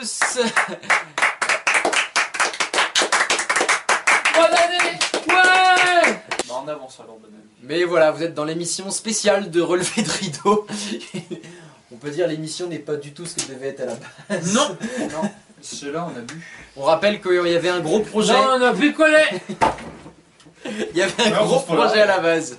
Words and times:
tous 0.00 0.38
Bonne 4.34 4.44
année 4.46 4.98
Ouais 5.28 6.20
Bah 6.48 6.54
en 6.54 6.68
avance 6.68 7.00
alors, 7.00 7.18
bonne 7.18 7.34
année. 7.34 7.44
Mais 7.62 7.84
voilà, 7.84 8.10
vous 8.10 8.22
êtes 8.22 8.32
dans 8.34 8.44
l'émission 8.44 8.90
spéciale 8.90 9.50
de 9.50 9.60
relevé 9.60 10.02
de 10.02 10.10
rideau. 10.10 10.66
On 11.92 11.96
peut 11.96 12.08
dire 12.10 12.26
l'émission 12.28 12.66
n'est 12.66 12.78
pas 12.78 12.96
du 12.96 13.12
tout 13.12 13.26
ce 13.26 13.36
qu'elle 13.36 13.56
devait 13.56 13.68
être 13.68 13.80
à 13.80 13.86
la 13.86 13.96
base. 14.30 14.54
Non 14.54 14.74
Non, 15.00 15.30
ceux-là 15.60 16.08
on 16.10 16.18
a 16.18 16.22
bu. 16.22 16.46
On 16.76 16.82
rappelle 16.84 17.20
qu'il 17.20 17.34
y 17.34 17.54
avait 17.54 17.68
un 17.68 17.80
gros 17.80 18.00
projet. 18.00 18.32
Non, 18.32 18.56
on 18.58 18.62
a 18.62 18.72
picolé 18.72 19.22
Il 20.64 20.96
y 20.96 21.02
avait 21.02 21.24
un 21.24 21.30
Non, 21.30 21.44
gros 21.44 21.60
projet 21.60 22.00
à 22.00 22.06
la 22.06 22.20
base. 22.20 22.58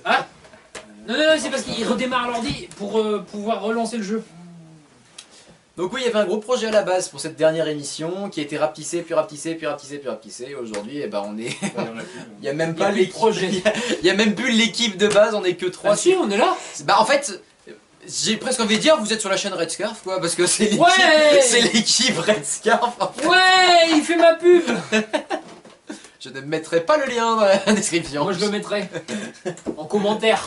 Non, 1.08 1.14
non, 1.14 1.18
non, 1.18 1.34
c'est 1.38 1.50
parce 1.50 1.62
qu'il 1.62 1.84
redémarre 1.88 2.30
l'ordi 2.30 2.68
pour 2.76 3.00
euh, 3.00 3.26
pouvoir 3.28 3.62
relancer 3.62 3.96
le 3.96 4.04
jeu. 4.04 4.22
Donc 5.82 5.92
oui, 5.94 6.02
il 6.04 6.06
y 6.06 6.08
avait 6.10 6.20
un 6.20 6.26
gros 6.26 6.38
projet 6.38 6.68
à 6.68 6.70
la 6.70 6.82
base 6.82 7.08
pour 7.08 7.18
cette 7.18 7.34
dernière 7.34 7.66
émission 7.66 8.30
qui 8.30 8.38
a 8.38 8.44
été 8.44 8.56
rapetissé, 8.56 9.02
puis 9.02 9.14
rapetissé, 9.14 9.56
puis 9.56 9.66
rapetissé, 9.66 9.98
puis 9.98 10.08
rapetissé. 10.08 10.46
Et 10.50 10.54
Aujourd'hui, 10.54 11.00
eh 11.02 11.08
ben, 11.08 11.24
on 11.26 11.36
est... 11.36 11.56
Il 12.40 12.46
y 12.46 12.48
en 12.48 12.52
a 12.52 12.54
même 12.54 12.76
pas 12.76 12.84
plus 12.84 12.94
de 12.94 12.98
l'équipe. 13.00 13.14
projet. 13.14 13.50
Il 14.04 14.08
a- 14.08 14.14
même 14.14 14.36
plus 14.36 14.52
l'équipe 14.52 14.96
de 14.96 15.08
base, 15.08 15.34
on 15.34 15.42
est 15.42 15.56
que 15.56 15.66
trois. 15.66 15.94
Ah 15.94 15.96
si, 15.96 16.14
on 16.16 16.30
est 16.30 16.36
là 16.36 16.56
Bah 16.84 16.98
en 17.00 17.04
fait, 17.04 17.42
j'ai 18.06 18.36
presque 18.36 18.60
envie 18.60 18.76
de 18.76 18.80
dire, 18.80 18.96
vous 19.00 19.12
êtes 19.12 19.18
sur 19.20 19.28
la 19.28 19.36
chaîne 19.36 19.54
Red 19.54 19.70
Scarf, 19.72 20.00
quoi, 20.04 20.20
parce 20.20 20.36
que 20.36 20.46
c'est 20.46 20.66
l'équipe, 20.66 20.80
Ouais 20.80 20.86
c'est 21.42 21.62
l'équipe 21.62 22.16
Red 22.16 22.44
Scarf. 22.44 22.96
Ouais, 23.24 23.90
il 23.96 24.02
fait 24.04 24.14
ma 24.14 24.34
pub 24.34 24.62
Je 26.20 26.28
ne 26.28 26.42
mettrai 26.42 26.82
pas 26.82 26.96
le 26.96 27.06
lien 27.12 27.34
dans 27.34 27.44
la 27.44 27.56
description. 27.74 28.22
Moi 28.22 28.34
je 28.34 28.38
le 28.38 28.50
mettrai 28.50 28.88
en 29.76 29.84
commentaire. 29.86 30.46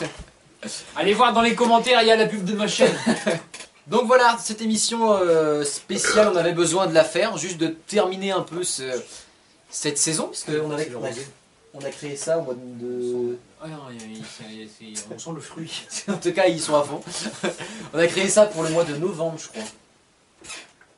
Allez 0.96 1.12
voir 1.12 1.34
dans 1.34 1.42
les 1.42 1.54
commentaires, 1.54 2.00
il 2.00 2.08
y 2.08 2.10
a 2.10 2.16
la 2.16 2.24
pub 2.24 2.42
de 2.42 2.54
ma 2.54 2.68
chaîne. 2.68 2.96
Donc 3.86 4.06
voilà, 4.06 4.36
cette 4.42 4.60
émission 4.62 5.12
euh, 5.12 5.62
spéciale, 5.64 6.30
on 6.32 6.36
avait 6.36 6.52
besoin 6.52 6.86
de 6.88 6.92
la 6.94 7.04
faire, 7.04 7.36
juste 7.36 7.58
de 7.58 7.68
terminer 7.68 8.32
un 8.32 8.40
peu 8.42 8.64
ce- 8.64 9.00
cette 9.70 9.96
saison, 9.98 10.24
parce 10.26 10.42
qu'on 10.42 10.70
avait, 10.72 10.92
on 10.94 11.04
a, 11.04 11.08
on 11.74 11.78
a 11.80 11.90
créé 11.90 12.16
ça 12.16 12.38
au 12.38 12.42
mois 12.42 12.54
de... 12.56 13.38
Ah 13.62 13.68
non, 13.68 13.78
il 13.92 14.18
il 14.18 14.68
c'est- 14.68 15.04
on 15.14 15.18
sent 15.18 15.30
le 15.34 15.40
fruit. 15.40 15.84
En 16.08 16.14
tout 16.16 16.32
cas, 16.32 16.46
ils 16.46 16.60
sont 16.60 16.74
à 16.74 16.82
fond. 16.82 17.00
on 17.94 17.98
a 17.98 18.06
créé 18.08 18.28
ça 18.28 18.46
pour 18.46 18.64
le 18.64 18.70
mois 18.70 18.84
de 18.84 18.96
novembre, 18.96 19.38
je 19.38 19.48
crois. 19.48 19.62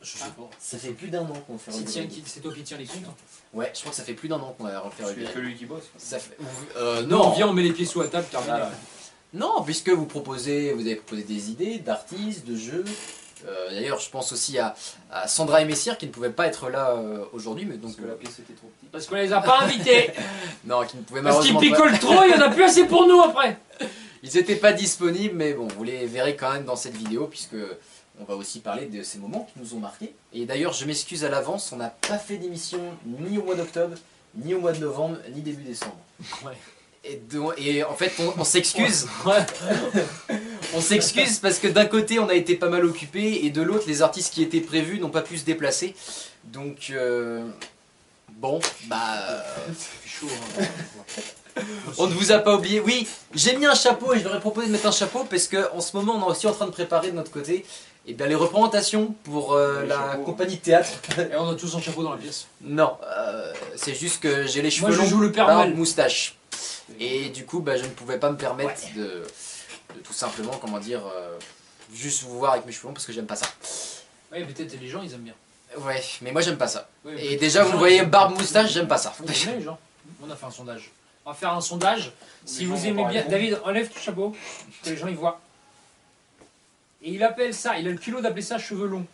Je 0.00 0.12
sais 0.16 0.24
pas. 0.24 0.48
Ça 0.58 0.78
fait 0.78 0.90
plus 0.92 1.08
d'un 1.08 1.22
an 1.22 1.32
qu'on 1.46 1.58
fait 1.58 1.70
qui- 2.08 2.22
c'est 2.24 2.40
toi 2.40 2.54
qui 2.54 2.62
tiens 2.62 2.78
les 2.78 2.86
comptes. 2.86 3.04
Ouais, 3.52 3.70
je 3.74 3.80
crois 3.80 3.90
que 3.90 3.96
ça 3.96 4.04
fait 4.04 4.14
plus 4.14 4.28
d'un 4.28 4.36
an 4.36 4.54
qu'on 4.56 4.64
a 4.66 4.78
refait 4.80 5.02
y 5.22 5.26
a 5.26 5.30
que 5.30 5.38
lui 5.40 5.54
qui 5.56 5.66
bosse. 5.66 5.84
Ça 5.98 6.18
fait... 6.18 6.36
Euh, 6.76 7.02
Non, 7.02 7.18
non, 7.18 7.30
viens, 7.32 7.48
on 7.48 7.52
met 7.52 7.62
les 7.62 7.72
pieds 7.72 7.84
sous 7.86 8.00
la 8.00 8.08
table, 8.08 8.26
terminé. 8.30 8.52
Non, 9.34 9.62
puisque 9.62 9.90
vous 9.90 10.06
proposez, 10.06 10.72
vous 10.72 10.80
avez 10.80 10.96
proposé 10.96 11.22
des 11.22 11.50
idées 11.50 11.78
d'artistes, 11.78 12.46
de 12.46 12.56
jeux. 12.56 12.84
Euh, 13.46 13.70
D'ailleurs, 13.70 14.00
je 14.00 14.10
pense 14.10 14.32
aussi 14.32 14.58
à, 14.58 14.74
à 15.10 15.28
Sandra 15.28 15.60
et 15.60 15.64
Messire 15.64 15.98
qui 15.98 16.06
ne 16.06 16.10
pouvaient 16.12 16.30
pas 16.30 16.46
être 16.46 16.70
là 16.70 16.90
euh, 16.96 17.24
aujourd'hui, 17.32 17.66
mais 17.66 17.76
donc 17.76 17.92
Parce 17.92 17.96
que 17.96 18.06
la 18.06 18.14
pièce 18.14 18.38
était 18.40 18.54
trop 18.54 18.68
petite. 18.68 18.90
Parce 18.90 19.06
qu'on 19.06 19.14
les 19.16 19.32
a 19.32 19.40
pas 19.40 19.60
invités. 19.60 20.10
non, 20.64 20.84
qui 20.86 20.96
ne 20.96 21.02
pouvaient 21.02 21.22
Parce 21.22 21.44
qu'ils 21.44 21.54
pas. 21.54 21.60
picolent 21.60 21.98
trop, 22.00 22.22
il 22.24 22.30
y 22.30 22.34
en 22.34 22.40
a 22.40 22.48
plus 22.50 22.64
assez 22.64 22.86
pour 22.86 23.06
nous 23.06 23.20
après. 23.20 23.58
Ils 24.24 24.34
n'étaient 24.34 24.56
pas 24.56 24.72
disponibles, 24.72 25.36
mais 25.36 25.52
bon, 25.52 25.68
vous 25.68 25.84
les 25.84 26.06
verrez 26.06 26.34
quand 26.34 26.52
même 26.52 26.64
dans 26.64 26.74
cette 26.74 26.96
vidéo 26.96 27.28
puisque 27.28 27.54
on 28.20 28.24
va 28.24 28.34
aussi 28.34 28.58
parler 28.58 28.86
de 28.86 29.04
ces 29.04 29.18
moments 29.18 29.48
qui 29.52 29.60
nous 29.60 29.74
ont 29.74 29.78
marqués. 29.78 30.12
Et 30.32 30.44
d'ailleurs, 30.44 30.72
je 30.72 30.84
m'excuse 30.86 31.24
à 31.24 31.28
l'avance, 31.28 31.70
on 31.70 31.76
n'a 31.76 31.90
pas 31.90 32.18
fait 32.18 32.36
d'émission 32.36 32.80
ni 33.06 33.38
au 33.38 33.44
mois 33.44 33.54
d'octobre, 33.54 33.94
ni 34.34 34.54
au 34.54 34.60
mois 34.60 34.72
de 34.72 34.80
novembre, 34.80 35.18
ni 35.32 35.40
début 35.40 35.62
décembre. 35.62 35.96
Ouais. 36.44 36.56
Et, 37.04 37.82
en 37.84 37.94
fait, 37.94 38.12
on, 38.18 38.40
on 38.40 38.44
s'excuse. 38.44 39.06
On 40.74 40.80
s'excuse 40.80 41.38
parce 41.38 41.58
que 41.58 41.66
d'un 41.66 41.86
côté 41.86 42.18
on 42.18 42.28
a 42.28 42.34
été 42.34 42.54
pas 42.54 42.68
mal 42.68 42.84
occupé 42.84 43.46
et 43.46 43.50
de 43.50 43.62
l'autre 43.62 43.84
les 43.86 44.02
artistes 44.02 44.34
qui 44.34 44.42
étaient 44.42 44.60
prévus 44.60 44.98
n'ont 45.00 45.08
pas 45.08 45.22
pu 45.22 45.38
se 45.38 45.44
déplacer. 45.44 45.94
Donc 46.44 46.90
euh, 46.90 47.42
bon, 48.34 48.60
bah 48.86 48.98
euh, 49.30 49.40
C'est 49.78 50.08
chaud. 50.10 50.26
hein. 50.60 51.62
on 51.96 52.06
ne 52.06 52.12
vous 52.12 52.32
a 52.32 52.38
pas 52.40 52.54
oublié. 52.54 52.80
Oui, 52.80 53.08
j'ai 53.34 53.56
mis 53.56 53.64
un 53.64 53.74
chapeau 53.74 54.12
et 54.12 54.18
je 54.18 54.24
leur 54.24 54.36
ai 54.36 54.40
proposé 54.40 54.66
de 54.66 54.72
mettre 54.72 54.86
un 54.86 54.92
chapeau 54.92 55.24
parce 55.24 55.48
que 55.48 55.72
en 55.74 55.80
ce 55.80 55.96
moment 55.96 56.16
on 56.22 56.28
est 56.28 56.32
aussi 56.32 56.46
en 56.46 56.52
train 56.52 56.66
de 56.66 56.70
préparer 56.72 57.10
de 57.12 57.16
notre 57.16 57.30
côté 57.30 57.64
et 58.06 58.12
bien 58.12 58.26
les 58.26 58.34
représentations 58.34 59.14
pour 59.24 59.54
euh, 59.54 59.82
Les 59.82 59.88
la 59.88 59.94
chapeaux. 59.96 60.24
compagnie 60.24 60.56
de 60.56 60.60
théâtre. 60.60 60.90
Et 61.18 61.34
on 61.36 61.48
a 61.48 61.54
tous 61.54 61.74
un 61.74 61.80
chapeau 61.80 62.02
dans 62.02 62.12
la 62.12 62.18
pièce. 62.18 62.46
Non, 62.60 62.98
euh, 63.06 63.52
c'est 63.74 63.94
juste 63.94 64.20
que 64.22 64.46
j'ai 64.46 64.60
les 64.60 64.70
cheveux 64.70 64.88
Moi 64.94 65.04
je 65.04 65.08
joue 65.08 65.20
le 65.20 65.32
Père 65.32 65.66
moustache. 65.68 66.34
Et 67.00 67.28
du 67.30 67.44
coup, 67.44 67.60
bah, 67.60 67.76
je 67.76 67.84
ne 67.84 67.90
pouvais 67.90 68.18
pas 68.18 68.30
me 68.30 68.36
permettre 68.36 68.80
de, 68.96 69.22
de 69.94 70.00
tout 70.02 70.12
simplement, 70.12 70.52
comment 70.60 70.78
dire, 70.78 71.02
euh, 71.06 71.38
juste 71.94 72.22
vous 72.22 72.38
voir 72.38 72.52
avec 72.54 72.66
mes 72.66 72.72
cheveux 72.72 72.88
longs 72.88 72.94
parce 72.94 73.06
que 73.06 73.12
j'aime 73.12 73.26
pas 73.26 73.36
ça. 73.36 73.46
Ouais, 74.32 74.44
peut-être 74.44 74.78
les 74.80 74.88
gens 74.88 75.02
ils 75.02 75.12
aiment 75.14 75.22
bien. 75.22 75.34
Ouais, 75.78 76.02
mais 76.22 76.32
moi 76.32 76.40
j'aime 76.40 76.56
pas 76.56 76.68
ça. 76.68 76.88
Ouais, 77.04 77.24
Et 77.24 77.36
déjà, 77.36 77.62
vous 77.62 77.68
gens, 77.70 77.74
me 77.74 77.78
voyez 77.78 78.02
barbe 78.04 78.38
moustache, 78.38 78.72
j'aime 78.72 78.88
pas 78.88 78.98
ça. 78.98 79.14
Les 79.26 79.62
gens 79.62 79.78
On 80.22 80.30
a 80.30 80.36
fait 80.36 80.46
un 80.46 80.50
sondage. 80.50 80.90
On 81.24 81.30
va 81.30 81.36
faire 81.36 81.52
un 81.52 81.60
sondage. 81.60 82.12
Si 82.44 82.60
Les 82.60 82.66
vous 82.66 82.86
aimez 82.86 83.04
bien. 83.04 83.24
David, 83.26 83.60
enlève 83.64 83.88
ton 83.88 84.00
chapeau. 84.00 84.34
Que 84.82 84.90
les 84.90 84.96
gens 84.96 85.08
ils 85.08 85.16
voient. 85.16 85.40
Et 87.02 87.10
il 87.12 87.22
appelle 87.22 87.54
ça, 87.54 87.78
il 87.78 87.86
a 87.86 87.90
le 87.90 87.98
culot 87.98 88.20
d'appeler 88.20 88.42
ça 88.42 88.58
cheveux 88.58 88.86
longs. 88.88 89.06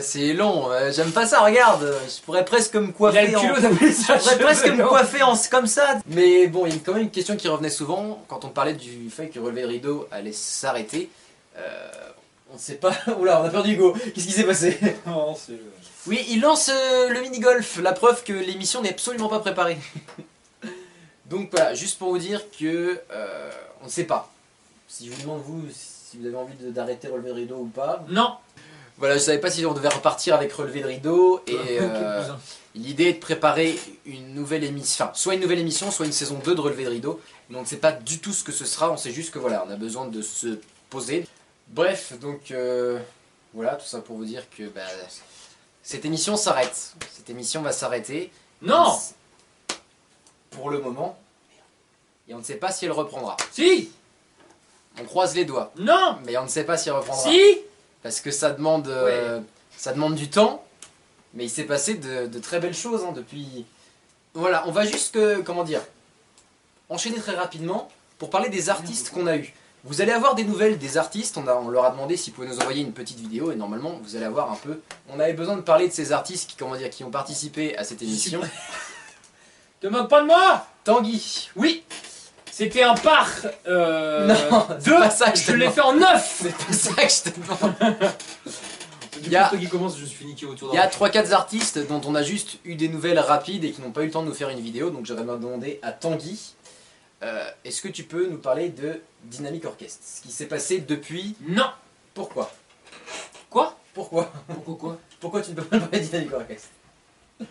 C'est 0.00 0.32
long, 0.32 0.70
euh, 0.70 0.92
j'aime 0.92 1.10
pas 1.10 1.26
ça, 1.26 1.40
regarde. 1.40 1.94
Je 2.06 2.20
pourrais 2.22 2.44
presque 2.44 2.74
me 2.74 2.86
Il 2.86 2.90
a 2.90 2.92
coiffer 2.92 3.26
le 3.28 3.38
en... 3.38 3.40
culot 3.40 3.60
d'appeler 3.60 3.92
ça 3.92 4.16
Je 4.18 4.22
pourrais 4.22 4.38
presque 4.38 4.68
me 4.68 4.86
coiffer 4.86 5.22
en... 5.22 5.34
comme 5.50 5.66
ça. 5.66 5.98
Mais 6.06 6.46
bon, 6.46 6.66
il 6.66 6.74
y 6.74 6.76
a 6.76 6.80
quand 6.84 6.92
même 6.92 7.02
une 7.02 7.10
question 7.10 7.36
qui 7.36 7.48
revenait 7.48 7.70
souvent 7.70 8.22
quand 8.28 8.44
on 8.44 8.48
parlait 8.48 8.74
du 8.74 9.08
fait 9.10 9.28
que 9.28 9.38
relevé 9.38 9.62
de 9.62 9.66
rideau 9.66 10.08
allait 10.10 10.32
s'arrêter. 10.32 11.10
Euh, 11.56 11.90
on 12.50 12.54
ne 12.54 12.58
sait 12.58 12.74
pas. 12.74 12.92
Oula, 13.18 13.40
on 13.40 13.44
a 13.44 13.50
perdu 13.50 13.72
Hugo. 13.72 13.94
Qu'est-ce 14.14 14.26
qui 14.26 14.32
s'est 14.32 14.44
passé? 14.44 14.78
Non, 15.06 15.34
c'est. 15.34 15.58
Oui, 16.06 16.24
il 16.30 16.40
lance 16.40 16.70
euh, 16.72 17.08
le 17.08 17.20
mini-golf, 17.20 17.78
la 17.82 17.92
preuve 17.92 18.22
que 18.24 18.32
l'émission 18.32 18.80
n'est 18.80 18.90
absolument 18.90 19.28
pas 19.28 19.40
préparée. 19.40 19.78
Donc 21.26 21.50
voilà, 21.52 21.74
juste 21.74 21.98
pour 21.98 22.08
vous 22.10 22.18
dire 22.18 22.42
que 22.58 23.00
euh, 23.12 23.50
on 23.82 23.84
ne 23.84 23.90
sait 23.90 24.04
pas. 24.04 24.32
Si 24.88 25.06
je 25.06 25.12
vous 25.12 25.22
demande 25.22 25.42
vous 25.44 25.62
si 25.70 26.18
vous 26.18 26.26
avez 26.26 26.36
envie 26.36 26.54
d'arrêter 26.72 27.06
relevé 27.06 27.28
de 27.28 27.34
rideau 27.34 27.56
ou 27.58 27.66
pas. 27.66 28.04
Non. 28.08 28.34
Voilà, 29.00 29.14
je 29.14 29.22
savais 29.22 29.38
pas 29.38 29.50
si 29.50 29.64
on 29.64 29.72
devait 29.72 29.88
repartir 29.88 30.34
avec 30.34 30.52
relevé 30.52 30.82
de 30.82 30.86
rideau 30.86 31.40
et 31.46 31.56
euh, 31.80 32.22
l'idée 32.74 33.04
est 33.04 33.12
de 33.14 33.18
préparer 33.18 33.74
une 34.04 34.34
nouvelle 34.34 34.62
émission, 34.62 35.06
enfin 35.06 35.14
soit 35.14 35.32
une 35.32 35.40
nouvelle 35.40 35.58
émission, 35.58 35.90
soit 35.90 36.04
une 36.04 36.12
saison 36.12 36.38
2 36.44 36.54
de 36.54 36.60
relevé 36.60 36.84
de 36.84 36.90
rideau. 36.90 37.18
Mais 37.48 37.56
on 37.56 37.62
ne 37.62 37.66
sait 37.66 37.78
pas 37.78 37.92
du 37.92 38.18
tout 38.18 38.34
ce 38.34 38.44
que 38.44 38.52
ce 38.52 38.66
sera, 38.66 38.92
on 38.92 38.98
sait 38.98 39.10
juste 39.10 39.30
que 39.30 39.38
voilà, 39.38 39.64
on 39.66 39.70
a 39.70 39.76
besoin 39.76 40.06
de 40.06 40.20
se 40.20 40.58
poser. 40.90 41.26
Bref, 41.68 42.12
donc 42.20 42.50
euh, 42.50 42.98
voilà, 43.54 43.76
tout 43.76 43.86
ça 43.86 44.00
pour 44.00 44.16
vous 44.16 44.26
dire 44.26 44.42
que 44.50 44.64
bah, 44.64 44.82
cette 45.82 46.04
émission 46.04 46.36
s'arrête. 46.36 46.92
Cette 47.10 47.30
émission 47.30 47.62
va 47.62 47.72
s'arrêter. 47.72 48.30
Non 48.60 48.98
Pour 50.50 50.68
le 50.68 50.78
moment. 50.78 51.18
Et 52.28 52.34
on 52.34 52.38
ne 52.40 52.44
sait 52.44 52.56
pas 52.56 52.70
si 52.70 52.84
elle 52.84 52.92
reprendra. 52.92 53.38
Si 53.50 53.90
On 55.00 55.04
croise 55.04 55.34
les 55.34 55.46
doigts. 55.46 55.72
Non 55.78 56.18
Mais 56.26 56.36
on 56.36 56.44
ne 56.44 56.48
sait 56.48 56.64
pas 56.64 56.76
si 56.76 56.90
elle 56.90 56.96
reprendra. 56.96 57.22
Si 57.22 57.60
Parce 58.02 58.20
que 58.20 58.30
ça 58.30 58.50
demande, 58.50 58.88
euh, 58.88 59.40
ça 59.76 59.92
demande 59.92 60.14
du 60.14 60.28
temps. 60.30 60.64
Mais 61.34 61.44
il 61.44 61.50
s'est 61.50 61.64
passé 61.64 61.94
de, 61.94 62.26
de 62.26 62.38
très 62.38 62.58
belles 62.58 62.74
choses 62.74 63.04
hein, 63.04 63.12
depuis. 63.12 63.64
Voilà, 64.34 64.64
on 64.66 64.72
va 64.72 64.84
juste, 64.84 65.14
que- 65.14 65.40
comment 65.42 65.64
dire, 65.64 65.80
enchaîner 66.88 67.18
très 67.18 67.34
rapidement 67.36 67.88
pour 68.18 68.30
parler 68.30 68.48
des 68.48 68.68
artistes 68.68 69.10
qu'on 69.10 69.26
a 69.26 69.36
eus. 69.36 69.52
Vous 69.84 70.02
allez 70.02 70.12
avoir 70.12 70.34
des 70.34 70.44
nouvelles 70.44 70.76
des 70.78 70.98
artistes. 70.98 71.36
On, 71.38 71.46
a- 71.46 71.54
on 71.54 71.68
leur 71.68 71.84
a 71.84 71.90
demandé 71.90 72.16
s'ils 72.16 72.32
pouvaient 72.32 72.48
nous 72.48 72.58
envoyer 72.60 72.82
une 72.82 72.92
petite 72.92 73.18
vidéo 73.18 73.52
et 73.52 73.54
normalement 73.56 73.98
vous 74.02 74.16
allez 74.16 74.24
avoir 74.26 74.50
un 74.50 74.56
peu. 74.56 74.80
On 75.08 75.20
avait 75.20 75.32
besoin 75.32 75.56
de 75.56 75.62
parler 75.62 75.88
de 75.88 75.92
ces 75.92 76.12
artistes 76.12 76.50
qui, 76.50 76.56
comment 76.56 76.76
dire, 76.76 76.90
qui 76.90 77.04
ont 77.04 77.10
participé 77.10 77.76
à 77.78 77.84
cette 77.84 78.02
émission. 78.02 78.40
Moque 79.84 80.08
pas 80.10 80.20
de 80.20 80.26
moi 80.26 80.66
Tanguy. 80.84 81.48
Oui 81.56 81.82
C'était 82.52 82.82
un 82.82 82.94
par 82.94 83.28
euh, 83.68 84.26
Non, 84.26 84.66
c'est 84.78 84.90
deux. 84.90 84.98
pas 84.98 85.10
ça 85.10 85.30
que 85.30 85.38
je 85.38 85.52
l'ai 85.52 85.70
fait 85.70 85.80
en 85.80 85.94
neuf. 85.94 86.42
C'est 86.70 86.94
pas 86.96 87.08
ça 87.08 87.24
que 87.24 87.30
je 87.30 87.30
te 87.30 87.40
demande. 87.40 87.74
Il 89.22 89.30
y 89.30 89.36
a- 89.36 89.50
qui 89.50 89.68
commence, 89.68 89.98
je 89.98 90.04
suis 90.06 90.24
niqué 90.24 90.46
autour 90.46 90.70
Il 90.72 90.76
y 90.76 90.80
a 90.80 90.88
3-4 90.88 91.32
artistes 91.32 91.78
dont 91.88 92.00
on 92.06 92.14
a 92.14 92.22
juste 92.22 92.58
eu 92.64 92.74
des 92.74 92.88
nouvelles 92.88 93.18
rapides 93.18 93.64
et 93.64 93.70
qui 93.72 93.82
n'ont 93.82 93.90
pas 93.90 94.02
eu 94.02 94.06
le 94.06 94.10
temps 94.10 94.22
de 94.22 94.28
nous 94.28 94.34
faire 94.34 94.48
une 94.48 94.60
vidéo, 94.60 94.88
donc 94.90 95.04
j'aurais 95.04 95.22
demandé 95.24 95.78
à 95.82 95.92
Tanguy, 95.92 96.54
euh, 97.22 97.44
est-ce 97.64 97.82
que 97.82 97.88
tu 97.88 98.04
peux 98.04 98.26
nous 98.28 98.38
parler 98.38 98.70
de 98.70 99.00
Dynamic 99.24 99.66
Orchestre? 99.66 100.00
Ce 100.04 100.22
qui 100.22 100.32
s'est 100.32 100.46
passé 100.46 100.78
depuis... 100.78 101.36
Non. 101.46 101.66
Pourquoi? 102.14 102.50
Quoi? 103.50 103.76
Pourquoi? 103.92 104.32
Pourquoi 104.46 104.74
quoi? 104.76 104.98
Pourquoi 105.20 105.42
tu 105.42 105.50
ne 105.50 105.56
peux 105.56 105.64
pas 105.64 105.80
parler 105.80 106.00
de 106.00 106.04
Dynamic 106.06 106.32
Orchestre? 106.32 106.68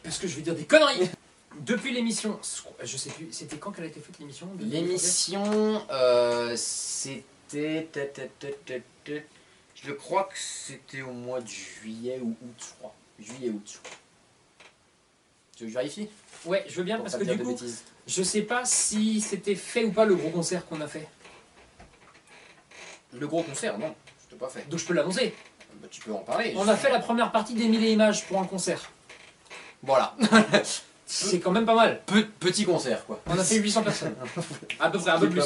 Parce 0.03 0.17
que 0.17 0.27
je 0.27 0.35
vais 0.37 0.41
dire 0.41 0.55
des 0.55 0.65
conneries 0.65 1.09
Depuis 1.57 1.91
l'émission, 1.93 2.39
je 2.83 2.97
sais 2.97 3.09
plus, 3.09 3.29
c'était 3.31 3.57
quand 3.57 3.71
qu'elle 3.71 3.85
a 3.85 3.87
été 3.87 3.99
faite 3.99 4.17
l'émission 4.19 4.49
L'émission, 4.59 5.83
euh, 5.91 6.55
c'était... 6.55 7.89
ta, 7.91 8.05
ta, 8.05 8.23
ta, 8.23 8.47
ta, 8.65 8.73
ta, 9.03 9.11
Je 9.75 9.91
crois 9.91 10.25
que 10.25 10.37
c'était 10.37 11.01
au 11.01 11.11
mois 11.11 11.41
de 11.41 11.47
juillet 11.47 12.19
ou 12.21 12.29
août, 12.29 12.55
je 12.59 12.73
crois. 12.77 12.93
Juillet, 13.19 13.49
août, 13.49 13.61
je 13.65 13.77
crois. 13.79 13.97
Tu 15.57 15.63
veux 15.63 15.67
que 15.67 15.73
je 15.73 15.77
vérifie? 15.79 16.09
Ouais, 16.45 16.63
je 16.69 16.75
veux 16.75 16.83
bien 16.83 16.95
Pour 16.97 17.05
parce 17.05 17.17
que 17.17 17.23
du 17.23 17.37
coup, 17.37 17.49
bêtises. 17.49 17.83
je 18.07 18.23
sais 18.23 18.43
pas 18.43 18.63
si 18.63 19.19
c'était 19.19 19.55
fait 19.55 19.83
ou 19.83 19.91
pas 19.91 20.05
le 20.05 20.15
gros 20.15 20.29
concert 20.29 20.65
qu'on 20.65 20.79
a 20.79 20.87
fait. 20.87 21.07
Le 23.11 23.27
gros 23.27 23.43
concert, 23.43 23.77
non, 23.77 23.93
je 24.23 24.29
t'ai 24.29 24.39
pas 24.39 24.47
fait. 24.49 24.69
Donc 24.69 24.79
je 24.79 24.85
peux 24.85 24.93
l'annoncer. 24.93 25.33
Bah, 25.81 25.87
tu 25.91 25.99
peux 26.01 26.13
en 26.13 26.19
parler. 26.19 26.53
On 26.55 26.67
a 26.67 26.77
fait 26.77 26.91
la 26.91 26.99
première 26.99 27.31
partie 27.31 27.55
des 27.55 27.67
1000 27.67 27.83
images 27.83 28.25
pour 28.27 28.39
un 28.39 28.45
concert. 28.45 28.89
Voilà. 29.83 30.15
C'est 31.11 31.39
quand 31.39 31.49
même 31.51 31.65
pas 31.65 31.73
mal. 31.73 32.01
Pe- 32.05 32.27
petit 32.39 32.65
concert, 32.65 33.03
quoi. 33.05 33.19
On 33.25 33.37
a 33.37 33.43
fait 33.43 33.55
800 33.55 33.81
personnes. 33.81 34.13
À 34.79 34.91
peu 34.91 34.99
près, 34.99 35.09
un 35.09 35.19
peu 35.19 35.27
plus. 35.27 35.41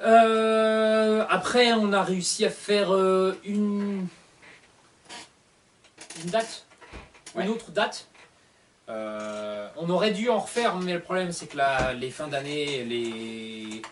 Euh, 0.00 1.24
après, 1.28 1.72
on 1.72 1.92
a 1.92 2.02
réussi 2.04 2.44
à 2.44 2.50
faire 2.50 2.94
euh, 2.94 3.36
une... 3.44 4.06
une 6.22 6.30
date, 6.30 6.66
une 7.36 7.48
autre 7.48 7.72
date. 7.72 8.06
Euh, 8.88 9.68
on 9.76 9.90
aurait 9.90 10.12
dû 10.12 10.28
en 10.28 10.38
refaire, 10.38 10.76
mais 10.76 10.94
le 10.94 11.00
problème 11.00 11.32
c'est 11.32 11.46
que 11.48 11.56
là, 11.56 11.92
les 11.92 12.10
fins 12.10 12.28
d'année, 12.28 12.84
les, 12.84 13.82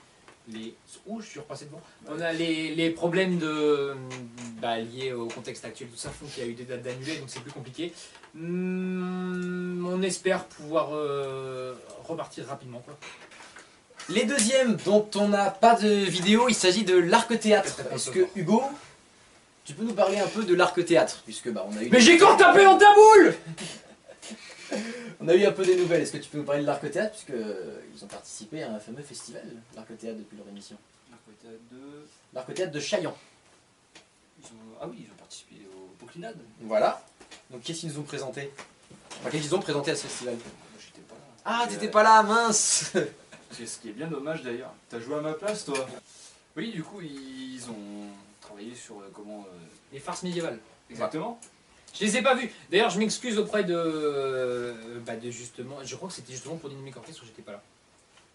les, 0.49 0.75
ouh, 1.07 1.21
je 1.21 1.27
suis 1.27 1.41
repassé 1.41 1.65
devant. 1.65 1.81
On 2.09 2.21
a 2.21 2.33
les, 2.33 2.73
les 2.75 2.91
problèmes 2.91 3.39
de, 3.39 3.97
bah, 4.61 4.79
liés 4.79 5.13
au 5.13 5.27
contexte 5.27 5.65
actuel, 5.65 5.89
tout 5.89 5.97
ça 5.97 6.11
font 6.11 6.27
qu'il 6.27 6.45
y 6.45 6.47
a 6.47 6.51
eu 6.51 6.55
des 6.55 6.63
dates 6.65 6.83
d'annulées, 6.83 7.17
donc 7.17 7.29
c'est 7.29 7.41
plus 7.41 7.51
compliqué. 7.51 7.93
On 8.37 9.74
espère 10.05 10.45
pouvoir 10.45 10.91
euh, 10.93 11.75
repartir 12.07 12.47
rapidement, 12.47 12.81
quoi. 12.81 12.97
Les 14.11 14.25
deuxièmes 14.25 14.77
dont 14.85 15.09
on 15.15 15.29
n'a 15.29 15.51
pas 15.51 15.75
de 15.77 15.89
vidéo, 15.89 16.49
il 16.49 16.55
s'agit 16.55 16.85
de 16.85 16.97
l'arc 16.97 17.39
théâtre. 17.41 17.81
Est-ce 17.93 18.11
que 18.11 18.27
Hugo, 18.37 18.63
tu 19.65 19.73
peux 19.73 19.85
nous 19.85 19.95
parler 19.95 20.19
un 20.19 20.27
peu 20.27 20.45
de 20.45 20.55
l'arc 20.55 20.85
théâtre 20.85 21.23
puisque 21.25 21.51
bah 21.51 21.67
on 21.67 21.77
a 21.77 21.83
eu 21.83 21.89
Mais 21.91 22.01
j'ai 22.01 22.17
encore 22.17 22.37
tapé 22.37 22.65
dans 22.65 22.77
ta 22.77 22.95
boule 22.95 23.35
on 25.21 25.29
a 25.29 25.35
eu 25.35 25.45
un 25.47 25.53
peu 25.53 25.65
des 25.65 25.77
nouvelles. 25.77 26.03
Est-ce 26.03 26.13
que 26.13 26.19
tu 26.19 26.29
peux 26.29 26.39
nous 26.39 26.45
parler 26.45 26.61
de 26.61 26.67
l'arc 26.67 26.91
théâtre 26.91 27.13
puisque 27.13 27.31
euh, 27.31 27.81
ils 27.95 28.05
ont 28.05 28.09
participé 28.09 28.63
à 28.63 28.73
un 28.73 28.79
fameux 28.79 29.03
festival 29.03 29.43
l'arc 29.75 29.89
théâtre 29.97 30.19
depuis 30.19 30.37
leur 30.37 30.49
émission? 30.49 30.77
L'arc 31.11 31.23
de... 31.73 31.79
L'arc 32.35 32.55
théâtre 32.55 32.73
de 32.73 32.81
Chaillon. 32.81 33.15
Ils 34.39 34.47
ont... 34.47 34.77
Ah 34.83 34.87
oui, 34.87 35.07
ils 35.07 35.11
ont 35.11 35.17
participé 35.17 35.55
au 35.75 36.05
Poclinade. 36.05 36.37
Voilà. 36.61 37.03
Donc 37.51 37.63
qu'est-ce 37.63 37.81
qu'ils 37.81 37.91
nous 37.91 38.01
ont 38.01 38.05
présenté? 38.05 38.53
Enfin, 39.21 39.31
qu'est-ce 39.31 39.43
qu'ils 39.45 39.55
ont 39.55 39.61
présenté 39.61 39.91
à 39.91 39.97
ce 39.97 40.03
festival 40.07 40.35
Moi, 40.35 40.81
j'étais 40.81 41.01
pas 41.09 41.15
là. 41.15 41.21
Ah, 41.45 41.67
t'étais 41.69 41.89
pas 41.89 42.03
là, 42.03 42.23
mince 42.23 42.93
C'est 43.51 43.67
ce 43.67 43.79
qui 43.79 43.89
est 43.91 43.93
bien 43.93 44.09
dommage 44.09 44.43
d'ailleurs. 44.43 44.73
T'as 44.89 44.99
joué 45.01 45.17
à 45.17 45.21
ma 45.21 45.33
place, 45.33 45.65
toi 45.65 45.87
Oui, 46.57 46.73
du 46.73 46.83
coup, 46.83 47.01
ils 47.01 47.63
ont 47.71 48.09
travaillé 48.41 48.75
sur 48.75 48.97
euh, 48.99 49.11
comment. 49.15 49.47
euh, 49.49 49.57
Les 49.93 50.01
farces 50.01 50.23
médiévales. 50.25 50.59
Exactement. 50.91 51.39
Je 51.99 52.05
les 52.05 52.17
ai 52.17 52.23
pas 52.23 52.35
vus. 52.35 52.51
D'ailleurs, 52.71 52.91
je 52.91 52.99
m'excuse 52.99 53.39
auprès 53.39 53.63
de, 53.63 53.75
euh, 53.77 54.75
bah, 55.07 55.15
de 55.15 55.31
justement. 55.31 55.77
Je 55.85 55.95
crois 55.95 56.09
que 56.09 56.15
c'était 56.15 56.33
justement 56.33 56.57
pour 56.57 56.69
Dynamic 56.69 56.97
Orchestra 56.97 57.25
où 57.25 57.27
j'étais 57.29 57.43
pas 57.43 57.53
là. 57.53 57.63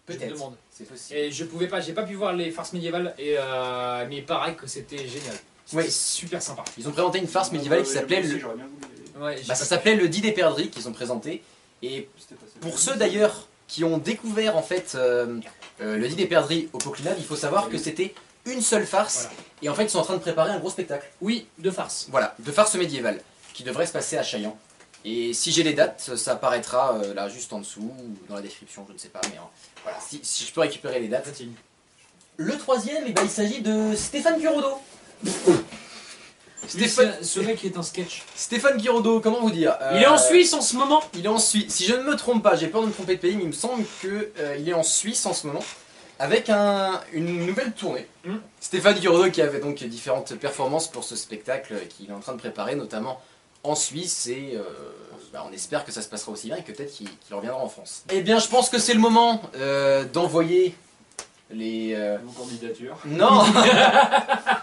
Je 0.08 0.14
me 0.14 0.18
Peut-être. 0.18 0.32
demande. 0.32 0.56
C'est 0.72 0.88
possible. 0.88 1.18
Et 1.18 1.30
je 1.30 1.44
pouvais 1.44 1.68
pas, 1.68 1.80
j'ai 1.80 1.92
pas 1.92 2.02
pu 2.04 2.14
voir 2.14 2.32
les 2.32 2.50
farces 2.50 2.72
médiévales. 2.72 3.14
Et 3.18 3.34
euh, 3.38 4.06
mais 4.08 4.16
il 4.18 4.24
paraît 4.26 4.54
que 4.56 4.66
c'était 4.66 5.06
génial. 5.06 5.36
C'était 5.66 5.82
Oui. 5.82 5.90
super 5.90 6.40
sympa. 6.42 6.64
Ils 6.78 6.88
ont 6.88 6.92
présenté 6.92 7.18
une 7.18 7.28
farce 7.28 7.52
médiévale 7.52 7.82
qui 7.82 7.90
s'appelait 7.90 8.22
le... 8.22 8.38
J'aurais 8.38 8.56
bien 8.56 8.64
voulu. 8.66 8.86
Ouais, 9.20 9.40
bah, 9.46 9.54
ça 9.54 9.64
s'appelait 9.64 9.94
le 9.94 10.08
10 10.08 10.22
des 10.22 10.32
perdrix 10.32 10.70
qu'ils 10.70 10.88
ont 10.88 10.92
présenté. 10.92 11.42
Et. 11.82 12.08
Pour 12.60 12.78
ceux 12.78 12.96
d'ailleurs 12.96 13.46
qui 13.68 13.84
ont 13.84 13.98
découvert 13.98 14.56
en 14.56 14.62
fait 14.62 14.94
euh, 14.96 15.38
euh, 15.80 15.96
le 15.96 16.08
dit 16.08 16.16
des 16.16 16.26
perdrix 16.26 16.68
au 16.72 16.78
Poclinade, 16.78 17.16
il 17.18 17.24
faut 17.24 17.36
savoir 17.36 17.68
que 17.68 17.78
c'était 17.78 18.14
une 18.44 18.62
seule 18.62 18.84
farce 18.84 19.28
Voilà. 19.28 19.36
et 19.62 19.68
en 19.68 19.74
fait 19.74 19.84
ils 19.84 19.90
sont 19.90 20.00
en 20.00 20.02
train 20.02 20.14
de 20.16 20.20
préparer 20.20 20.50
un 20.50 20.58
gros 20.58 20.70
spectacle. 20.70 21.08
Oui, 21.20 21.46
de 21.58 21.70
farce. 21.70 22.08
Voilà, 22.10 22.34
de 22.40 22.50
farce 22.50 22.74
médiévale 22.74 23.20
qui 23.54 23.62
devrait 23.62 23.86
se 23.86 23.92
passer 23.92 24.18
à 24.18 24.22
Chaillan. 24.24 24.58
Et 25.04 25.32
si 25.32 25.52
j'ai 25.52 25.62
les 25.62 25.72
dates, 25.72 26.10
ça 26.16 26.32
apparaîtra 26.32 26.96
euh, 26.96 27.14
là 27.14 27.28
juste 27.28 27.52
en 27.52 27.60
dessous 27.60 27.94
ou 27.98 28.16
dans 28.28 28.34
la 28.34 28.42
description, 28.42 28.84
je 28.88 28.92
ne 28.92 28.98
sais 28.98 29.08
pas, 29.08 29.20
mais 29.30 29.38
hein, 29.38 29.48
voilà, 29.84 29.98
si, 30.00 30.20
si 30.22 30.44
je 30.44 30.52
peux 30.52 30.60
récupérer 30.60 30.98
les 30.98 31.08
dates. 31.08 31.28
Le 32.36 32.58
troisième, 32.58 33.04
eh 33.06 33.12
ben, 33.12 33.22
il 33.22 33.30
s'agit 33.30 33.60
de 33.62 33.94
Stéphane 33.94 34.40
Curodo. 34.40 34.78
Stéphane, 36.68 37.14
ce, 37.20 37.24
ce 37.26 37.40
mec 37.40 37.64
est 37.64 37.76
un 37.76 37.82
sketch. 37.82 38.22
Stéphane 38.36 38.80
Curodo, 38.80 39.20
comment 39.20 39.40
vous 39.40 39.50
dire 39.50 39.76
Il 39.94 40.02
est 40.02 40.06
en 40.06 40.14
Euh, 40.14 40.18
Suisse 40.18 40.52
en 40.54 40.60
ce 40.60 40.76
moment. 40.76 41.02
Il 41.14 41.24
est 41.24 41.28
en 41.28 41.38
Suisse. 41.38 41.66
Si 41.72 41.84
je 41.84 41.94
ne 41.94 42.02
me 42.02 42.14
trompe 42.16 42.42
pas, 42.42 42.54
j'ai 42.56 42.68
peur 42.68 42.82
de 42.82 42.86
me 42.86 42.92
tromper 42.92 43.16
de 43.16 43.20
pays, 43.20 43.34
mais 43.36 43.42
il 43.42 43.48
me 43.48 43.52
semble 43.52 43.84
qu'il 44.00 44.68
est 44.68 44.72
en 44.74 44.82
Suisse 44.82 45.26
en 45.26 45.32
ce 45.32 45.46
moment, 45.46 45.64
avec 46.18 46.48
un- 46.50 47.00
une 47.12 47.46
nouvelle 47.46 47.72
tournée. 47.72 48.06
Mm. 48.24 48.36
Stéphane 48.60 48.98
Guiraudot 48.98 49.30
qui 49.30 49.42
avait 49.42 49.58
donc 49.60 49.82
différentes 49.84 50.34
performances 50.36 50.88
pour 50.88 51.02
ce 51.04 51.16
spectacle 51.16 51.74
qu'il 51.88 52.10
est 52.10 52.12
en 52.14 52.20
train 52.20 52.32
de 52.34 52.38
préparer, 52.40 52.74
notamment 52.76 53.20
en 53.64 53.74
Suisse, 53.74 54.26
et 54.28 54.52
euh, 54.54 54.62
bah, 55.32 55.44
on 55.48 55.52
espère 55.52 55.84
que 55.84 55.92
ça 55.92 56.02
se 56.02 56.08
passera 56.08 56.32
aussi 56.32 56.46
bien 56.46 56.56
et 56.56 56.62
que 56.62 56.72
peut-être 56.72 56.92
qu'il 56.92 57.08
reviendra 57.30 57.60
en 57.62 57.68
France. 57.68 58.04
Eh 58.10 58.20
bien, 58.22 58.38
je 58.38 58.48
pense 58.48 58.70
que 58.70 58.78
c'est 58.78 58.94
le 58.94 59.00
moment 59.00 59.42
euh, 59.56 60.04
d'envoyer 60.04 60.74
les... 61.50 61.94
euh, 61.94 62.16
Vos 62.24 62.42
candidatures. 62.44 62.96
non 63.06 63.44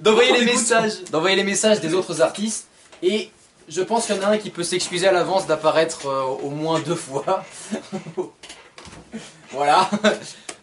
D'envoyer 0.00 0.32
les 0.32 0.44
messages, 0.44 1.04
d'envoyer 1.10 1.36
les 1.36 1.44
messages 1.44 1.80
des 1.80 1.94
autres 1.94 2.20
artistes 2.22 2.66
et 3.02 3.30
je 3.68 3.82
pense 3.82 4.06
qu'il 4.06 4.16
y 4.16 4.18
en 4.18 4.22
a 4.22 4.26
un 4.28 4.38
qui 4.38 4.50
peut 4.50 4.64
s'excuser 4.64 5.06
à 5.06 5.12
l'avance 5.12 5.46
d'apparaître 5.46 6.06
euh, 6.06 6.22
au 6.22 6.50
moins 6.50 6.80
deux 6.80 6.94
fois. 6.96 7.44
voilà. 9.52 9.88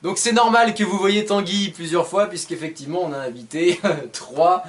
Donc 0.04 0.18
c'est 0.18 0.32
normal 0.32 0.74
que 0.76 0.84
vous 0.84 0.98
voyez 0.98 1.26
Tanguy 1.26 1.70
plusieurs 1.70 2.08
fois 2.08 2.28
puisqu'effectivement 2.28 3.02
on 3.04 3.14
a 3.14 3.18
invité 3.20 3.80
trois 4.14 4.64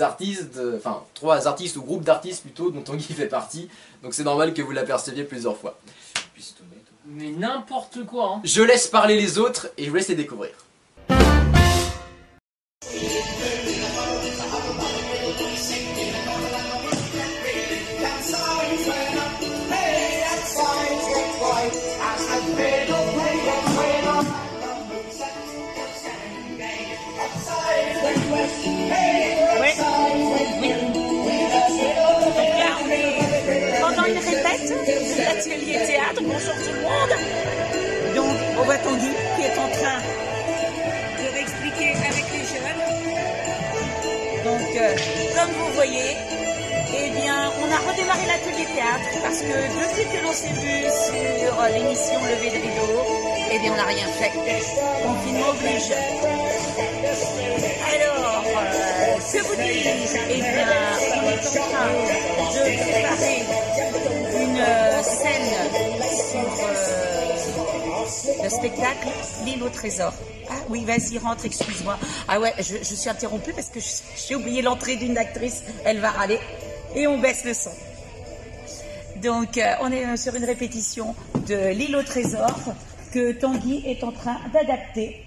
artistes, 0.00 0.54
de- 0.54 0.74
enfin 0.76 1.02
trois 1.14 1.46
artistes 1.46 1.76
ou 1.76 1.82
groupes 1.82 2.04
d'artistes 2.04 2.42
plutôt 2.42 2.70
dont 2.70 2.82
Tanguy 2.82 3.12
fait 3.14 3.26
partie. 3.26 3.68
Donc 4.02 4.14
c'est 4.14 4.24
normal 4.24 4.52
que 4.54 4.62
vous 4.62 4.72
l'aperceviez 4.72 5.24
plusieurs 5.24 5.56
fois. 5.56 5.78
Mais 7.06 7.30
n'importe 7.30 8.04
quoi. 8.06 8.34
Hein. 8.36 8.40
Je 8.44 8.62
laisse 8.62 8.86
parler 8.86 9.16
les 9.16 9.38
autres 9.38 9.68
et 9.76 9.84
je 9.84 9.90
vous 9.90 9.96
laisse 9.96 10.08
les 10.08 10.14
découvrir. 10.14 10.52
Bonjour 36.22 36.54
tout 36.54 36.72
le 36.72 36.80
monde. 36.80 37.14
Donc, 38.14 38.36
on 38.58 38.62
voit 38.62 38.78
Tanguy 38.78 39.10
qui 39.36 39.42
est 39.42 39.58
en 39.58 39.68
train 39.68 39.98
de 41.18 41.32
réexpliquer 41.32 41.90
avec 41.90 42.24
les 42.32 42.44
jeunes. 42.46 42.82
Donc, 44.44 44.76
euh, 44.76 44.94
comme 45.34 45.52
vous 45.54 45.72
voyez, 45.74 46.16
eh 46.96 47.10
bien, 47.10 47.50
on 47.60 47.72
a 47.72 47.90
redémarré 47.90 48.26
l'atelier 48.26 48.66
théâtre 48.74 49.10
parce 49.22 49.40
que 49.40 49.46
depuis 49.46 50.06
que 50.06 50.24
l'on 50.24 50.32
s'est 50.32 50.54
vu 50.54 50.84
sur 50.86 51.52
l'émission 51.72 52.20
Levé 52.30 52.50
de 52.50 52.62
rideau, 52.62 53.02
eh 53.50 53.58
bien, 53.58 53.72
on 53.72 53.76
n'a 53.76 53.84
rien 53.84 54.06
fait. 54.06 54.30
Confinement 55.02 55.50
oblige. 55.50 55.90
Alors, 57.92 58.44
euh, 58.46 59.16
que 59.32 59.38
vous 59.42 59.56
dis-je? 59.56 60.18
Eh 60.30 60.36
bien, 60.36 60.68
on 61.16 61.28
est 61.28 61.34
en 61.34 61.66
train 61.70 61.90
de 62.54 62.62
préparer 62.90 63.38
une 64.36 64.58
euh, 64.60 65.02
scène 65.02 65.93
le 68.42 68.48
spectacle 68.48 69.08
L'île 69.44 69.62
au 69.62 69.68
trésor. 69.68 70.12
Ah 70.48 70.54
oui, 70.68 70.84
vas-y, 70.84 71.18
rentre, 71.18 71.44
excuse-moi. 71.46 71.98
Ah 72.28 72.40
ouais, 72.40 72.52
je, 72.58 72.76
je 72.78 72.94
suis 72.94 73.08
interrompue 73.08 73.52
parce 73.52 73.68
que 73.68 73.80
j'ai 73.80 74.34
oublié 74.34 74.62
l'entrée 74.62 74.96
d'une 74.96 75.16
actrice. 75.16 75.62
Elle 75.84 76.00
va 76.00 76.10
râler. 76.10 76.38
Et 76.94 77.06
on 77.06 77.18
baisse 77.18 77.44
le 77.44 77.54
son. 77.54 77.70
Donc, 79.22 79.56
euh, 79.58 79.74
on 79.80 79.90
est 79.90 80.04
euh, 80.06 80.16
sur 80.16 80.34
une 80.34 80.44
répétition 80.44 81.14
de 81.48 81.70
L'île 81.70 81.96
au 81.96 82.02
trésor 82.02 82.54
que 83.12 83.32
Tanguy 83.32 83.82
est 83.86 84.04
en 84.04 84.12
train 84.12 84.38
d'adapter. 84.52 85.24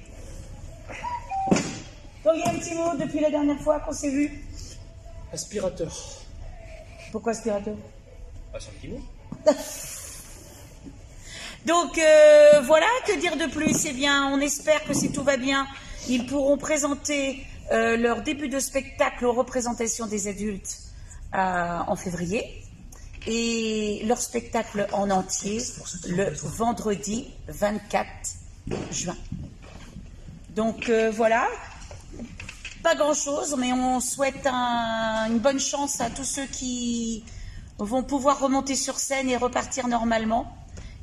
Tanguy, 2.23 2.43
un 2.45 2.55
petit 2.59 2.75
mot 2.75 2.95
depuis 2.99 3.19
la 3.19 3.31
dernière 3.31 3.59
fois 3.59 3.79
qu'on 3.79 3.93
s'est 3.93 4.11
vu? 4.11 4.43
Aspirateur. 5.33 5.91
Pourquoi 7.11 7.31
aspirateur? 7.31 7.75
Ah, 8.53 8.57
c'est 8.59 8.69
un 8.69 8.73
petit 8.73 8.87
mot. 8.89 9.01
Donc 11.65 11.97
euh, 11.97 12.61
voilà, 12.61 12.85
que 13.05 13.19
dire 13.19 13.35
de 13.37 13.45
plus? 13.51 13.85
Eh 13.85 13.93
bien, 13.93 14.27
on 14.31 14.39
espère 14.39 14.83
que 14.85 14.93
si 14.93 15.11
tout 15.11 15.23
va 15.23 15.37
bien, 15.37 15.67
ils 16.07 16.25
pourront 16.25 16.57
présenter 16.57 17.45
euh, 17.71 17.97
leur 17.97 18.21
début 18.21 18.47
de 18.47 18.59
spectacle 18.59 19.25
aux 19.25 19.33
représentations 19.33 20.07
des 20.07 20.27
adultes 20.27 20.77
euh, 21.35 21.79
en 21.87 21.95
février 21.95 22.63
et 23.25 24.03
leur 24.05 24.21
spectacle 24.21 24.87
en 24.93 25.09
entier 25.09 25.61
le 26.07 26.29
vendredi 26.33 27.27
24 27.49 28.07
juin. 28.91 29.17
Donc 30.55 30.89
voilà, 31.13 31.47
pas 32.81 32.95
grand-chose, 32.95 33.55
mais 33.59 33.73
on 33.73 33.99
souhaite 33.99 34.47
un- 34.47 35.25
une 35.29 35.39
bonne 35.39 35.59
chance 35.59 35.99
à 35.99 36.09
tous 36.09 36.23
ceux 36.23 36.45
qui 36.45 37.25
vont 37.79 38.01
pouvoir 38.03 38.39
remonter 38.39 38.75
sur 38.75 38.97
scène 38.97 39.29
et 39.29 39.35
repartir 39.37 39.87
normalement. 39.89 40.51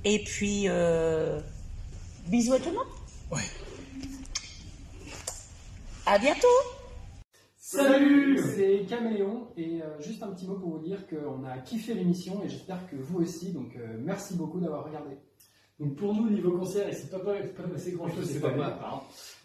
Et 0.05 0.19
puis, 0.23 0.65
euh, 0.69 1.41
bisous 2.29 2.53
à 2.53 2.59
tout 2.59 2.69
le 2.69 2.75
monde. 2.75 2.87
Ouais. 3.33 3.41
À 6.05 6.19
bientôt. 6.19 6.47
Salut 7.57 8.39
C'est 8.55 8.85
Caméléon 8.87 9.49
et 9.57 9.81
euh, 9.83 9.99
juste 10.01 10.23
un 10.23 10.29
petit 10.29 10.47
mot 10.47 10.57
pour 10.57 10.73
vous 10.73 10.79
dire 10.79 11.07
qu'on 11.09 11.43
a 11.45 11.57
kiffé 11.59 11.95
l'émission 11.95 12.43
et 12.45 12.49
j'espère 12.49 12.87
que 12.89 12.97
vous 12.97 13.21
aussi, 13.21 13.53
donc 13.53 13.75
euh, 13.77 13.97
merci 13.99 14.37
beaucoup 14.37 14.61
d'avoir 14.61 14.85
regardé. 14.85 15.17
Donc 15.81 15.97
pour 15.97 16.15
nous, 16.15 16.29
niveau 16.29 16.53
concert, 16.53 16.87
il 16.87 16.95
s'est 16.95 17.09
pas, 17.09 17.19
pas 17.19 17.33
passé 17.73 17.93
grand 17.93 18.09
chose 18.11 18.31
c'est 18.31 18.41
pas 18.41 18.55
mal. 18.55 18.75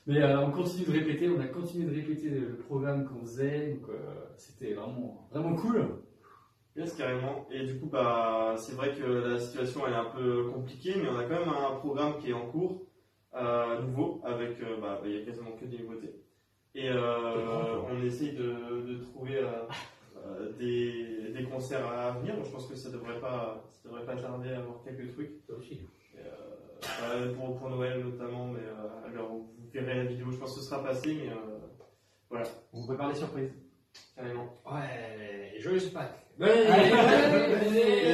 Mais 0.05 0.21
euh, 0.21 0.45
on 0.45 0.51
continue 0.51 0.85
de 0.85 0.91
répéter, 0.91 1.29
on 1.29 1.39
a 1.39 1.47
continué 1.47 1.85
de 1.85 1.95
répéter 1.95 2.29
le 2.29 2.57
programme 2.57 3.07
qu'on 3.07 3.25
faisait, 3.25 3.69
donc 3.71 3.89
c'était 4.35 4.73
vraiment, 4.73 5.27
vraiment 5.31 5.55
cool. 5.55 6.01
Yes, 6.79 6.93
carrément. 6.93 7.45
Et 7.51 7.65
du 7.65 7.77
coup, 7.77 7.87
bah, 7.87 8.55
c'est 8.57 8.73
vrai 8.73 8.93
que 8.95 9.03
la 9.03 9.37
situation 9.37 9.81
elle 9.85 9.93
est 9.93 9.97
un 9.97 10.05
peu 10.05 10.49
compliquée, 10.49 10.95
mais 10.95 11.09
on 11.09 11.17
a 11.17 11.23
quand 11.23 11.39
même 11.39 11.49
un 11.49 11.75
programme 11.75 12.17
qui 12.19 12.29
est 12.29 12.33
en 12.33 12.47
cours, 12.47 12.85
nouveau, 13.81 14.21
avec, 14.23 14.57
bah, 14.79 15.01
il 15.03 15.11
y 15.11 15.21
a 15.21 15.25
quasiment 15.25 15.51
que 15.51 15.65
des 15.65 15.79
nouveautés. 15.79 16.15
Et 16.75 16.89
euh, 16.89 17.81
on 17.89 18.01
essaye 18.01 18.31
de, 18.31 18.81
de 18.87 19.03
trouver 19.03 19.39
euh, 19.39 19.63
euh, 20.15 20.53
des, 20.53 21.33
des, 21.33 21.43
concerts 21.43 21.85
à 21.85 22.11
venir. 22.11 22.35
je 22.45 22.49
pense 22.49 22.67
que 22.67 22.75
ça 22.75 22.89
devrait 22.91 23.19
pas, 23.19 23.61
ça 23.67 23.89
devrait 23.89 24.05
pas 24.05 24.15
tarder 24.15 24.53
à 24.53 24.59
avoir 24.59 24.81
quelques 24.81 25.11
trucs. 25.13 25.31
aussi. 25.49 25.81
pour, 27.35 27.57
pour, 27.57 27.69
Noël 27.69 28.05
notamment, 28.05 28.47
mais 28.47 28.61
alors 29.05 29.31
vous 29.31 29.49
verrez 29.73 29.95
la 29.95 30.05
vidéo. 30.05 30.31
Je 30.31 30.37
pense 30.37 30.53
que 30.53 30.61
ce 30.61 30.65
sera 30.69 30.81
passé, 30.81 31.13
mais 31.13 31.33
voilà. 32.29 32.45
On 32.71 32.85
prépare 32.85 33.09
les 33.09 33.15
surprises. 33.15 33.51
Carrément. 34.15 34.53
Ouais, 34.65 35.59
joyeux 35.59 35.81
Pâques. 35.91 36.28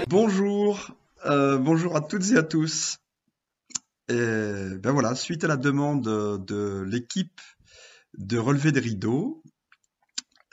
Bonjour, 0.08 0.92
bonjour 1.24 1.96
à 1.96 2.02
toutes 2.02 2.32
et 2.32 2.38
à 2.38 2.44
tous. 2.44 3.00
Et 4.10 4.14
ben 4.14 4.92
voilà, 4.92 5.16
suite 5.16 5.44
à 5.44 5.48
la 5.48 5.58
demande 5.58 6.04
de 6.04 6.84
l'équipe 6.88 7.42
de 8.18 8.38
relever 8.38 8.72
des 8.72 8.80
rideaux, 8.80 9.44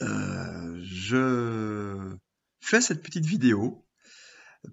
euh, 0.01 0.81
je 0.83 2.17
fais 2.61 2.81
cette 2.81 3.03
petite 3.03 3.27
vidéo 3.27 3.87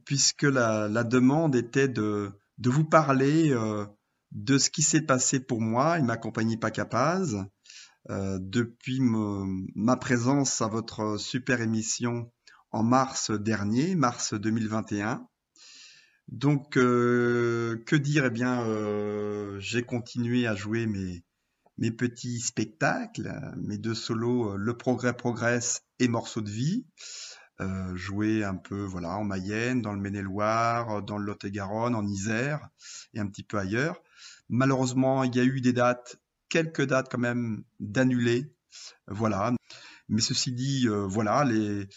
puisque 0.05 0.43
la, 0.43 1.03
demande 1.03 1.55
était 1.55 1.87
de, 1.87 2.31
de 2.57 2.69
vous 2.69 2.83
parler 2.85 3.51
euh, 3.51 3.85
de 4.31 4.57
ce 4.57 4.69
qui 4.69 4.81
s'est 4.81 5.01
passé 5.01 5.39
pour 5.39 5.61
moi 5.61 5.99
et 5.99 6.01
ma 6.01 6.17
compagnie 6.17 6.57
Pacapaz 6.57 7.35
euh, 8.09 8.39
depuis 8.41 9.01
ma 9.01 9.97
présence 9.97 10.61
à 10.61 10.67
votre 10.67 11.17
super 11.17 11.61
émission 11.61 12.31
en 12.71 12.83
mars 12.83 13.31
dernier, 13.31 13.95
mars 13.95 14.33
2021. 14.33 15.27
Donc, 16.27 16.71
que 16.73 17.95
dire? 17.95 18.25
Eh 18.25 18.29
bien, 18.29 18.63
j'ai 19.59 19.83
continué 19.83 20.45
à 20.47 20.55
jouer 20.55 20.85
mes, 20.85 21.23
mes 21.79 21.91
petits 21.91 22.41
spectacles, 22.41 23.33
mes 23.55 23.77
deux 23.77 23.95
solos, 23.95 24.51
euh, 24.51 24.57
Le 24.57 24.77
Progrès 24.77 25.13
progresse 25.13 25.81
et 25.99 26.09
Morceaux 26.09 26.41
de 26.41 26.49
vie, 26.49 26.85
euh, 27.61 27.95
joués 27.95 28.43
un 28.43 28.55
peu 28.55 28.83
voilà 28.83 29.11
en 29.17 29.23
Mayenne, 29.23 29.81
dans 29.81 29.93
le 29.93 29.99
Maine-et-Loire, 29.99 31.01
dans 31.01 31.17
le 31.17 31.25
Lot-et-Garonne, 31.25 31.95
en 31.95 32.05
Isère 32.05 32.67
et 33.13 33.19
un 33.19 33.27
petit 33.27 33.43
peu 33.43 33.57
ailleurs. 33.57 34.01
Malheureusement, 34.49 35.23
il 35.23 35.33
y 35.35 35.39
a 35.39 35.45
eu 35.45 35.61
des 35.61 35.71
dates, 35.71 36.17
quelques 36.49 36.85
dates 36.85 37.07
quand 37.09 37.17
même 37.17 37.63
d'annulées, 37.79 38.53
voilà. 39.07 39.53
Mais 40.09 40.21
ceci 40.21 40.51
dit, 40.51 40.85
euh, 40.89 41.05
voilà, 41.07 41.45
les, 41.45 41.87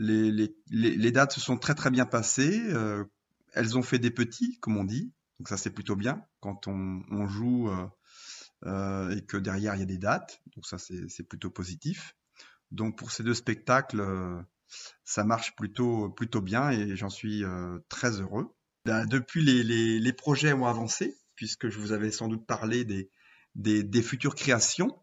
les, 0.00 1.10
dates 1.12 1.32
se 1.32 1.40
sont 1.40 1.56
très 1.56 1.74
très 1.74 1.90
bien 1.90 2.06
passées. 2.06 2.60
Euh, 2.68 3.04
elles 3.52 3.76
ont 3.76 3.82
fait 3.82 3.98
des 3.98 4.10
petits, 4.10 4.58
comme 4.60 4.76
on 4.76 4.84
dit. 4.84 5.12
Donc 5.38 5.48
ça 5.48 5.56
c'est 5.56 5.70
plutôt 5.70 5.96
bien 5.96 6.22
quand 6.40 6.68
on, 6.68 7.26
joue 7.26 7.70
euh, 8.66 9.08
et 9.16 9.22
que 9.22 9.38
derrière 9.38 9.74
il 9.74 9.80
y 9.80 9.82
a 9.82 9.86
des 9.86 9.98
dates. 9.98 10.42
Donc 10.54 10.66
ça 10.66 10.76
c'est 10.78 11.22
plutôt 11.22 11.50
positif. 11.50 12.14
Donc 12.70 12.98
pour 12.98 13.10
ces 13.10 13.22
deux 13.22 13.34
spectacles, 13.34 14.00
euh, 14.00 14.40
ça 15.04 15.24
marche 15.24 15.56
plutôt 15.56 16.10
plutôt 16.10 16.42
bien 16.42 16.70
et 16.70 16.94
j'en 16.94 17.10
suis 17.10 17.42
euh, 17.44 17.78
très 17.88 18.20
heureux. 18.20 18.54
Ben, 18.84 19.06
depuis 19.06 19.42
les, 19.42 19.98
les, 19.98 20.12
projets 20.12 20.52
ont 20.52 20.66
avancé 20.66 21.16
puisque 21.34 21.68
je 21.68 21.78
vous 21.78 21.92
avais 21.92 22.10
sans 22.10 22.28
doute 22.28 22.46
parlé 22.46 22.84
des 23.54 24.02
futures 24.02 24.34
créations. 24.34 24.98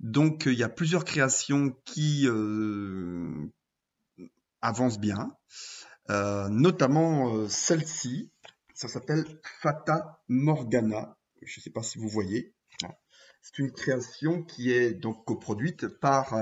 Donc 0.00 0.46
il 0.46 0.54
y 0.54 0.62
a 0.62 0.68
plusieurs 0.68 1.04
créations 1.04 1.76
qui 1.84 2.26
avancent 4.62 4.98
bien, 4.98 5.36
notamment 6.08 7.48
celle-ci. 7.48 8.30
Ça 8.74 8.88
s'appelle 8.88 9.24
Fata 9.60 10.22
Morgana. 10.28 11.16
Je 11.42 11.58
ne 11.58 11.62
sais 11.62 11.70
pas 11.70 11.82
si 11.82 11.98
vous 11.98 12.08
voyez. 12.08 12.54
C'est 13.42 13.58
une 13.58 13.72
création 13.72 14.42
qui 14.42 14.70
est 14.70 14.92
donc 14.92 15.24
coproduite 15.24 15.88
par 15.88 16.34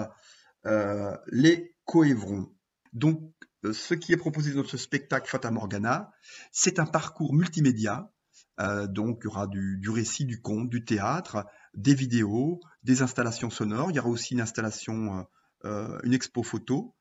euh, 0.67 1.17
les 1.29 1.75
Coévrons. 1.85 2.53
Donc, 2.93 3.33
euh, 3.65 3.73
ce 3.73 3.95
qui 3.95 4.13
est 4.13 4.17
proposé 4.17 4.53
dans 4.53 4.65
ce 4.65 4.77
spectacle 4.77 5.29
Fata 5.29 5.51
Morgana, 5.51 6.13
c'est 6.53 6.79
un 6.79 6.87
parcours 6.87 7.35
multimédia. 7.35 8.13
Euh, 8.61 8.87
donc, 8.87 9.21
il 9.23 9.25
y 9.25 9.29
aura 9.29 9.47
du, 9.47 9.89
récit, 9.89 10.25
du 10.25 10.41
conte, 10.41 10.69
du 10.69 10.85
théâtre, 10.85 11.47
des 11.75 11.95
vidéos, 11.95 12.61
des 12.83 13.03
installations 13.03 13.51
sonores. 13.51 13.91
Il 13.91 13.97
y 13.97 14.01
aura 14.01 14.09
aussi 14.09 14.35
une 14.35 14.41
installation, 14.41 15.27
une 15.65 16.13
expo 16.13 16.43
photo. 16.43 16.95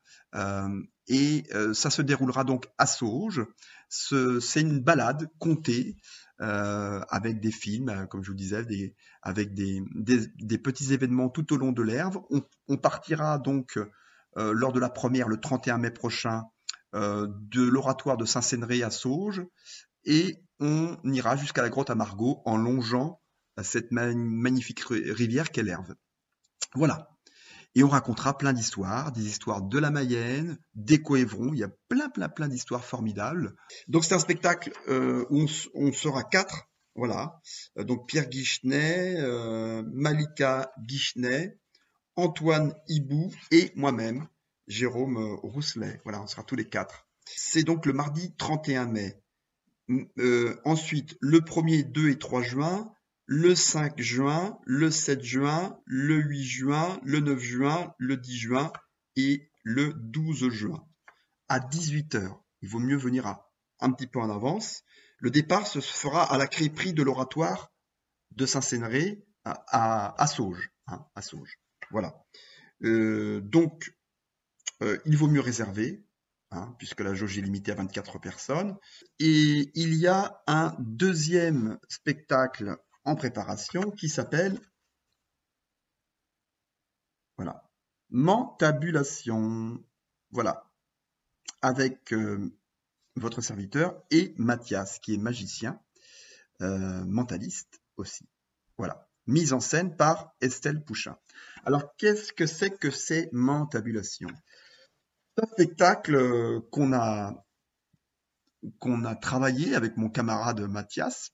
Et 1.08 1.44
ça 1.72 1.90
se 1.90 2.02
déroulera 2.02 2.44
donc 2.44 2.66
à 2.78 2.86
Sauges. 2.86 3.44
C'est 3.88 4.60
une 4.60 4.80
balade 4.80 5.28
contée 5.38 5.96
euh, 6.40 7.00
avec 7.08 7.40
des 7.40 7.50
films, 7.50 7.88
euh, 7.88 8.06
comme 8.06 8.22
je 8.22 8.30
vous 8.30 8.36
disais, 8.36 8.64
avec 9.22 9.54
des, 9.54 9.82
petits 10.62 10.92
événements 10.92 11.28
tout 11.28 11.52
au 11.52 11.56
long 11.56 11.72
de 11.72 11.82
l'herbe. 11.82 12.18
On, 12.68 12.76
partira 12.76 13.38
donc 13.38 13.76
euh, 13.76 14.52
lors 14.52 14.72
de 14.72 14.78
la 14.78 14.88
première 14.88 15.26
le 15.26 15.38
31 15.38 15.78
mai 15.78 15.90
prochain 15.90 16.44
de 16.94 17.62
l'oratoire 17.62 18.16
de 18.16 18.24
Saint-Cénré 18.24 18.82
à 18.82 18.90
Sauges 18.90 19.42
et 20.04 20.36
on 20.58 20.96
ira 21.04 21.36
jusqu'à 21.36 21.60
la 21.60 21.68
grotte 21.68 21.90
à 21.90 21.94
Margot 21.94 22.40
en 22.46 22.56
longeant 22.56 23.20
cette 23.62 23.92
magnifique 23.92 24.80
rivière 24.88 25.50
qu'est 25.50 25.62
l'Herve. 25.62 25.94
Voilà. 26.74 27.10
Et 27.74 27.84
on 27.84 27.88
racontera 27.88 28.36
plein 28.36 28.52
d'histoires, 28.52 29.12
des 29.12 29.26
histoires 29.26 29.62
de 29.62 29.78
la 29.78 29.90
Mayenne, 29.90 30.58
des 30.74 31.00
Coévrons, 31.02 31.52
il 31.52 31.60
y 31.60 31.64
a 31.64 31.70
plein, 31.88 32.08
plein, 32.08 32.28
plein 32.28 32.48
d'histoires 32.48 32.84
formidables. 32.84 33.54
Donc 33.88 34.04
c'est 34.04 34.14
un 34.14 34.18
spectacle 34.18 34.72
euh, 34.88 35.24
où 35.30 35.46
on, 35.74 35.92
sera 35.92 36.24
quatre, 36.24 36.68
voilà. 36.94 37.40
Euh, 37.78 37.84
donc 37.84 38.08
Pierre 38.08 38.28
Guichenet, 38.28 39.16
euh, 39.18 39.82
Malika 39.92 40.72
Guichenet, 40.80 41.58
Antoine 42.16 42.74
Hibou 42.88 43.32
et 43.50 43.70
moi-même, 43.76 44.26
Jérôme 44.66 45.38
Rousselet. 45.42 46.00
Voilà, 46.04 46.22
on 46.22 46.26
sera 46.26 46.42
tous 46.42 46.56
les 46.56 46.68
quatre. 46.68 47.06
C'est 47.26 47.62
donc 47.62 47.86
le 47.86 47.92
mardi 47.92 48.34
31 48.36 48.86
mai. 48.86 49.20
ensuite, 50.64 51.16
le 51.20 51.40
1er, 51.40 51.84
2 51.84 52.08
et 52.10 52.18
3 52.18 52.42
juin, 52.42 52.92
le 53.30 53.54
5 53.54 54.00
juin, 54.00 54.58
le 54.64 54.90
7 54.90 55.22
juin, 55.22 55.78
le 55.84 56.16
8 56.16 56.44
juin, 56.44 57.00
le 57.04 57.20
9 57.20 57.38
juin, 57.38 57.94
le 57.98 58.16
10 58.16 58.38
juin 58.38 58.72
et 59.16 59.50
le 59.62 59.92
12 59.92 60.48
juin. 60.48 60.82
À 61.48 61.60
18h, 61.60 62.40
il 62.62 62.68
vaut 62.70 62.78
mieux 62.78 62.96
venir 62.96 63.26
un 63.80 63.92
petit 63.92 64.06
peu 64.06 64.18
en 64.18 64.30
avance. 64.30 64.82
Le 65.18 65.30
départ 65.30 65.66
se 65.66 65.80
fera 65.80 66.24
à 66.24 66.38
la 66.38 66.46
crêperie 66.46 66.94
de 66.94 67.02
l'oratoire 67.02 67.70
de 68.30 68.46
Saint-Cénré 68.46 69.22
à, 69.44 70.26
Sauges. 70.26 70.70
Hein. 70.86 71.04
Voilà. 71.90 72.14
Euh, 72.82 73.42
donc, 73.42 73.94
euh, 74.82 74.98
il 75.04 75.18
vaut 75.18 75.28
mieux 75.28 75.40
réserver, 75.40 76.02
hein, 76.50 76.74
puisque 76.78 77.00
la 77.00 77.12
jauge 77.12 77.36
est 77.36 77.42
limitée 77.42 77.72
à 77.72 77.74
24 77.74 78.20
personnes. 78.20 78.74
Et 79.18 79.70
il 79.74 79.94
y 79.96 80.06
a 80.06 80.42
un 80.46 80.74
deuxième 80.78 81.78
spectacle 81.88 82.78
en 83.08 83.16
préparation 83.16 83.90
qui 83.90 84.08
s'appelle 84.08 84.60
voilà, 87.36 87.68
mentabulation. 88.10 89.82
Voilà, 90.30 90.70
avec 91.62 92.12
euh, 92.12 92.54
votre 93.16 93.40
serviteur 93.40 94.02
et 94.10 94.34
Mathias 94.36 94.98
qui 94.98 95.14
est 95.14 95.18
magicien, 95.18 95.80
euh, 96.60 97.04
mentaliste 97.06 97.80
aussi. 97.96 98.28
Voilà, 98.76 99.08
mise 99.26 99.54
en 99.54 99.60
scène 99.60 99.96
par 99.96 100.34
Estelle 100.42 100.84
Pouchin. 100.84 101.16
Alors, 101.64 101.96
qu'est-ce 101.96 102.34
que 102.34 102.46
c'est 102.46 102.76
que 102.76 102.90
ces 102.90 103.30
mentabulations 103.32 104.28
un 105.40 105.46
spectacle 105.46 106.16
euh, 106.16 106.60
qu'on 106.72 106.92
a 106.92 107.44
qu'on 108.80 109.04
a 109.04 109.14
travaillé 109.14 109.76
avec 109.76 109.96
mon 109.96 110.10
camarade 110.10 110.60
Mathias 110.62 111.30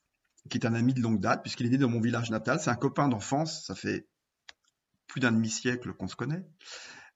qui 0.51 0.59
est 0.59 0.67
un 0.67 0.75
ami 0.75 0.95
de 0.95 1.01
longue 1.01 1.21
date, 1.21 1.43
puisqu'il 1.43 1.67
est 1.67 1.71
né 1.71 1.79
dans 1.79 1.89
mon 1.89 2.01
village 2.01 2.31
natal. 2.31 2.61
C'est 2.61 2.71
un 2.71 2.77
copain 2.77 3.09
d'enfance, 3.09 3.65
ça 3.67 3.75
fait 3.75 4.07
plus 5.07 5.21
d'un 5.21 5.33
demi-siècle 5.33 5.93
qu'on 5.95 6.09
se 6.09 6.17
connaît. 6.17 6.45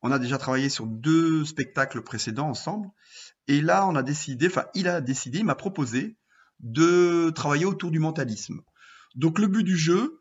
On 0.02 0.12
a 0.12 0.18
déjà 0.18 0.38
travaillé 0.38 0.68
sur 0.68 0.86
deux 0.86 1.44
spectacles 1.44 2.02
précédents 2.02 2.48
ensemble. 2.48 2.88
Et 3.48 3.60
là, 3.60 3.86
on 3.86 3.96
a 3.96 4.02
décidé, 4.02 4.46
enfin, 4.46 4.66
il 4.74 4.88
a 4.88 5.00
décidé, 5.00 5.40
il 5.40 5.44
m'a 5.44 5.54
proposé 5.54 6.16
de 6.60 7.30
travailler 7.30 7.64
autour 7.64 7.90
du 7.90 7.98
mentalisme. 7.98 8.60
Donc, 9.14 9.38
le 9.38 9.46
but 9.46 9.64
du 9.64 9.76
jeu, 9.76 10.20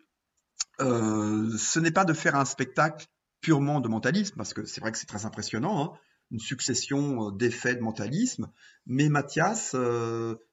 euh, 0.79 1.55
ce 1.57 1.79
n'est 1.79 1.91
pas 1.91 2.05
de 2.05 2.13
faire 2.13 2.35
un 2.35 2.45
spectacle 2.45 3.07
purement 3.41 3.79
de 3.79 3.87
mentalisme, 3.87 4.35
parce 4.35 4.53
que 4.53 4.65
c'est 4.65 4.81
vrai 4.81 4.91
que 4.91 4.97
c'est 4.97 5.05
très 5.05 5.25
impressionnant, 5.25 5.83
hein, 5.83 5.99
une 6.31 6.39
succession 6.39 7.31
d'effets 7.31 7.75
de 7.75 7.81
mentalisme, 7.81 8.51
mais 8.85 9.09
Mathias 9.09 9.75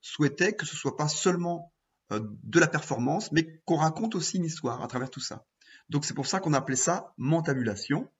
souhaitait 0.00 0.54
que 0.54 0.66
ce 0.66 0.76
soit 0.76 0.96
pas 0.96 1.08
seulement 1.08 1.73
de 2.10 2.60
la 2.60 2.66
performance, 2.66 3.32
mais 3.32 3.60
qu'on 3.64 3.76
raconte 3.76 4.14
aussi 4.14 4.36
une 4.36 4.44
histoire 4.44 4.82
à 4.82 4.88
travers 4.88 5.10
tout 5.10 5.20
ça. 5.20 5.46
Donc 5.88 6.04
c'est 6.04 6.14
pour 6.14 6.26
ça 6.26 6.40
qu'on 6.40 6.52
appelait 6.52 6.76
ça 6.76 7.14
mentabulation. 7.16 8.10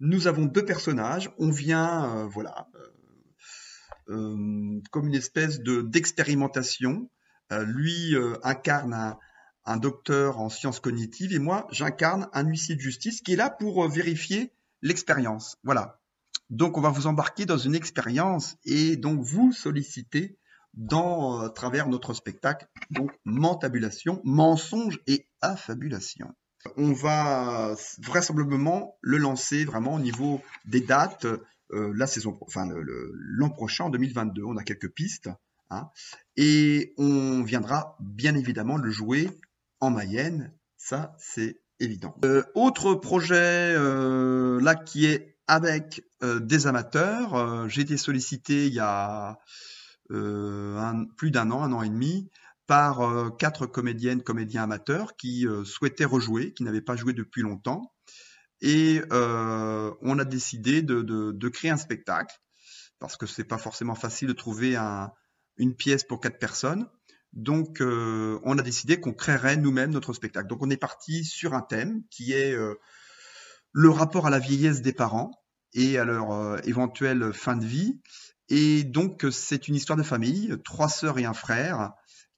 Nous 0.00 0.26
avons 0.26 0.46
deux 0.46 0.64
personnages, 0.64 1.30
on 1.38 1.50
vient, 1.50 2.26
voilà, 2.26 2.68
euh, 4.10 4.80
comme 4.90 5.08
une 5.08 5.14
espèce 5.14 5.60
de 5.60 5.80
d'expérimentation. 5.80 7.08
Euh, 7.52 7.64
lui 7.64 8.14
euh, 8.14 8.36
incarne 8.42 9.16
un, 9.64 9.76
docteur 9.76 10.40
en 10.40 10.50
sciences 10.50 10.80
cognitives 10.80 11.32
et 11.32 11.38
moi 11.38 11.66
j'incarne 11.70 12.28
un 12.32 12.44
huissier 12.44 12.74
de 12.74 12.80
justice 12.80 13.22
qui 13.22 13.32
est 13.32 13.36
là 13.36 13.48
pour 13.48 13.88
vérifier 13.88 14.52
l'expérience. 14.82 15.56
Voilà. 15.64 16.00
Donc 16.50 16.76
on 16.76 16.82
va 16.82 16.90
vous 16.90 17.06
embarquer 17.06 17.46
dans 17.46 17.56
une 17.56 17.74
expérience 17.74 18.56
et 18.64 18.96
donc 18.96 19.22
vous 19.22 19.52
solliciter 19.52 20.36
dans 20.76 21.40
à 21.40 21.50
travers 21.50 21.88
notre 21.88 22.14
spectacle 22.14 22.66
donc 22.90 23.12
mentabulation, 23.24 24.20
mensonge 24.24 25.00
et 25.06 25.26
affabulation. 25.40 26.34
On 26.76 26.92
va 26.92 27.74
vraisemblablement 28.02 28.96
le 29.02 29.18
lancer 29.18 29.64
vraiment 29.64 29.94
au 29.94 30.00
niveau 30.00 30.40
des 30.64 30.80
dates 30.80 31.26
euh, 31.72 31.92
la 31.96 32.06
saison, 32.06 32.38
enfin 32.42 32.68
l'an 32.72 33.50
prochain, 33.50 33.84
en 33.84 33.90
2022. 33.90 34.42
On 34.44 34.56
a 34.56 34.62
quelques 34.62 34.90
pistes. 34.90 35.28
Hein, 35.70 35.88
et 36.36 36.92
on 36.98 37.42
viendra 37.42 37.96
bien 37.98 38.34
évidemment 38.34 38.76
le 38.76 38.90
jouer 38.90 39.30
en 39.80 39.90
Mayenne. 39.90 40.52
Ça, 40.76 41.16
c'est 41.18 41.60
évident. 41.80 42.14
Euh, 42.24 42.42
autre 42.54 42.94
projet 42.94 43.74
euh, 43.74 44.60
là 44.60 44.74
qui 44.74 45.06
est 45.06 45.38
avec 45.46 46.04
des 46.22 46.66
amateurs. 46.66 47.68
J'ai 47.68 47.82
été 47.82 47.98
sollicité 47.98 48.66
il 48.66 48.72
y 48.72 48.80
a 48.80 49.38
plus 50.08 51.30
d'un 51.30 51.50
an, 51.50 51.62
un 51.62 51.72
an 51.72 51.82
et 51.82 51.88
demi, 51.88 52.30
par 52.66 53.36
quatre 53.38 53.66
comédiennes, 53.66 54.22
comédiens 54.22 54.62
amateurs 54.64 55.16
qui 55.16 55.46
souhaitaient 55.64 56.04
rejouer, 56.04 56.52
qui 56.52 56.62
n'avaient 56.62 56.80
pas 56.80 56.96
joué 56.96 57.12
depuis 57.12 57.42
longtemps 57.42 57.94
et 58.60 59.02
euh, 59.12 59.92
on 60.00 60.18
a 60.18 60.24
décidé 60.24 60.80
de, 60.80 61.48
créer 61.48 61.70
un 61.70 61.76
spectacle 61.76 62.34
parce 62.98 63.18
que 63.18 63.26
c'est 63.26 63.44
pas 63.44 63.58
forcément 63.58 63.94
facile 63.94 64.28
de 64.28 64.32
trouver 64.32 64.74
une 65.58 65.76
pièce 65.76 66.02
pour 66.02 66.18
quatre 66.18 66.38
personnes. 66.38 66.88
Donc, 67.34 67.82
euh, 67.82 68.40
on 68.44 68.58
a 68.58 68.62
décidé 68.62 69.00
qu'on 69.00 69.12
créerait 69.12 69.58
nous-mêmes 69.58 69.90
notre 69.90 70.14
spectacle. 70.14 70.46
Donc, 70.46 70.62
on 70.62 70.70
est 70.70 70.78
parti 70.78 71.24
sur 71.24 71.52
un 71.52 71.60
thème 71.60 72.04
qui 72.08 72.32
est 72.32 72.52
euh, 72.52 72.76
le 73.72 73.90
rapport 73.90 74.26
à 74.26 74.30
la 74.30 74.38
vieillesse 74.38 74.80
des 74.80 74.94
parents 74.94 75.32
et 75.74 75.98
à 75.98 76.06
leur 76.06 76.66
éventuelle 76.66 77.34
fin 77.34 77.56
de 77.56 77.66
vie. 77.66 78.00
Et 78.48 78.84
donc, 78.84 79.26
c'est 79.30 79.68
une 79.68 79.74
histoire 79.74 79.96
de 79.96 80.02
famille, 80.02 80.54
trois 80.64 80.88
sœurs 80.88 81.18
et 81.18 81.24
un 81.24 81.34
frère 81.34 81.92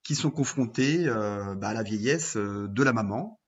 qui 0.05 0.15
sont 0.15 0.31
confrontés 0.31 1.07
bah, 1.07 1.69
à 1.69 1.75
la 1.75 1.83
vieillesse 1.83 2.37
de 2.37 2.83
la 2.83 2.93
maman 2.93 3.41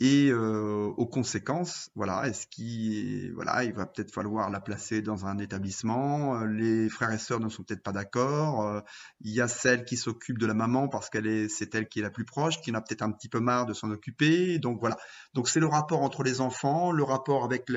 et 0.00 0.30
euh, 0.30 0.86
aux 0.96 1.06
conséquences, 1.06 1.90
voilà, 1.94 2.26
est-ce 2.26 2.46
qu'il 2.46 3.34
voilà, 3.34 3.64
il 3.64 3.74
va 3.74 3.84
peut-être 3.84 4.10
falloir 4.10 4.48
la 4.48 4.58
placer 4.58 5.02
dans 5.02 5.26
un 5.26 5.36
établissement, 5.36 6.40
euh, 6.40 6.46
les 6.46 6.88
frères 6.88 7.12
et 7.12 7.18
sœurs 7.18 7.38
ne 7.38 7.50
sont 7.50 7.64
peut-être 7.64 7.82
pas 7.82 7.92
d'accord, 7.92 8.66
euh, 8.66 8.80
il 9.20 9.32
y 9.32 9.42
a 9.42 9.48
celle 9.48 9.84
qui 9.84 9.98
s'occupe 9.98 10.38
de 10.38 10.46
la 10.46 10.54
maman 10.54 10.88
parce 10.88 11.10
qu'elle 11.10 11.26
est 11.26 11.50
c'est 11.50 11.74
elle 11.74 11.86
qui 11.86 11.98
est 11.98 12.02
la 12.02 12.10
plus 12.10 12.24
proche, 12.24 12.62
qui 12.62 12.70
en 12.70 12.74
a 12.76 12.80
peut-être 12.80 13.02
un 13.02 13.12
petit 13.12 13.28
peu 13.28 13.40
marre 13.40 13.66
de 13.66 13.74
s'en 13.74 13.90
occuper, 13.90 14.58
donc 14.58 14.80
voilà. 14.80 14.96
Donc 15.34 15.50
c'est 15.50 15.60
le 15.60 15.66
rapport 15.66 16.00
entre 16.00 16.22
les 16.22 16.40
enfants, 16.40 16.92
le 16.92 17.02
rapport 17.02 17.44
avec 17.44 17.70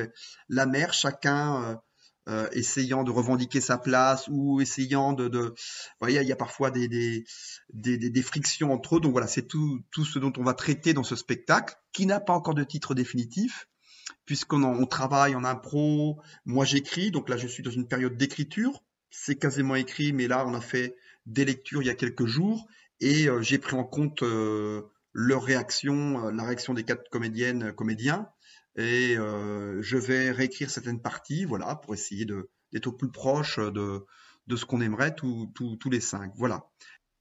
la 0.48 0.65
mère, 0.65 0.94
chacun 0.94 1.82
euh, 2.30 2.48
essayant 2.51 3.03
de 3.03 3.12
revendiquer 3.12 3.62
sa 3.62 3.77
place 3.77 4.27
ou 4.32 4.62
essayant 4.62 5.14
de, 5.14 5.27
de... 5.27 5.53
Voyez, 6.00 6.22
il 6.22 6.27
y 6.27 6.31
a 6.31 6.38
parfois 6.38 6.72
des, 6.72 6.88
des, 6.88 7.25
des, 7.74 7.98
des 7.98 8.22
frictions 8.22 8.72
entre 8.72 8.98
eux. 8.98 9.00
Donc 9.00 9.12
voilà, 9.12 9.27
c'est 9.27 9.48
tout, 9.48 9.81
tout 9.92 10.05
ce 10.05 10.20
dont 10.20 10.33
on 10.38 10.44
va 10.44 10.53
traiter 10.53 10.94
dans 10.94 11.03
ce 11.03 11.16
spectacle, 11.16 11.75
qui 11.92 12.05
n'a 12.05 12.20
pas 12.20 12.33
encore 12.33 12.55
de 12.55 12.64
titre 12.64 12.96
définitif, 12.96 13.68
puisqu'on 14.25 14.64
on 14.64 14.86
travaille 14.86 15.36
en 15.36 15.44
impro. 15.44 16.20
Moi, 16.46 16.66
j'écris, 16.66 17.12
donc 17.12 17.29
là, 17.29 17.38
je 17.38 17.48
suis 17.48 17.64
dans 17.64 17.72
une 17.72 17.88
période 17.88 18.18
d'écriture. 18.18 18.83
C'est 19.09 19.36
quasiment 19.36 19.75
écrit, 19.75 20.14
mais 20.14 20.27
là, 20.27 20.46
on 20.48 20.53
a 20.53 20.62
fait 20.62 20.96
des 21.25 21.46
lectures 21.46 21.81
il 21.81 21.86
y 21.86 21.92
a 21.92 21.96
quelques 21.96 22.25
jours 22.25 22.68
et 23.00 23.29
euh, 23.29 23.42
j'ai 23.42 23.57
pris 23.57 23.75
en 23.75 23.83
compte 23.83 24.24
euh, 24.24 24.81
leur 25.14 25.44
réaction, 25.44 26.29
la 26.29 26.44
réaction 26.44 26.74
des 26.74 26.83
quatre 26.83 27.09
comédiennes, 27.09 27.74
comédiens 27.74 28.27
et 28.75 29.18
euh, 29.18 29.81
je 29.81 29.98
vais 29.98 30.31
réécrire 30.31 30.70
certaines 30.70 31.01
parties, 31.01 31.46
voilà, 31.46 31.75
pour 31.75 31.94
essayer 31.94 32.25
d'être 32.25 32.88
au 32.88 32.94
plus 32.94 33.12
proche 33.12 33.59
de, 33.59 34.05
de 34.48 34.55
ce 34.55 34.66
qu'on 34.66 34.81
aimerait 34.81 35.16
tous 35.16 35.90
les 35.92 36.01
cinq, 36.01 36.31
voilà. 36.36 36.70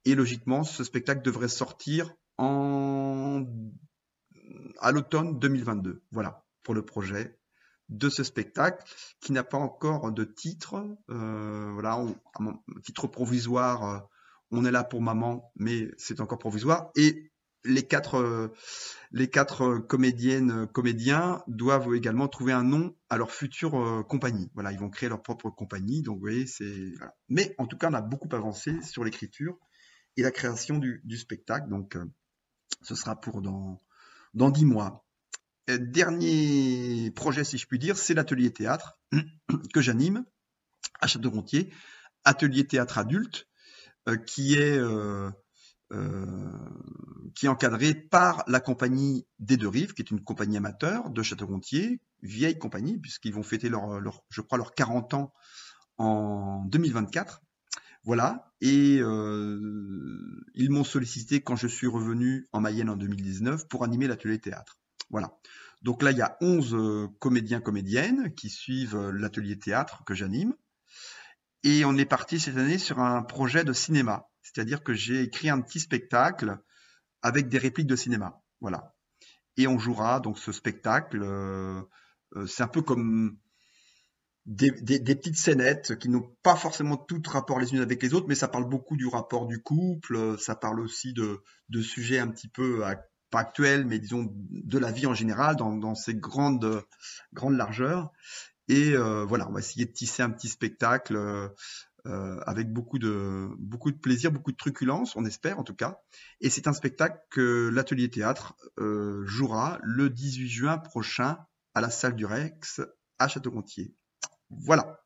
Et 0.04 0.14
logiquement, 0.14 0.64
ce 0.64 0.82
spectacle 0.84 1.22
devrait 1.22 1.48
sortir 1.48 2.12
en 2.38 3.44
à 4.80 4.92
l'automne 4.92 5.38
2022, 5.38 6.02
voilà, 6.10 6.44
pour 6.62 6.74
le 6.74 6.84
projet 6.84 7.38
de 7.88 8.08
ce 8.08 8.24
spectacle 8.24 8.84
qui 9.20 9.32
n'a 9.32 9.44
pas 9.44 9.58
encore 9.58 10.12
de 10.12 10.24
titre, 10.24 10.84
euh, 11.10 11.70
voilà, 11.72 12.04
titre 12.84 13.06
provisoire. 13.06 13.84
Euh, 13.84 13.98
on 14.50 14.64
est 14.64 14.70
là 14.70 14.84
pour 14.84 15.00
maman, 15.00 15.50
mais 15.56 15.90
c'est 15.96 16.20
encore 16.20 16.38
provisoire. 16.38 16.90
Et 16.94 17.31
les 17.64 17.86
quatre, 17.86 18.16
euh, 18.16 18.48
les 19.12 19.28
quatre 19.28 19.78
comédiennes, 19.78 20.50
euh, 20.50 20.66
comédiens 20.66 21.42
doivent 21.46 21.94
également 21.94 22.28
trouver 22.28 22.52
un 22.52 22.64
nom 22.64 22.96
à 23.08 23.16
leur 23.16 23.30
future 23.30 23.78
euh, 23.78 24.02
compagnie. 24.02 24.50
Voilà, 24.54 24.72
ils 24.72 24.78
vont 24.78 24.90
créer 24.90 25.08
leur 25.08 25.22
propre 25.22 25.50
compagnie. 25.50 26.02
Donc, 26.02 26.16
vous 26.16 26.22
voyez, 26.22 26.46
c'est. 26.46 26.92
Mais 27.28 27.54
en 27.58 27.66
tout 27.66 27.76
cas, 27.76 27.90
on 27.90 27.94
a 27.94 28.02
beaucoup 28.02 28.28
avancé 28.32 28.80
sur 28.82 29.04
l'écriture 29.04 29.56
et 30.16 30.22
la 30.22 30.30
création 30.30 30.78
du, 30.78 31.16
spectacle. 31.16 31.68
Donc, 31.68 31.96
ce 32.82 32.94
sera 32.94 33.20
pour 33.20 33.40
dans 33.42 33.80
dans 34.34 34.50
dix 34.50 34.64
mois. 34.64 35.06
dernier 35.68 37.10
projet, 37.12 37.44
si 37.44 37.58
je 37.58 37.66
puis 37.66 37.78
dire, 37.78 37.96
c'est 37.96 38.14
l'atelier 38.14 38.52
théâtre 38.52 38.98
que 39.72 39.80
j'anime 39.80 40.24
à 41.00 41.06
Château-Gontier, 41.06 41.72
atelier 42.24 42.66
théâtre 42.66 42.98
adulte, 42.98 43.46
qui 44.26 44.54
est 44.54 44.78
euh, 44.78 45.30
qui 47.34 47.46
est 47.46 47.48
encadré 47.48 47.94
par 47.94 48.44
la 48.46 48.60
compagnie 48.60 49.26
des 49.38 49.56
Deux 49.56 49.68
Rives, 49.68 49.94
qui 49.94 50.02
est 50.02 50.10
une 50.10 50.22
compagnie 50.22 50.56
amateur 50.56 51.10
de 51.10 51.22
Château-Gontier, 51.22 52.00
vieille 52.22 52.58
compagnie, 52.58 52.98
puisqu'ils 52.98 53.34
vont 53.34 53.42
fêter 53.42 53.68
leur, 53.68 54.00
leur, 54.00 54.22
je 54.30 54.40
crois, 54.40 54.58
leurs 54.58 54.74
40 54.74 55.14
ans 55.14 55.32
en 55.98 56.64
2024. 56.66 57.42
Voilà. 58.04 58.52
Et 58.60 58.98
euh, 59.00 60.44
ils 60.54 60.70
m'ont 60.70 60.84
sollicité 60.84 61.40
quand 61.40 61.56
je 61.56 61.68
suis 61.68 61.86
revenu 61.86 62.48
en 62.52 62.60
Mayenne 62.60 62.90
en 62.90 62.96
2019 62.96 63.68
pour 63.68 63.84
animer 63.84 64.08
l'atelier 64.08 64.38
théâtre. 64.38 64.78
Voilà. 65.10 65.38
Donc 65.82 66.02
là, 66.02 66.10
il 66.10 66.18
y 66.18 66.22
a 66.22 66.36
11 66.40 66.74
euh, 66.74 67.08
comédiens, 67.18 67.60
comédiennes 67.60 68.34
qui 68.34 68.50
suivent 68.50 69.10
l'atelier 69.10 69.58
théâtre 69.58 70.02
que 70.04 70.14
j'anime. 70.14 70.54
Et 71.64 71.84
on 71.84 71.96
est 71.96 72.04
parti 72.04 72.40
cette 72.40 72.56
année 72.56 72.78
sur 72.78 72.98
un 72.98 73.22
projet 73.22 73.64
de 73.64 73.72
cinéma. 73.72 74.28
C'est-à-dire 74.42 74.82
que 74.82 74.94
j'ai 74.94 75.22
écrit 75.22 75.48
un 75.48 75.60
petit 75.60 75.80
spectacle 75.80 76.58
avec 77.22 77.48
des 77.48 77.58
répliques 77.58 77.86
de 77.86 77.96
cinéma. 77.96 78.42
Voilà. 78.60 78.94
Et 79.56 79.66
on 79.66 79.78
jouera 79.78 80.20
donc 80.20 80.38
ce 80.38 80.52
spectacle. 80.52 81.22
Euh, 81.22 81.82
euh, 82.36 82.46
c'est 82.46 82.62
un 82.62 82.68
peu 82.68 82.82
comme 82.82 83.38
des, 84.46 84.72
petites 84.72 85.36
scénettes 85.36 85.98
qui 85.98 86.08
n'ont 86.08 86.34
pas 86.42 86.56
forcément 86.56 86.96
tout 86.96 87.22
rapport 87.26 87.60
les 87.60 87.72
unes 87.72 87.80
avec 87.80 88.02
les 88.02 88.14
autres, 88.14 88.26
mais 88.28 88.34
ça 88.34 88.48
parle 88.48 88.68
beaucoup 88.68 88.96
du 88.96 89.06
rapport 89.06 89.46
du 89.46 89.62
couple. 89.62 90.36
Ça 90.38 90.56
parle 90.56 90.80
aussi 90.80 91.12
de, 91.12 91.42
sujets 91.80 92.18
un 92.18 92.28
petit 92.28 92.48
peu 92.48 92.82
pas 93.30 93.40
actuels, 93.40 93.86
mais 93.86 93.98
disons 93.98 94.28
de 94.34 94.78
la 94.78 94.90
vie 94.90 95.06
en 95.06 95.14
général 95.14 95.56
dans, 95.56 95.76
dans 95.76 95.94
ses 95.94 96.14
grandes 96.14 96.84
largeurs. 97.40 98.12
Et 98.68 98.92
euh, 98.94 99.24
voilà, 99.24 99.48
on 99.48 99.52
va 99.52 99.60
essayer 99.60 99.86
de 99.86 99.92
tisser 99.92 100.22
un 100.22 100.30
petit 100.30 100.48
spectacle 100.48 101.16
euh, 102.06 102.40
avec 102.46 102.72
beaucoup 102.72 102.98
de, 102.98 103.48
beaucoup 103.58 103.92
de 103.92 103.96
plaisir, 103.96 104.32
beaucoup 104.32 104.50
de 104.50 104.56
truculence, 104.56 105.14
on 105.14 105.24
espère 105.24 105.60
en 105.60 105.62
tout 105.62 105.74
cas. 105.74 106.00
Et 106.40 106.50
c'est 106.50 106.66
un 106.66 106.72
spectacle 106.72 107.20
que 107.30 107.70
l'Atelier 107.72 108.10
Théâtre 108.10 108.56
euh, 108.80 109.24
jouera 109.24 109.78
le 109.84 110.10
18 110.10 110.48
juin 110.48 110.78
prochain 110.78 111.38
à 111.74 111.80
la 111.80 111.90
salle 111.90 112.16
du 112.16 112.26
Rex 112.26 112.80
à 113.20 113.28
Château-Gontier. 113.28 113.94
Voilà. 114.50 115.00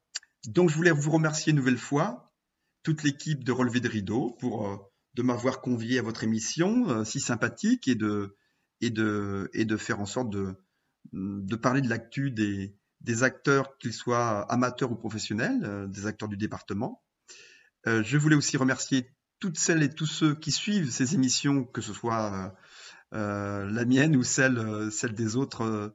Donc 0.47 0.71
je 0.71 0.75
voulais 0.75 0.91
vous 0.91 1.11
remercier 1.11 1.51
une 1.51 1.59
nouvelle 1.59 1.77
fois, 1.77 2.33
toute 2.83 3.03
l'équipe 3.03 3.45
de 3.45 3.53
Relevé 3.53 3.81
de 3.81 3.89
Rideau, 3.89 4.35
pour 4.41 4.67
euh, 4.67 4.79
de 5.13 5.23
m'avoir 5.23 5.61
convié 5.61 5.99
à 5.99 6.03
votre 6.03 6.25
émission 6.25 7.05
si 7.05 7.21
sympathique 7.21 7.89
et 7.89 7.95
de, 7.95 8.39
et, 8.81 8.89
de, 8.89 9.51
et 9.53 9.67
de 9.67 9.77
faire 9.77 10.01
en 10.01 10.07
sorte 10.07 10.31
de, 10.31 10.55
de 11.13 11.57
parler 11.57 11.83
de 11.83 11.89
l'actu 11.89 12.31
des, 12.31 12.75
des 13.01 13.23
acteurs, 13.23 13.77
qu'ils 13.79 13.93
soient 13.93 14.51
amateurs 14.51 14.91
ou 14.91 14.97
professionnels, 14.97 15.61
euh, 15.65 15.87
des 15.87 16.07
acteurs 16.07 16.29
du 16.29 16.37
département. 16.37 17.03
Euh, 17.87 18.03
je 18.03 18.19
voulais 18.19 18.37
aussi 18.37 18.57
remercier 18.57 19.15
toutes 19.39 19.59
celles 19.59 19.83
et 19.83 19.91
tous 19.91 20.07
ceux 20.07 20.35
qui 20.35 20.51
suivent 20.51 20.91
ces 20.91 21.15
émissions, 21.15 21.65
que 21.65 21.81
ce 21.81 21.93
soit 21.93 22.57
euh, 23.13 23.67
la 23.67 23.85
mienne 23.85 24.17
ou 24.17 24.23
celle, 24.23 24.91
celle 24.91 25.15
des 25.15 25.37
autres 25.37 25.95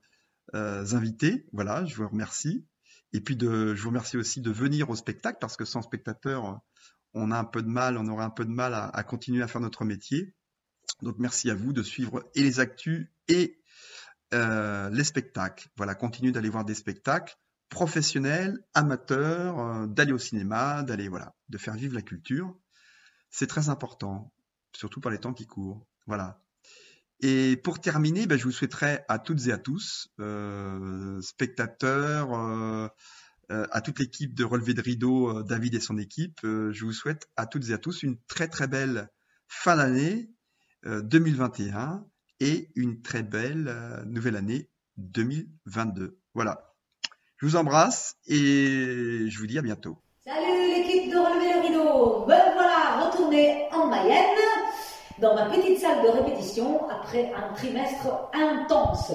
invités. 0.54 1.48
Voilà, 1.52 1.86
je 1.86 1.96
vous 1.96 2.08
remercie. 2.08 2.66
Et 3.14 3.20
puis 3.20 3.36
de, 3.36 3.74
je 3.74 3.82
vous 3.82 3.90
remercie 3.90 4.18
aussi 4.18 4.42
de 4.42 4.52
venir 4.52 4.90
au 4.90 4.96
spectacle 4.96 5.40
parce 5.42 5.58
que 5.58 5.66
sans 5.66 5.82
spectateurs, 5.82 6.62
on 7.14 7.32
a 7.32 7.38
un 7.38 7.44
peu 7.44 7.62
de 7.62 7.68
mal, 7.68 7.98
on 7.98 8.08
aurait 8.08 8.24
un 8.24 8.30
peu 8.30 8.46
de 8.46 8.52
mal 8.52 8.74
à, 8.74 8.86
à 8.86 9.04
continuer 9.04 9.42
à 9.42 9.48
faire 9.48 9.60
notre 9.60 9.84
métier. 9.84 10.36
Donc 11.02 11.16
merci 11.18 11.50
à 11.50 11.56
vous 11.56 11.74
de 11.74 11.84
suivre 11.84 12.30
et 12.36 12.44
les 12.44 12.60
actus 12.60 13.08
et 13.28 13.61
euh, 14.34 14.90
les 14.90 15.04
spectacles. 15.04 15.68
Voilà, 15.76 15.96
continuez 15.96 16.32
d'aller 16.32 16.50
voir 16.50 16.64
des 16.64 16.76
spectacles 16.76 17.36
professionnels, 17.70 18.60
amateurs, 18.74 19.60
euh, 19.60 19.88
d'aller 19.88 20.14
au 20.14 20.18
cinéma, 20.18 20.84
d'aller 20.84 21.10
voilà, 21.10 21.36
de 21.50 21.58
faire 21.58 21.74
vivre 21.74 21.96
la 21.96 22.02
culture. 22.02 22.58
C'est 23.30 23.48
très 23.48 23.70
important, 23.70 24.34
surtout 24.74 25.02
par 25.02 25.12
les 25.12 25.18
temps 25.18 25.34
qui 25.34 25.48
courent. 25.48 25.86
Voilà. 26.08 26.42
Et 27.20 27.58
pour 27.58 27.80
terminer, 27.80 28.26
ben, 28.26 28.38
je 28.38 28.46
vous 28.46 28.52
souhaiterais 28.52 29.06
à 29.08 29.20
toutes 29.20 29.48
et 29.48 29.52
à 29.52 29.58
tous, 29.58 30.10
euh, 30.20 31.22
spectateurs, 31.22 32.34
à 33.50 33.82
toute 33.82 34.00
l'équipe 34.00 34.34
de 34.34 34.46
Relevé 34.46 34.74
de 34.74 34.82
Rideau, 34.82 35.44
David 35.44 35.76
et 35.76 35.82
son 35.82 35.98
équipe, 35.98 36.40
je 36.44 36.86
vous 36.86 36.94
souhaite 36.94 37.28
à 37.36 37.46
toutes 37.46 37.70
et 37.70 37.74
à 37.74 37.78
tous 37.78 38.02
une 38.02 38.18
très 38.28 38.48
très 38.48 38.68
belle 38.68 39.10
fin 39.50 39.76
d'année 39.76 40.32
2021 40.86 42.06
et 42.42 42.70
une 42.76 43.02
très 43.02 43.24
belle 43.24 43.74
nouvelle 44.08 44.36
année 44.36 44.68
2022. 44.98 46.18
Voilà. 46.34 46.74
Je 47.38 47.46
vous 47.46 47.56
embrasse 47.56 48.16
et 48.28 49.30
je 49.30 49.40
vous 49.40 49.48
dis 49.48 49.60
à 49.60 49.62
bientôt. 49.62 49.98
Salut 50.26 50.74
l'équipe 50.76 51.12
de 51.12 51.18
Relevé 51.18 51.54
le 51.54 51.68
Rideau. 51.68 52.20
Me 52.22 52.26
voilà 52.26 53.06
retourné 53.06 53.68
en 53.72 53.88
Mayenne 53.88 54.38
dans 55.20 55.36
ma 55.36 55.46
petite 55.46 55.78
salle 55.78 56.04
de 56.04 56.10
répétition 56.10 56.90
après 56.90 57.32
un 57.34 57.54
trimestre 57.54 58.30
intense. 58.34 59.14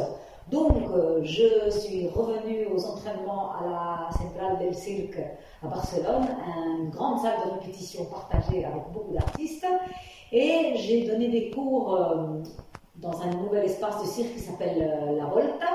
Donc, 0.51 0.77
euh, 0.93 1.25
je 1.25 1.71
suis 1.71 2.07
revenue 2.07 2.67
aux 2.73 2.85
entraînements 2.85 3.53
à 3.55 3.65
la 3.65 4.17
Centrale 4.17 4.59
del 4.61 4.75
Cirque 4.75 5.19
à 5.65 5.67
Barcelone, 5.67 6.29
une 6.79 6.91
grande 6.91 7.21
salle 7.21 7.39
de 7.45 7.51
répétition 7.59 8.05
partagée 8.05 8.65
avec 8.65 8.85
beaucoup 8.93 9.13
d'artistes. 9.13 9.67
Et 10.31 10.75
j'ai 10.77 11.09
donné 11.09 11.29
des 11.29 11.51
cours 11.51 11.97
euh, 11.97 12.43
dans 12.99 13.23
un 13.23 13.31
nouvel 13.31 13.65
espace 13.65 14.03
de 14.03 14.07
cirque 14.07 14.35
qui 14.35 14.41
s'appelle 14.41 14.81
euh, 14.81 15.17
La 15.17 15.27
Volta. 15.27 15.67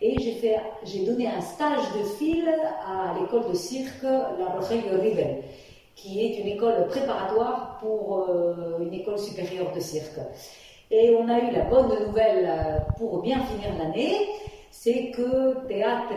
Et 0.00 0.16
j'ai 0.84 1.04
donné 1.04 1.26
un 1.26 1.40
stage 1.40 1.92
de 1.98 2.04
fil 2.04 2.48
à 2.86 3.18
l'école 3.18 3.50
de 3.50 3.54
cirque 3.56 4.04
La 4.04 4.46
Rogelio 4.46 5.00
Rivel 5.00 5.42
qui 5.98 6.20
est 6.20 6.38
une 6.38 6.46
école 6.46 6.86
préparatoire 6.86 7.78
pour 7.80 8.28
euh, 8.28 8.78
une 8.80 8.94
école 8.94 9.18
supérieure 9.18 9.72
de 9.74 9.80
cirque. 9.80 10.20
Et 10.90 11.14
on 11.18 11.28
a 11.28 11.40
eu 11.40 11.50
la 11.50 11.64
bonne 11.64 12.06
nouvelle 12.06 12.46
euh, 12.48 12.78
pour 12.96 13.20
bien 13.20 13.40
finir 13.40 13.76
l'année, 13.76 14.16
c'est 14.70 15.10
que 15.10 15.66
Théâtre 15.66 16.14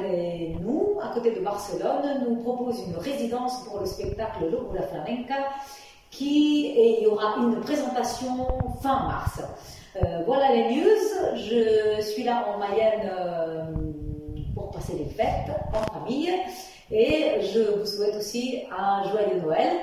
nous, 0.62 1.00
à 1.02 1.08
côté 1.14 1.32
de 1.32 1.40
Barcelone, 1.40 2.26
nous 2.30 2.36
propose 2.44 2.84
une 2.88 2.96
résidence 2.98 3.64
pour 3.64 3.80
le 3.80 3.88
spectacle 3.88 4.46
Lobo 4.52 4.72
la 4.74 4.84
Flamenca, 4.84 5.50
qui 6.12 6.74
il 6.78 7.04
y 7.04 7.08
aura 7.08 7.38
une 7.38 7.60
présentation 7.62 8.48
fin 8.84 9.08
mars. 9.08 9.42
Euh, 9.96 10.24
voilà 10.26 10.54
les 10.56 10.76
news. 10.76 11.36
Je 11.36 12.02
suis 12.02 12.24
là 12.24 12.48
en 12.48 12.60
Mayenne 12.60 13.10
pour 14.54 14.72
passer 14.72 14.94
les 14.98 15.10
fêtes 15.10 15.52
en 15.74 15.84
famille. 15.94 16.32
Et 16.92 17.42
je 17.42 17.80
vous 17.80 17.86
souhaite 17.86 18.16
aussi 18.16 18.64
un 18.78 19.10
joyeux 19.10 19.42
Noël. 19.42 19.78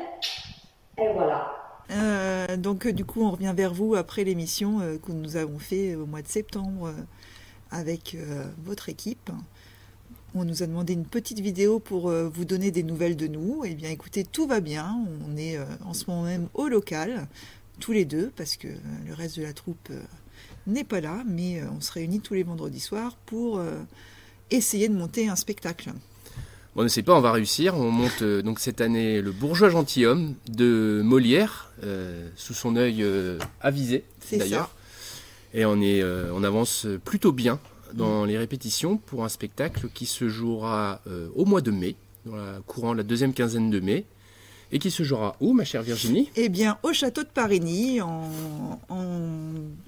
Et 0.99 1.12
voilà. 1.14 1.59
Euh, 1.90 2.57
donc 2.57 2.87
du 2.87 3.05
coup, 3.05 3.23
on 3.23 3.31
revient 3.31 3.55
vers 3.57 3.73
vous 3.73 3.94
après 3.94 4.25
l'émission 4.25 4.81
euh, 4.81 4.99
que 4.99 5.12
nous 5.12 5.37
avons 5.37 5.59
fait 5.59 5.94
au 5.94 6.07
mois 6.07 6.23
de 6.23 6.29
septembre 6.29 6.88
euh, 6.88 6.92
avec 7.71 8.16
votre 8.62 8.88
équipe. 8.88 9.31
On 10.35 10.44
nous 10.44 10.62
a 10.62 10.66
demandé 10.66 10.92
une 10.92 11.07
petite 11.07 11.40
vidéo 11.40 11.79
pour 11.79 12.11
vous 12.11 12.44
donner 12.44 12.71
des 12.71 12.83
nouvelles 12.83 13.16
de 13.16 13.27
nous. 13.27 13.62
Eh 13.64 13.75
bien, 13.75 13.90
écoutez, 13.90 14.25
tout 14.25 14.47
va 14.47 14.61
bien. 14.61 14.99
On 15.27 15.37
est 15.37 15.59
en 15.85 15.92
ce 15.92 16.05
moment 16.09 16.23
même 16.23 16.49
au 16.55 16.68
local, 16.68 17.27
tous 17.80 17.92
les 17.92 18.04
deux, 18.04 18.32
parce 18.36 18.56
que 18.56 18.68
le 19.06 19.14
reste 19.14 19.38
de 19.38 19.42
la 19.42 19.52
troupe 19.52 19.90
n'est 20.66 20.84
pas 20.84 21.00
là, 21.00 21.22
mais 21.26 21.62
on 21.64 21.80
se 21.80 21.92
réunit 21.92 22.20
tous 22.20 22.34
les 22.34 22.42
vendredis 22.42 22.80
soirs 22.80 23.16
pour 23.26 23.60
essayer 24.50 24.88
de 24.88 24.94
monter 24.94 25.28
un 25.28 25.36
spectacle. 25.36 25.92
On 26.76 26.84
ne 26.84 26.88
sait 26.88 27.02
pas, 27.02 27.16
on 27.16 27.20
va 27.20 27.32
réussir. 27.32 27.74
On 27.76 27.90
monte 27.90 28.22
euh, 28.22 28.40
donc 28.40 28.60
cette 28.60 28.80
année 28.80 29.20
le 29.20 29.32
bourgeois 29.32 29.68
gentilhomme 29.68 30.34
de 30.48 31.00
Molière, 31.04 31.72
euh, 31.82 32.28
sous 32.36 32.54
son 32.54 32.76
œil 32.76 33.02
euh, 33.02 33.36
avisé 33.60 34.04
d'ailleurs. 34.30 34.70
Et 35.54 35.64
on, 35.64 35.80
est, 35.80 36.04
on 36.04 36.44
avance 36.44 36.86
plutôt 37.06 37.32
bien 37.32 37.58
dans 37.94 38.26
les 38.26 38.36
répétitions 38.36 38.98
pour 38.98 39.24
un 39.24 39.30
spectacle 39.30 39.88
qui 39.92 40.04
se 40.04 40.28
jouera 40.28 41.00
au 41.34 41.46
mois 41.46 41.62
de 41.62 41.70
mai, 41.70 41.96
dans 42.26 42.36
la, 42.36 42.60
courant 42.66 42.92
la 42.92 43.02
deuxième 43.02 43.32
quinzaine 43.32 43.70
de 43.70 43.80
mai. 43.80 44.04
Et 44.70 44.78
qui 44.78 44.90
se 44.90 45.02
jouera 45.02 45.37
où, 45.40 45.52
ma 45.52 45.64
chère 45.64 45.83
Virginie? 45.83 46.31
Eh 46.37 46.48
bien, 46.48 46.78
au 46.83 46.92
château 46.92 47.22
de 47.22 47.28
Parigny, 47.28 48.00
en, 48.00 48.31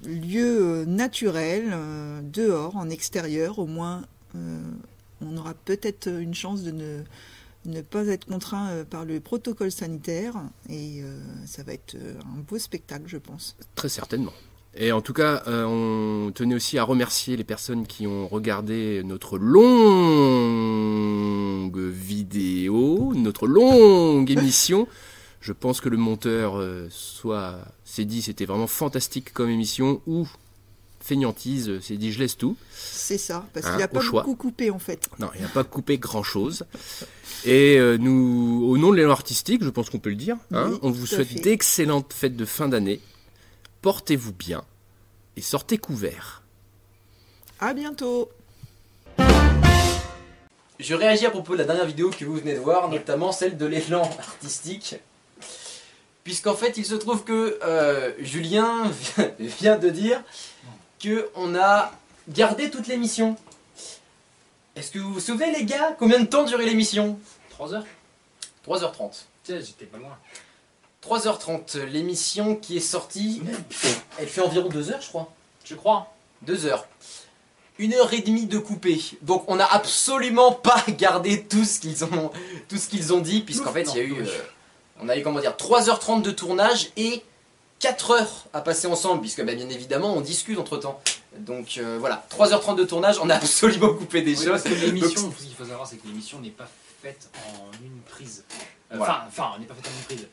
lieu 0.03 0.85
naturel, 0.85 1.73
dehors, 2.23 2.75
en 2.75 2.89
extérieur, 2.89 3.59
au 3.59 3.67
moins 3.67 4.01
on 5.21 5.37
aura 5.37 5.53
peut-être 5.53 6.07
une 6.07 6.33
chance 6.33 6.63
de 6.63 7.03
ne, 7.65 7.81
pas 7.81 8.05
être 8.07 8.25
contraint 8.25 8.69
euh, 8.69 8.83
par 8.83 9.05
le 9.05 9.19
protocole 9.19 9.71
sanitaire 9.71 10.35
et 10.69 11.01
euh, 11.03 11.19
ça 11.45 11.63
va 11.63 11.73
être 11.73 11.95
euh, 11.95 12.19
un 12.35 12.39
beau 12.39 12.57
spectacle, 12.57 13.03
je 13.07 13.17
pense. 13.17 13.55
Très 13.75 13.89
certainement. 13.89 14.33
Et 14.75 14.91
en 14.91 15.01
tout 15.01 15.13
cas, 15.13 15.43
on 15.47 16.31
tenait 16.33 16.55
aussi 16.55 16.77
à 16.77 16.83
remercier 16.83 17.35
les 17.35 17.43
personnes 17.43 17.85
qui 17.85 18.07
ont 18.07 18.27
regardé 18.27 19.03
notre 19.03 19.37
longue 19.37 19.61
vidéo, 21.77 23.11
notre 23.15 23.47
longue 23.47 24.31
émission. 24.31 24.87
Je 25.41 25.51
pense 25.51 25.81
que 25.81 25.89
le 25.89 25.97
monteur 25.97 26.63
soit 26.89 27.59
s'est 27.83 28.05
dit 28.05 28.21
c'était 28.21 28.45
vraiment 28.45 28.67
fantastique 28.67 29.33
comme 29.33 29.49
émission 29.49 30.01
ou 30.07 30.25
feignantise, 31.01 31.79
c'est 31.81 31.97
dit 31.97 32.11
je 32.11 32.19
laisse 32.19 32.37
tout. 32.37 32.55
C'est 32.73 33.17
ça, 33.17 33.45
parce 33.53 33.65
qu'il 33.65 33.75
n'y 33.75 33.83
a 33.83 33.87
pas 33.87 34.01
beaucoup 34.01 34.35
coupé 34.35 34.69
en 34.69 34.79
fait. 34.79 35.09
Non, 35.19 35.29
il 35.35 35.39
n'y 35.39 35.45
a 35.45 35.49
pas 35.49 35.63
coupé 35.63 35.97
grand 35.97 36.23
chose. 36.23 36.65
Et 37.43 37.77
euh, 37.77 37.97
nous, 37.97 38.63
au 38.67 38.77
nom 38.77 38.91
de 38.91 38.97
l'élan 38.97 39.11
artistique, 39.11 39.63
je 39.63 39.69
pense 39.69 39.89
qu'on 39.89 39.99
peut 39.99 40.11
le 40.11 40.15
dire, 40.15 40.37
hein, 40.51 40.77
on 40.81 40.91
vous 40.91 41.07
souhaite 41.07 41.41
d'excellentes 41.41 42.13
fêtes 42.13 42.35
de 42.35 42.45
fin 42.45 42.67
d'année. 42.67 43.01
Portez-vous 43.81 44.33
bien 44.33 44.63
et 45.35 45.41
sortez 45.41 45.79
couverts. 45.79 46.43
À 47.59 47.73
bientôt. 47.73 48.29
Je 50.79 50.93
réagis 50.93 51.25
à 51.25 51.31
propos 51.31 51.53
de 51.53 51.59
la 51.59 51.63
dernière 51.65 51.85
vidéo 51.85 52.11
que 52.11 52.25
vous 52.25 52.35
venez 52.35 52.53
de 52.53 52.59
voir, 52.59 52.89
notamment 52.89 53.31
celle 53.31 53.57
de 53.57 53.65
l'élan 53.65 54.03
artistique. 54.19 54.95
Puisqu'en 56.23 56.53
fait, 56.53 56.77
il 56.77 56.85
se 56.85 56.93
trouve 56.93 57.23
que 57.23 57.59
euh, 57.63 58.13
Julien 58.19 58.91
vient 59.39 59.77
de 59.77 59.89
dire 59.89 60.21
qu'on 61.01 61.55
a 61.55 61.91
gardé 62.29 62.69
toute 62.69 62.87
l'émission. 62.87 63.35
Est-ce 64.75 64.91
que 64.91 64.99
vous 64.99 65.13
vous 65.13 65.19
souvenez 65.19 65.51
les 65.57 65.65
gars 65.65 65.95
Combien 65.97 66.19
de 66.19 66.27
temps 66.27 66.43
durait 66.43 66.65
l'émission? 66.65 67.19
3 67.49 67.73
heures 67.73 67.85
3h30. 68.67 69.23
Tiens, 69.43 69.59
j'étais 69.59 69.85
pas 69.85 69.97
loin. 69.97 70.15
3h30, 71.03 71.79
l'émission 71.85 72.55
qui 72.55 72.77
est 72.77 72.81
sortie, 72.81 73.41
elle 74.19 74.27
fait 74.27 74.41
environ 74.41 74.69
2 74.69 74.91
heures 74.91 75.01
je 75.01 75.07
crois. 75.07 75.31
Je 75.65 75.75
crois. 75.75 76.13
2 76.43 76.65
heures. 76.65 76.85
Une 77.79 77.93
heure 77.93 78.13
et 78.13 78.21
demie 78.21 78.45
de 78.45 78.59
coupé. 78.59 79.01
Donc 79.21 79.43
on 79.47 79.55
n'a 79.55 79.65
absolument 79.65 80.51
pas 80.51 80.83
gardé 80.89 81.43
tout 81.43 81.65
ce 81.65 81.79
qu'ils 81.79 82.03
ont, 82.03 82.31
tout 82.69 82.77
ce 82.77 82.87
qu'ils 82.87 83.13
ont 83.13 83.19
dit, 83.19 83.41
puisqu'en 83.41 83.71
fait 83.71 83.83
il 83.93 83.97
y 83.97 83.99
a 83.99 84.03
eu, 84.03 84.21
euh, 84.21 84.25
on 85.01 85.09
a 85.09 85.17
eu 85.17 85.23
comment 85.23 85.39
dire, 85.39 85.53
3h30 85.53 86.21
de 86.21 86.31
tournage 86.31 86.91
et 86.97 87.23
4 87.79 88.11
heures 88.11 88.45
à 88.53 88.61
passer 88.61 88.85
ensemble, 88.85 89.21
puisque 89.21 89.43
bah, 89.43 89.55
bien 89.55 89.69
évidemment 89.69 90.13
on 90.13 90.21
discute 90.21 90.59
entre 90.59 90.77
temps. 90.77 91.01
Donc 91.39 91.77
euh, 91.77 91.97
voilà, 91.99 92.25
3h30 92.29 92.75
de 92.75 92.83
tournage, 92.83 93.17
on 93.19 93.29
a 93.29 93.35
absolument 93.35 93.93
coupé 93.95 94.21
des 94.21 94.35
choses. 94.35 94.63
l'émission, 94.65 95.33
ce 95.35 95.43
qu'il 95.43 95.55
faut 95.55 95.65
savoir, 95.65 95.87
c'est 95.87 95.97
que 95.97 96.07
l'émission 96.07 96.39
n'est 96.39 96.49
pas 96.49 96.69
faite 97.01 97.29
en 97.47 97.83
une 97.83 97.99
prise. 98.01 98.43
Euh, 98.91 98.97
enfin, 98.99 99.23
enfin, 99.27 99.59
n'est 99.59 99.65
pas 99.65 99.73
faite 99.75 99.87
en 99.87 99.97
une 99.97 100.17
prise. 100.17 100.27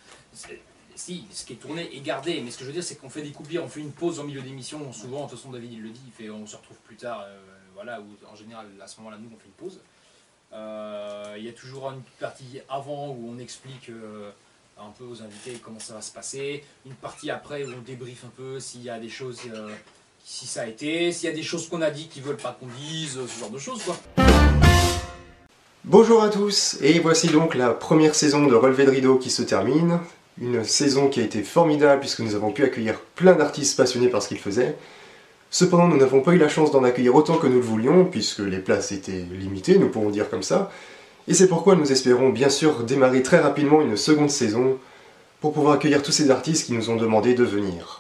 Si, 0.94 1.26
ce 1.30 1.44
qui 1.44 1.52
est 1.52 1.56
tourné 1.56 1.96
est 1.96 2.00
gardé, 2.00 2.40
mais 2.40 2.50
ce 2.50 2.58
que 2.58 2.64
je 2.64 2.68
veux 2.70 2.74
dire, 2.74 2.82
c'est 2.82 2.96
qu'on 2.96 3.08
fait 3.08 3.22
des 3.22 3.30
coupures, 3.30 3.62
on 3.62 3.68
fait 3.68 3.80
une 3.80 3.92
pause 3.92 4.18
au 4.18 4.24
milieu 4.24 4.42
d'émission. 4.42 4.92
Souvent, 4.92 5.24
de 5.24 5.30
toute 5.30 5.38
façon, 5.38 5.52
David 5.52 5.72
il 5.72 5.82
le 5.82 5.90
dit, 5.90 6.00
il 6.06 6.12
fait, 6.12 6.28
on 6.30 6.46
se 6.46 6.56
retrouve 6.56 6.78
plus 6.78 6.96
tard. 6.96 7.22
Euh, 7.24 7.38
voilà, 7.74 8.00
ou 8.00 8.06
en 8.28 8.34
général, 8.34 8.66
à 8.82 8.86
ce 8.88 8.98
moment-là, 8.98 9.18
nous 9.18 9.30
on 9.32 9.38
fait 9.38 9.46
une 9.46 9.52
pause. 9.52 9.80
Il 11.36 11.44
y 11.44 11.48
a 11.48 11.52
toujours 11.52 11.90
une 11.90 12.02
partie 12.18 12.60
avant 12.68 13.10
où 13.10 13.30
on 13.32 13.38
explique 13.38 13.90
un 14.80 14.90
peu 14.90 15.04
aux 15.04 15.22
invités 15.22 15.60
comment 15.62 15.78
ça 15.78 15.94
va 15.94 16.00
se 16.00 16.12
passer. 16.12 16.64
Une 16.86 16.94
partie 16.94 17.30
après 17.30 17.64
où 17.64 17.72
on 17.72 17.82
débriefe 17.82 18.24
un 18.24 18.32
peu 18.36 18.60
s'il 18.60 18.82
y 18.82 18.90
a 18.90 18.98
des 18.98 19.08
choses, 19.08 19.40
euh, 19.52 19.74
si 20.24 20.46
ça 20.46 20.62
a 20.62 20.66
été, 20.66 21.12
s'il 21.12 21.28
y 21.28 21.32
a 21.32 21.34
des 21.34 21.42
choses 21.42 21.68
qu'on 21.68 21.82
a 21.82 21.90
dit 21.90 22.08
qui 22.08 22.20
veulent 22.20 22.36
pas 22.36 22.56
qu'on 22.58 22.66
dise, 22.66 23.18
ce 23.26 23.40
genre 23.40 23.50
de 23.50 23.58
choses 23.58 23.82
quoi. 23.82 23.98
Bonjour 25.90 26.22
à 26.22 26.28
tous, 26.28 26.76
et 26.82 26.98
voici 26.98 27.28
donc 27.28 27.54
la 27.54 27.70
première 27.70 28.14
saison 28.14 28.46
de 28.46 28.54
Relevé 28.54 28.84
de 28.84 28.90
Rideau 28.90 29.16
qui 29.16 29.30
se 29.30 29.40
termine. 29.40 30.00
Une 30.38 30.62
saison 30.62 31.08
qui 31.08 31.18
a 31.18 31.22
été 31.22 31.42
formidable 31.42 32.00
puisque 32.00 32.20
nous 32.20 32.34
avons 32.34 32.50
pu 32.50 32.62
accueillir 32.62 33.00
plein 33.14 33.32
d'artistes 33.32 33.74
passionnés 33.74 34.08
par 34.08 34.22
ce 34.22 34.28
qu'ils 34.28 34.38
faisaient. 34.38 34.76
Cependant, 35.50 35.88
nous 35.88 35.96
n'avons 35.96 36.20
pas 36.20 36.34
eu 36.34 36.36
la 36.36 36.50
chance 36.50 36.72
d'en 36.72 36.84
accueillir 36.84 37.14
autant 37.14 37.38
que 37.38 37.46
nous 37.46 37.54
le 37.54 37.62
voulions, 37.62 38.04
puisque 38.04 38.40
les 38.40 38.58
places 38.58 38.92
étaient 38.92 39.24
limitées, 39.32 39.78
nous 39.78 39.88
pourrons 39.88 40.10
dire 40.10 40.28
comme 40.28 40.42
ça, 40.42 40.70
et 41.26 41.32
c'est 41.32 41.48
pourquoi 41.48 41.74
nous 41.74 41.90
espérons 41.90 42.28
bien 42.28 42.50
sûr 42.50 42.84
démarrer 42.84 43.22
très 43.22 43.38
rapidement 43.38 43.80
une 43.80 43.96
seconde 43.96 44.28
saison 44.28 44.76
pour 45.40 45.54
pouvoir 45.54 45.76
accueillir 45.76 46.02
tous 46.02 46.12
ces 46.12 46.30
artistes 46.30 46.66
qui 46.66 46.74
nous 46.74 46.90
ont 46.90 46.96
demandé 46.96 47.32
de 47.32 47.44
venir. 47.44 47.97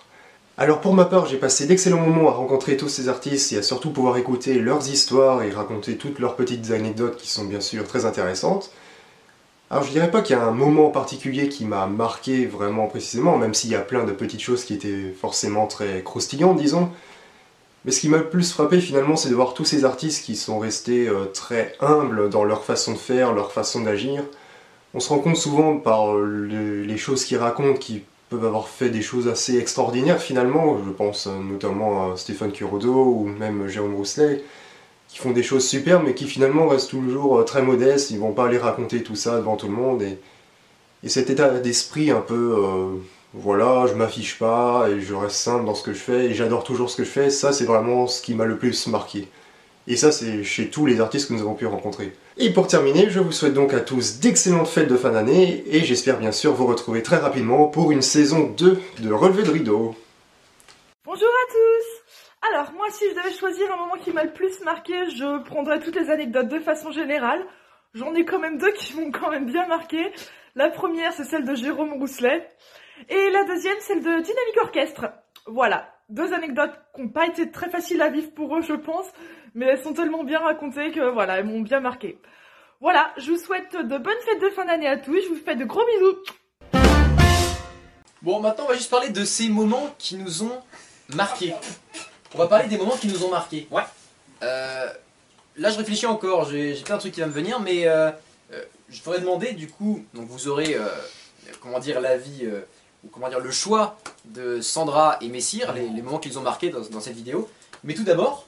Alors 0.60 0.80
pour 0.80 0.92
ma 0.92 1.04
part, 1.04 1.26
j'ai 1.26 1.36
passé 1.36 1.66
d'excellents 1.66 2.00
moments 2.00 2.28
à 2.28 2.32
rencontrer 2.32 2.76
tous 2.76 2.88
ces 2.88 3.08
artistes 3.08 3.52
et 3.52 3.58
à 3.58 3.62
surtout 3.62 3.90
pouvoir 3.90 4.16
écouter 4.16 4.54
leurs 4.54 4.88
histoires 4.88 5.44
et 5.44 5.52
raconter 5.52 5.96
toutes 5.96 6.18
leurs 6.18 6.34
petites 6.34 6.72
anecdotes 6.72 7.16
qui 7.16 7.30
sont 7.30 7.44
bien 7.44 7.60
sûr 7.60 7.86
très 7.86 8.06
intéressantes. 8.06 8.72
Alors 9.70 9.84
je 9.84 9.92
dirais 9.92 10.10
pas 10.10 10.20
qu'il 10.20 10.34
y 10.34 10.38
a 10.38 10.42
un 10.42 10.50
moment 10.50 10.90
particulier 10.90 11.48
qui 11.48 11.64
m'a 11.64 11.86
marqué 11.86 12.44
vraiment 12.46 12.88
précisément, 12.88 13.38
même 13.38 13.54
s'il 13.54 13.70
y 13.70 13.76
a 13.76 13.80
plein 13.80 14.02
de 14.02 14.10
petites 14.10 14.40
choses 14.40 14.64
qui 14.64 14.74
étaient 14.74 15.12
forcément 15.12 15.68
très 15.68 16.02
croustillantes, 16.02 16.58
disons. 16.58 16.90
Mais 17.84 17.92
ce 17.92 18.00
qui 18.00 18.08
m'a 18.08 18.18
le 18.18 18.28
plus 18.28 18.50
frappé 18.50 18.80
finalement, 18.80 19.14
c'est 19.14 19.30
de 19.30 19.36
voir 19.36 19.54
tous 19.54 19.64
ces 19.64 19.84
artistes 19.84 20.24
qui 20.24 20.34
sont 20.34 20.58
restés 20.58 21.08
euh, 21.08 21.26
très 21.26 21.76
humbles 21.80 22.30
dans 22.30 22.42
leur 22.42 22.64
façon 22.64 22.94
de 22.94 22.98
faire, 22.98 23.32
leur 23.32 23.52
façon 23.52 23.82
d'agir. 23.82 24.24
On 24.92 24.98
se 24.98 25.10
rend 25.10 25.20
compte 25.20 25.36
souvent 25.36 25.76
par 25.76 26.16
euh, 26.16 26.82
les 26.84 26.96
choses 26.96 27.24
qu'ils 27.24 27.38
racontent 27.38 27.78
qui 27.78 28.02
peuvent 28.28 28.44
avoir 28.44 28.68
fait 28.68 28.90
des 28.90 29.02
choses 29.02 29.28
assez 29.28 29.58
extraordinaires 29.58 30.20
finalement. 30.20 30.78
Je 30.84 30.90
pense 30.90 31.26
euh, 31.26 31.38
notamment 31.38 32.12
à 32.12 32.16
Stéphane 32.16 32.52
Curodo 32.52 32.92
ou 32.92 33.24
même 33.24 33.68
Jérôme 33.68 33.94
Rousselet, 33.94 34.44
qui 35.08 35.18
font 35.18 35.30
des 35.30 35.42
choses 35.42 35.66
superbes 35.66 36.04
mais 36.04 36.14
qui 36.14 36.26
finalement 36.26 36.68
restent 36.68 36.90
toujours 36.90 37.38
euh, 37.38 37.44
très 37.44 37.62
modestes. 37.62 38.10
Ils 38.10 38.18
vont 38.18 38.32
pas 38.32 38.46
aller 38.46 38.58
raconter 38.58 39.02
tout 39.02 39.16
ça 39.16 39.36
devant 39.36 39.56
tout 39.56 39.68
le 39.68 39.74
monde. 39.74 40.02
Et, 40.02 40.18
et 41.02 41.08
cet 41.08 41.30
état 41.30 41.48
d'esprit 41.50 42.10
un 42.10 42.20
peu, 42.20 42.56
euh, 42.58 42.96
voilà, 43.34 43.86
je 43.86 43.94
m'affiche 43.94 44.38
pas 44.38 44.88
et 44.90 45.00
je 45.00 45.14
reste 45.14 45.36
simple 45.36 45.64
dans 45.64 45.74
ce 45.74 45.82
que 45.82 45.92
je 45.92 45.98
fais 45.98 46.26
et 46.26 46.34
j'adore 46.34 46.64
toujours 46.64 46.90
ce 46.90 46.96
que 46.96 47.04
je 47.04 47.10
fais, 47.10 47.30
ça 47.30 47.52
c'est 47.52 47.64
vraiment 47.64 48.06
ce 48.06 48.20
qui 48.22 48.34
m'a 48.34 48.44
le 48.44 48.58
plus 48.58 48.86
marqué. 48.88 49.28
Et 49.86 49.96
ça 49.96 50.12
c'est 50.12 50.44
chez 50.44 50.68
tous 50.70 50.86
les 50.86 51.00
artistes 51.00 51.28
que 51.28 51.34
nous 51.34 51.40
avons 51.40 51.54
pu 51.54 51.66
rencontrer. 51.66 52.12
Et 52.40 52.52
pour 52.52 52.68
terminer, 52.68 53.10
je 53.10 53.18
vous 53.18 53.32
souhaite 53.32 53.54
donc 53.54 53.74
à 53.74 53.80
tous 53.80 54.20
d'excellentes 54.20 54.68
fêtes 54.68 54.86
de 54.86 54.96
fin 54.96 55.10
d'année, 55.10 55.64
et 55.66 55.80
j'espère 55.80 56.18
bien 56.18 56.30
sûr 56.30 56.52
vous 56.54 56.66
retrouver 56.66 57.02
très 57.02 57.16
rapidement 57.16 57.66
pour 57.66 57.90
une 57.90 58.00
saison 58.00 58.46
2 58.56 58.80
de 59.00 59.12
Relevé 59.12 59.42
de 59.42 59.50
Rideau. 59.50 59.96
Bonjour 61.04 61.26
à 61.26 61.52
tous 61.52 62.48
Alors 62.48 62.72
moi 62.74 62.86
si 62.92 63.06
je 63.10 63.16
devais 63.16 63.32
choisir 63.32 63.66
un 63.72 63.76
moment 63.76 63.96
qui 64.00 64.12
m'a 64.12 64.22
le 64.22 64.32
plus 64.32 64.60
marqué, 64.60 64.94
je 65.10 65.42
prendrais 65.46 65.80
toutes 65.80 65.96
les 65.96 66.10
anecdotes 66.10 66.46
de 66.46 66.60
façon 66.60 66.92
générale. 66.92 67.44
J'en 67.94 68.14
ai 68.14 68.24
quand 68.24 68.38
même 68.38 68.58
deux 68.58 68.72
qui 68.74 68.94
m'ont 68.94 69.10
quand 69.10 69.30
même 69.30 69.46
bien 69.46 69.66
marqué. 69.66 70.12
La 70.54 70.70
première 70.70 71.12
c'est 71.14 71.24
celle 71.24 71.44
de 71.44 71.56
Jérôme 71.56 71.94
Rousselet, 71.94 72.48
et 73.08 73.30
la 73.30 73.42
deuxième 73.46 73.80
celle 73.80 73.98
de 73.98 74.22
Dynamique 74.22 74.62
Orchestre. 74.62 75.06
Voilà, 75.48 75.92
deux 76.08 76.32
anecdotes 76.32 76.72
qui 76.94 77.02
n'ont 77.02 77.08
pas 77.08 77.26
été 77.26 77.50
très 77.50 77.70
faciles 77.70 78.02
à 78.02 78.08
vivre 78.08 78.30
pour 78.32 78.56
eux 78.56 78.62
je 78.62 78.74
pense, 78.74 79.06
mais 79.54 79.66
elles 79.66 79.82
sont 79.82 79.92
tellement 79.92 80.24
bien 80.24 80.40
racontées 80.40 80.90
que 80.90 81.10
voilà, 81.10 81.38
elles 81.38 81.46
m'ont 81.46 81.60
bien 81.60 81.80
marqué. 81.80 82.18
Voilà, 82.80 83.12
je 83.16 83.32
vous 83.32 83.38
souhaite 83.38 83.74
de 83.74 83.98
bonnes 83.98 84.20
fêtes 84.24 84.40
de 84.40 84.50
fin 84.50 84.64
d'année 84.64 84.88
à 84.88 84.96
tous, 84.96 85.20
je 85.20 85.28
vous 85.28 85.36
fais 85.44 85.56
de 85.56 85.64
gros 85.64 85.84
bisous. 85.84 86.80
Bon, 88.22 88.40
maintenant 88.40 88.64
on 88.64 88.68
va 88.68 88.74
juste 88.74 88.90
parler 88.90 89.10
de 89.10 89.24
ces 89.24 89.48
moments 89.48 89.94
qui 89.98 90.16
nous 90.16 90.42
ont 90.42 90.60
marqués. 91.14 91.54
On 92.34 92.38
va 92.38 92.46
parler 92.46 92.68
des 92.68 92.76
moments 92.76 92.96
qui 92.96 93.08
nous 93.08 93.24
ont 93.24 93.30
marqués. 93.30 93.66
Ouais. 93.70 93.82
Euh, 94.42 94.88
là, 95.56 95.70
je 95.70 95.78
réfléchis 95.78 96.06
encore, 96.06 96.44
j'ai 96.50 96.74
plein 96.84 96.96
de 96.96 97.00
trucs 97.00 97.14
qui 97.14 97.20
vont 97.20 97.26
me 97.26 97.32
venir, 97.32 97.60
mais 97.60 97.86
euh, 97.86 98.10
euh, 98.52 98.62
je 98.88 99.02
voudrais 99.02 99.20
demander 99.20 99.52
du 99.52 99.68
coup, 99.68 100.04
donc 100.14 100.28
vous 100.28 100.48
aurez, 100.48 100.74
euh, 100.74 100.86
comment 101.60 101.78
dire, 101.78 102.00
l'avis, 102.00 102.44
euh, 102.44 102.60
ou 103.04 103.08
comment 103.08 103.28
dire, 103.28 103.40
le 103.40 103.50
choix 103.50 103.98
de 104.26 104.60
Sandra 104.60 105.18
et 105.20 105.28
Messire, 105.28 105.72
les, 105.72 105.88
les 105.88 106.02
moments 106.02 106.18
qu'ils 106.18 106.38
ont 106.38 106.42
marqués 106.42 106.70
dans, 106.70 106.80
dans 106.80 107.00
cette 107.00 107.14
vidéo. 107.16 107.48
Mais 107.84 107.94
tout 107.94 108.04
d'abord, 108.04 108.46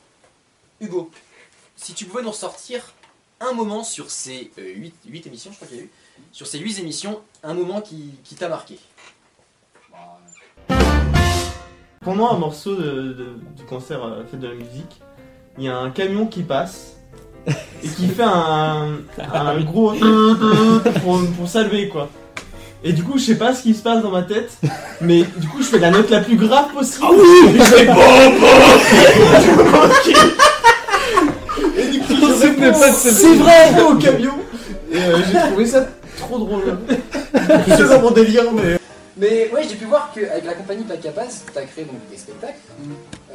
Hugo, 0.81 1.11
si 1.77 1.95
tu 1.95 2.05
pouvais 2.07 2.23
nous 2.23 2.31
ressortir 2.31 2.93
un 3.41 3.53
moment 3.53 3.85
sur 3.85 4.11
ces 4.11 4.51
8, 4.59 5.27
émissions, 5.27 5.51
je 5.53 5.57
crois 5.57 5.69
qu'il 5.69 5.77
y 5.79 5.81
a 5.81 5.85
eu, 5.85 5.91
sur 6.33 6.47
ces 6.47 6.59
8 6.59 6.79
émissions, 6.81 7.21
un 7.43 7.55
moment 7.55 7.81
qui, 7.81 8.11
qui 8.25 8.35
t'a 8.35 8.49
marqué? 8.49 8.79
Pendant 12.03 12.31
un 12.31 12.39
morceau 12.39 12.75
de- 12.77 13.13
de- 13.13 13.37
du 13.57 13.65
concert 13.65 14.03
euh, 14.05 14.25
Fête 14.31 14.41
de 14.41 14.49
la 14.49 14.55
musique, 14.55 15.01
il 15.59 15.65
y 15.65 15.69
a 15.69 15.77
un 15.77 15.91
camion 15.91 16.27
qui 16.27 16.43
passe 16.43 16.97
et 17.47 17.89
qui 17.97 18.09
fait 18.09 18.23
un, 18.23 18.99
un 19.19 19.61
gros 19.61 19.93
pour, 21.03 21.21
pour 21.37 21.49
saluer 21.49 21.89
quoi. 21.89 22.09
Et 22.83 22.93
du 22.93 23.05
coup, 23.05 23.19
je 23.19 23.25
sais 23.25 23.35
pas 23.35 23.55
ce 23.55 23.63
qui 23.63 23.75
se 23.75 23.83
passe 23.83 24.03
dans 24.03 24.11
ma 24.11 24.23
tête, 24.23 24.51
mais 25.03 25.25
du 25.37 25.47
coup, 25.49 25.59
je 25.59 25.67
fais 25.67 25.79
la 25.79 25.91
note 25.91 26.09
la 26.09 26.21
plus 26.21 26.37
grave 26.37 26.73
possible. 26.73 27.05
Ah 27.07 27.13
oui, 27.13 27.59
je 27.59 27.63
fais 27.63 27.83
Et 31.77 31.87
du 31.91 31.99
coup, 32.01 32.15
je 32.15 32.47
réponds, 32.47 32.81
c'est 32.97 33.35
vrai 33.35 33.83
au 33.83 33.97
camion. 33.97 34.33
Et 34.93 34.97
euh, 34.97 35.19
j'ai 35.31 35.39
trouvé 35.39 35.67
ça 35.67 35.87
trop 36.19 36.39
drôle. 36.39 36.79
C'est 37.69 37.89
dans 37.89 38.01
mon 38.01 38.11
délire, 38.13 38.45
mais. 38.55 38.80
Mais 39.21 39.51
ouais, 39.53 39.63
j'ai 39.69 39.77
pu 39.77 39.85
voir 39.85 40.11
qu'avec 40.15 40.45
la 40.47 40.55
compagnie 40.55 40.83
Pas 40.85 40.97
Capaz, 40.97 41.43
tu 41.53 41.59
as 41.59 41.63
créé 41.63 41.85
donc 41.85 41.97
des 42.11 42.17
spectacles, 42.17 42.55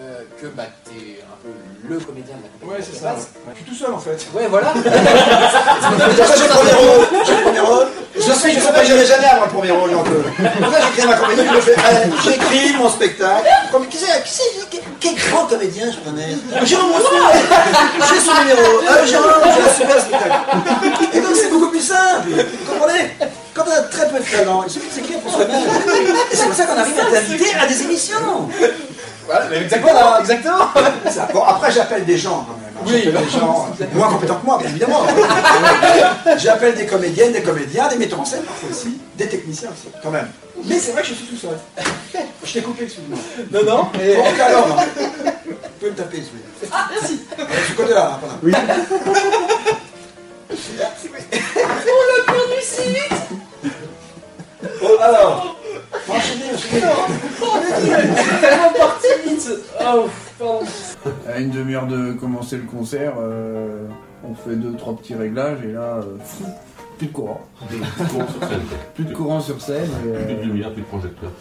euh, 0.02 0.22
que 0.42 0.48
bah, 0.48 0.64
tu 0.84 0.98
es 0.98 1.22
un 1.22 1.38
peu 1.44 1.50
le 1.88 2.00
comédien 2.00 2.34
de 2.38 2.42
la 2.42 2.50
compagnie 2.50 2.72
Ouais, 2.82 2.84
c'est 2.92 2.98
ça. 3.00 3.10
Capaz. 3.10 3.28
Je 3.52 3.56
suis 3.58 3.66
tout 3.66 3.76
seul 3.76 3.94
en 3.94 4.00
fait. 4.00 4.18
Ouais, 4.34 4.48
voilà. 4.50 4.74
J'ai 4.84 6.44
le 6.44 6.50
premier 6.50 6.74
rôle. 6.74 7.06
J'ai 7.26 7.36
le 7.36 7.42
premier 7.44 7.60
rôle. 7.60 7.88
Je 8.16 8.32
suis, 8.32 8.54
je 8.54 8.60
sais 8.60 8.72
pas, 8.74 8.84
j'irai 8.84 9.06
jamais 9.06 9.26
avoir 9.26 9.46
le 9.46 9.52
premier 9.54 9.72
rôle 9.72 9.92
donc. 9.92 10.06
Donc 10.06 10.72
là, 10.72 10.80
j'ai 10.82 10.92
créé 10.98 11.06
ma 11.06 11.18
comédie, 11.18 11.42
je 11.54 11.60
fais, 11.60 11.76
allez, 11.86 12.12
j'écris 12.24 12.74
mon 12.80 12.90
spectacle. 12.90 13.46
Comme- 13.72 13.88
Qui 13.88 13.98
c'est, 13.98 14.24
qui 14.24 14.32
c'est, 14.32 14.82
quel- 15.00 15.16
grand 15.30 15.46
comédien 15.46 15.86
je 15.92 16.12
mettre 16.12 16.66
Jérôme 16.66 16.92
Rousselet 16.94 17.20
J'ai 18.10 18.20
son 18.22 18.34
numéro. 18.42 19.06
Jérôme, 19.06 19.32
j'ai 19.44 19.62
un 19.70 19.74
super 19.74 20.00
spectacle. 20.02 20.34
Et 21.14 21.20
donc, 21.22 21.36
c'est 21.36 21.50
beaucoup 21.50 21.68
plus 21.70 21.82
simple. 21.82 22.30
Vous 22.30 22.74
comprenez 22.74 23.12
Quand 23.54 23.66
on 23.68 23.72
a 23.72 23.82
très 23.84 24.08
peu 24.10 24.20
de 24.20 24.25
talent, 24.38 24.64
il 24.64 24.72
s'écrire 24.72 25.20
pour 25.20 25.32
soi-même. 25.32 25.64
Et 26.32 26.36
c'est 26.36 26.46
pour 26.46 26.54
ça 26.54 26.66
qu'on 26.66 26.78
arrive 26.78 27.00
à 27.00 27.06
t'inviter 27.06 27.56
à 27.56 27.68
des 27.68 27.82
émissions. 27.84 28.50
Voilà, 29.26 29.46
mais 29.50 29.58
exactement. 29.58 30.20
exactement. 30.20 30.70
Ça, 31.10 31.28
Bon, 31.34 31.44
après, 31.44 31.72
j'appelle 31.72 32.06
des 32.06 32.18
gens 32.18 32.46
quand 32.48 32.58
même. 32.58 32.66
Oui, 32.86 33.06
des 33.06 33.12
gens 33.40 33.70
moins 33.94 34.10
compétents 34.10 34.36
que 34.36 34.46
moi, 34.46 34.58
bien 34.60 34.70
évidemment. 34.70 35.02
J'appelle 36.38 36.76
des 36.76 36.86
comédiennes, 36.86 37.32
des 37.32 37.42
comédiens, 37.42 37.88
des 37.88 37.96
metteurs 37.96 38.20
en 38.20 38.26
scène 38.26 38.44
parfois 38.44 38.70
aussi, 38.70 39.00
des 39.16 39.28
techniciens 39.28 39.70
aussi, 39.70 39.88
quand 40.04 40.12
même. 40.12 40.28
Mais 40.66 40.78
c'est 40.78 40.92
vrai 40.92 41.02
que 41.02 41.08
je 41.08 41.14
suis 41.16 41.26
tout 41.26 41.38
seul. 41.38 41.58
Je 42.44 42.54
t'ai 42.54 42.62
coupé, 42.62 42.84
excuse-moi. 42.84 43.18
Non, 43.52 43.64
non. 43.66 43.88
Et... 44.00 44.16
Bon, 44.16 44.24
alors, 44.46 44.68
non. 44.68 44.76
Vous 44.76 45.54
pouvez 45.80 45.92
me 45.92 45.96
taper, 45.96 46.18
celui-là. 46.18 46.70
Ah, 46.72 46.88
merci. 46.92 47.22
Je 47.40 47.66
suis 47.66 47.74
côté 47.74 47.94
là, 47.94 48.20
pendant. 48.22 48.38
Oui. 48.44 48.54
On 51.58 52.18
l'a 52.18 52.24
perdu 52.26 52.62
si 52.62 52.90
vite 52.90 53.25
alors. 55.02 55.56
C'est 56.08 56.80
tellement 58.42 58.74
parti 58.78 59.08
vite 59.28 59.50
Oh, 59.82 60.06
pardon. 60.40 60.60
À 61.32 61.40
une 61.40 61.50
demi-heure 61.52 61.88
de 61.88 62.14
commencer 62.14 62.58
le 62.58 62.64
concert, 62.64 63.14
euh, 63.20 63.86
on 64.24 64.34
fait 64.34 64.56
deux 64.56 64.74
trois 64.74 64.96
petits 64.96 65.16
réglages 65.16 65.60
et 65.64 65.72
là, 65.72 66.00
euh, 66.00 66.18
fou, 66.24 66.46
plus 66.98 67.08
de 67.08 67.12
courant. 67.12 67.42
Plus 67.68 67.78
de 67.78 67.84
courant 68.10 68.28
sur 68.28 68.42
scène. 68.48 68.62
Plus 68.96 69.04
de 69.06 69.14
courant 69.14 69.40
sur 69.40 69.62
scène. 69.62 69.90
et, 70.06 70.26
Plus 70.26 70.34
de 70.36 70.40
euh, 70.40 70.44
lumière, 70.46 70.72
plus 70.74 70.82
de 70.82 70.88
projecteur. 70.88 71.32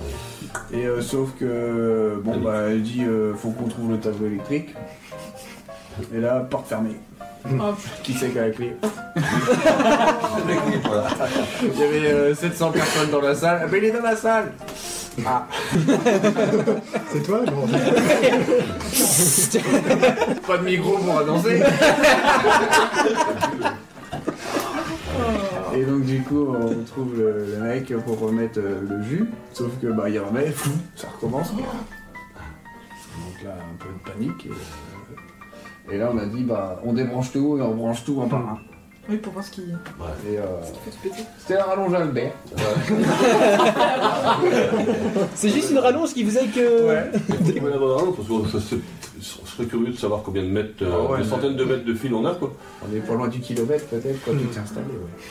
Et 0.73 0.85
euh, 0.87 1.01
sauf 1.01 1.31
que 1.39 2.21
bon 2.25 2.39
bah 2.41 2.65
elle 2.71 2.83
dit 2.83 3.03
euh, 3.05 3.35
faut 3.35 3.51
qu'on 3.51 3.69
trouve 3.69 3.91
le 3.91 3.99
tableau 3.99 4.27
électrique. 4.27 4.75
Et 6.15 6.21
là 6.21 6.41
porte 6.41 6.67
fermée. 6.69 6.97
Qui 8.03 8.15
c'est 8.15 8.31
qui 8.31 8.39
a 8.39 8.47
la 8.47 8.51
clé 8.53 8.75
Il 11.63 11.79
y 11.79 11.83
avait 11.83 12.07
euh, 12.07 12.35
700 12.35 12.71
personnes 12.73 13.11
dans 13.11 13.21
la 13.21 13.35
salle. 13.35 13.61
Ah, 13.63 13.67
mais 13.71 13.79
il 13.79 13.85
est 13.85 13.91
dans 13.91 14.01
la 14.03 14.17
salle 14.17 14.53
Ah 15.27 15.47
C'est 17.13 17.23
toi 17.23 17.41
Pas 20.47 20.57
de 20.59 20.65
micro 20.65 20.97
pour 20.99 21.19
annoncer 21.19 21.63
Et 25.77 25.85
donc 25.85 26.05
du 26.05 26.23
coup 26.23 26.47
on 26.49 26.83
trouve 26.85 27.19
le, 27.19 27.47
le 27.47 27.59
mec 27.63 27.93
pour 28.07 28.21
remettre 28.21 28.59
euh, 28.61 28.81
le 28.89 29.03
jus, 29.03 29.29
sauf 29.53 29.73
que 29.83 29.89
bah 29.89 30.09
il 30.09 30.21
remet, 30.21 30.51
fou, 30.53 30.71
ça 30.95 31.09
recommence. 31.09 31.51
Donc 31.53 31.65
là 33.45 33.51
un 33.59 33.77
peu 33.79 33.89
de 33.89 33.99
panique 34.13 34.47
et, 34.47 34.51
euh, 34.51 34.55
et 35.91 35.99
là 35.99 36.11
on 36.13 36.19
a 36.19 36.27
dit 36.27 36.43
bah 36.43 36.81
on 36.85 36.93
débranche 36.93 37.33
tout 37.33 37.57
et 37.59 37.63
on 37.63 37.75
branche 37.75 38.05
tout 38.05 38.21
un 38.23 38.29
par 38.29 38.41
un. 38.41 38.59
Oui, 39.09 39.17
pour 39.19 39.33
voir 39.35 39.45
ce 39.45 39.51
qui. 39.51 39.61
Et 39.61 40.39
euh, 40.39 40.47
c'était 41.39 41.59
un 41.59 41.65
rallonge 41.65 41.93
Albert. 41.93 42.33
C'est 45.35 45.51
juste 45.51 45.73
une 45.73 45.79
rallonge 45.79 46.15
qui 46.15 46.25
faisait 46.25 46.47
que. 46.47 47.11
Il 47.47 47.61
faut 47.61 47.69
la 47.69 47.77
bonne 47.77 47.99
rallonge, 47.99 48.17
parce 48.17 48.29
que 48.65 48.77
je 49.45 49.51
serais 49.51 49.67
curieux 49.67 49.89
de 49.93 49.97
savoir 49.99 50.23
combien 50.23 50.43
de 50.43 50.49
mètres, 50.49 50.75
euh, 50.83 50.91
Ah 50.93 51.13
ouais, 51.13 51.19
de 51.21 51.25
centaines 51.25 51.57
de 51.57 51.65
mètres 51.65 51.85
de 51.85 51.95
fil 51.95 52.13
on 52.15 52.25
a 52.27 52.35
quoi. 52.35 52.53
On 52.83 52.95
est 52.95 53.01
pas 53.01 53.15
loin 53.15 53.29
du 53.29 53.41
kilomètre 53.41 53.87
peut-être 53.87 54.19
quand 54.25 54.33
tu 54.33 54.47
t'es 54.47 54.59
installé. 54.59 54.87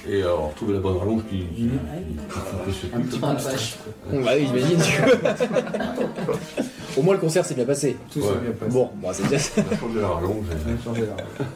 Ouais. 0.08 0.14
Et 0.18 0.22
alors 0.22 0.52
trouver 0.56 0.74
la 0.74 0.80
bonne 0.80 0.98
rallonge 0.98 1.22
qui. 1.30 1.40
qui- 1.40 1.46
qui- 1.56 1.70
Un 2.94 3.00
petit 3.00 3.10
qui- 3.12 3.20
peu 3.20 3.28
de 3.28 3.36
qui- 3.38 3.44
vache. 3.46 3.76
Bah 4.12 4.32
oui, 4.36 4.48
j'imagine. 4.48 4.80
Au 6.98 7.02
moins 7.02 7.14
le 7.16 7.20
concert 7.20 7.46
s'est 7.46 7.56
bien 7.56 7.66
passé. 7.66 7.98
Tout 8.12 8.22
s'est 8.22 8.28
bien 8.42 8.52
passé. 8.60 8.72
Bon, 8.72 8.90
bon 8.96 9.10
c'est 9.14 9.24
déjà 9.24 9.40
ça. 9.40 9.62
On 9.62 9.74
a 9.74 9.78
changé 9.80 10.02
la 10.02 10.08
rallonge. 10.08 10.46
On 10.50 10.74
a 10.80 10.84
changé 10.84 11.02
la 11.02 11.14
rallonge. 11.16 11.48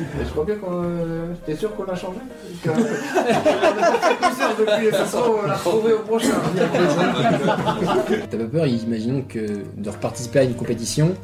Et 0.00 0.24
je 0.24 0.30
crois 0.30 0.44
bien 0.44 0.56
qu'on. 0.56 0.82
euh, 0.84 1.26
T'es 1.46 1.54
sûr 1.56 1.74
qu'on 1.74 1.84
a 1.84 1.94
changé? 1.94 2.18
Parce 2.64 2.76
que- 2.76 2.82
On 2.84 3.82
a 3.82 3.90
pas 3.90 4.30
fait 4.30 4.60
depuis, 4.60 4.84
de 4.86 4.90
toute 4.90 4.98
façon, 5.00 5.18
on 5.42 5.46
l'a 5.46 5.54
retrouvé 5.56 5.92
au 5.92 5.98
prochain. 6.00 6.34
T'as 8.30 8.36
pas 8.38 8.44
peur, 8.44 8.66
imaginons 8.66 9.22
que 9.22 9.40
de 9.76 9.90
reparticiper 9.90 10.40
à 10.40 10.42
une 10.44 10.54
compétition, 10.54 11.14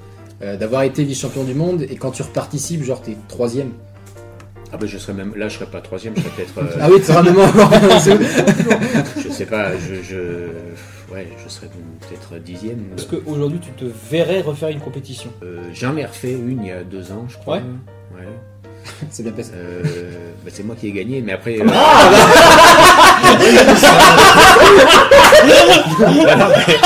euh, 0.42 0.56
d'avoir 0.56 0.82
été 0.82 1.04
vice-champion 1.04 1.44
du 1.44 1.54
monde 1.54 1.82
et 1.82 1.96
quand 1.96 2.10
tu 2.12 2.22
reparticipes, 2.22 2.82
genre 2.82 3.00
t'es 3.02 3.16
troisième. 3.28 3.70
Ah 4.72 4.76
bah 4.76 4.86
je 4.86 4.98
serais 4.98 5.14
même 5.14 5.34
là, 5.34 5.48
je 5.48 5.56
serais 5.56 5.66
pas 5.70 5.80
troisième, 5.80 6.14
je 6.16 6.20
serais 6.22 6.30
peut-être. 6.36 6.58
euh, 6.58 6.78
Ah 6.80 6.88
oui, 6.90 6.98
tu 7.00 7.06
seras 7.06 7.22
même 7.22 7.38
encore. 7.40 7.72
je 9.18 9.28
sais 9.28 9.46
pas, 9.46 9.76
je, 9.76 9.96
je 9.96 10.16
ouais, 11.12 11.26
je 11.44 11.48
serais 11.48 11.66
peut-être 11.66 12.40
dixième. 12.42 12.78
Est-ce 12.96 13.06
qu'aujourd'hui 13.06 13.58
tu 13.58 13.70
te 13.72 13.84
verrais 14.10 14.42
refaire 14.42 14.68
une 14.68 14.78
compétition? 14.80 15.30
Euh, 15.42 15.60
J'en 15.74 15.96
ai 15.96 16.04
refait 16.04 16.32
une 16.34 16.62
il 16.62 16.68
y 16.68 16.70
a 16.72 16.84
deux 16.84 17.10
ans, 17.10 17.24
je 17.28 17.36
crois. 17.38 17.56
Ouais. 17.56 17.62
Ouais. 18.20 18.28
C'est 19.10 19.22
bien 19.22 19.32
passé. 19.32 19.50
Euh, 19.54 19.82
bah, 20.44 20.50
c'est 20.52 20.64
moi 20.64 20.74
qui 20.78 20.88
ai 20.88 20.92
gagné, 20.92 21.22
mais 21.24 21.32
après. 21.32 21.58
euh, 21.60 21.64
Ah 21.72 22.10
Non, 26.38 26.46
mais- 26.48 26.76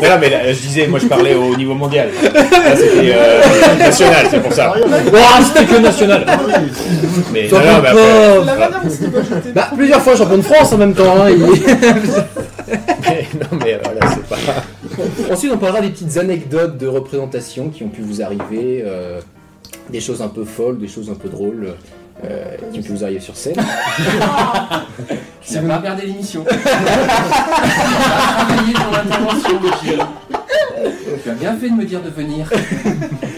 mais 0.00 0.08
non, 0.08 0.16
mais 0.20 0.30
là, 0.30 0.38
je 0.52 0.58
disais, 0.58 0.86
moi 0.86 0.98
je 1.00 1.06
parlais 1.06 1.34
au 1.34 1.54
niveau 1.56 1.74
mondial. 1.74 2.08
Là 2.22 2.30
c'était 2.76 3.14
euh, 3.14 3.42
national, 3.78 4.26
c'est 4.30 4.40
pour 4.42 4.52
ça. 4.52 4.72
Ouah, 4.72 5.44
c'était 5.44 5.64
que 5.66 5.76
national. 5.78 6.24
Mais 7.32 7.48
non, 7.50 7.58
non, 7.58 7.64
mais 7.82 7.82
pas. 7.82 7.90
après- 7.90 9.52
Bah, 9.54 9.68
plusieurs 9.76 10.00
fois 10.02 10.16
champion 10.16 10.38
de 10.38 10.42
France 10.42 10.72
en 10.72 10.78
même 10.78 10.94
temps. 10.94 11.14
hein, 11.22 11.30
il- 11.30 11.36
non, 13.34 13.58
mais 13.64 13.80
voilà, 13.82 14.00
c'est 14.08 14.28
pas. 14.28 14.36
Ensuite, 15.32 15.50
on 15.52 15.58
parlera 15.58 15.80
des 15.80 15.90
petites 15.90 16.16
anecdotes 16.16 16.78
de 16.78 16.86
représentation 16.86 17.70
qui 17.70 17.82
ont 17.82 17.88
pu 17.88 18.02
vous 18.02 18.22
arriver, 18.22 18.84
euh, 18.84 19.20
des 19.90 20.00
choses 20.00 20.22
un 20.22 20.28
peu 20.28 20.44
folles, 20.44 20.78
des 20.78 20.86
choses 20.88 21.10
un 21.10 21.14
peu 21.14 21.28
drôles 21.28 21.74
euh, 22.24 22.56
qui 22.72 22.80
ont 22.80 22.82
pu 22.82 22.92
vous 22.92 23.04
arriver 23.04 23.20
sur 23.20 23.36
scène. 23.36 23.60
Tu 25.42 25.58
vas 25.60 25.78
regarder 25.78 26.06
l'émission. 26.06 26.44
Tu 26.48 26.54
as 26.56 26.58
intervention. 29.00 29.60
Tu 31.22 31.30
bien 31.32 31.56
fait 31.56 31.70
de 31.70 31.74
me 31.74 31.84
dire 31.84 32.02
de 32.02 32.10
venir. 32.10 32.50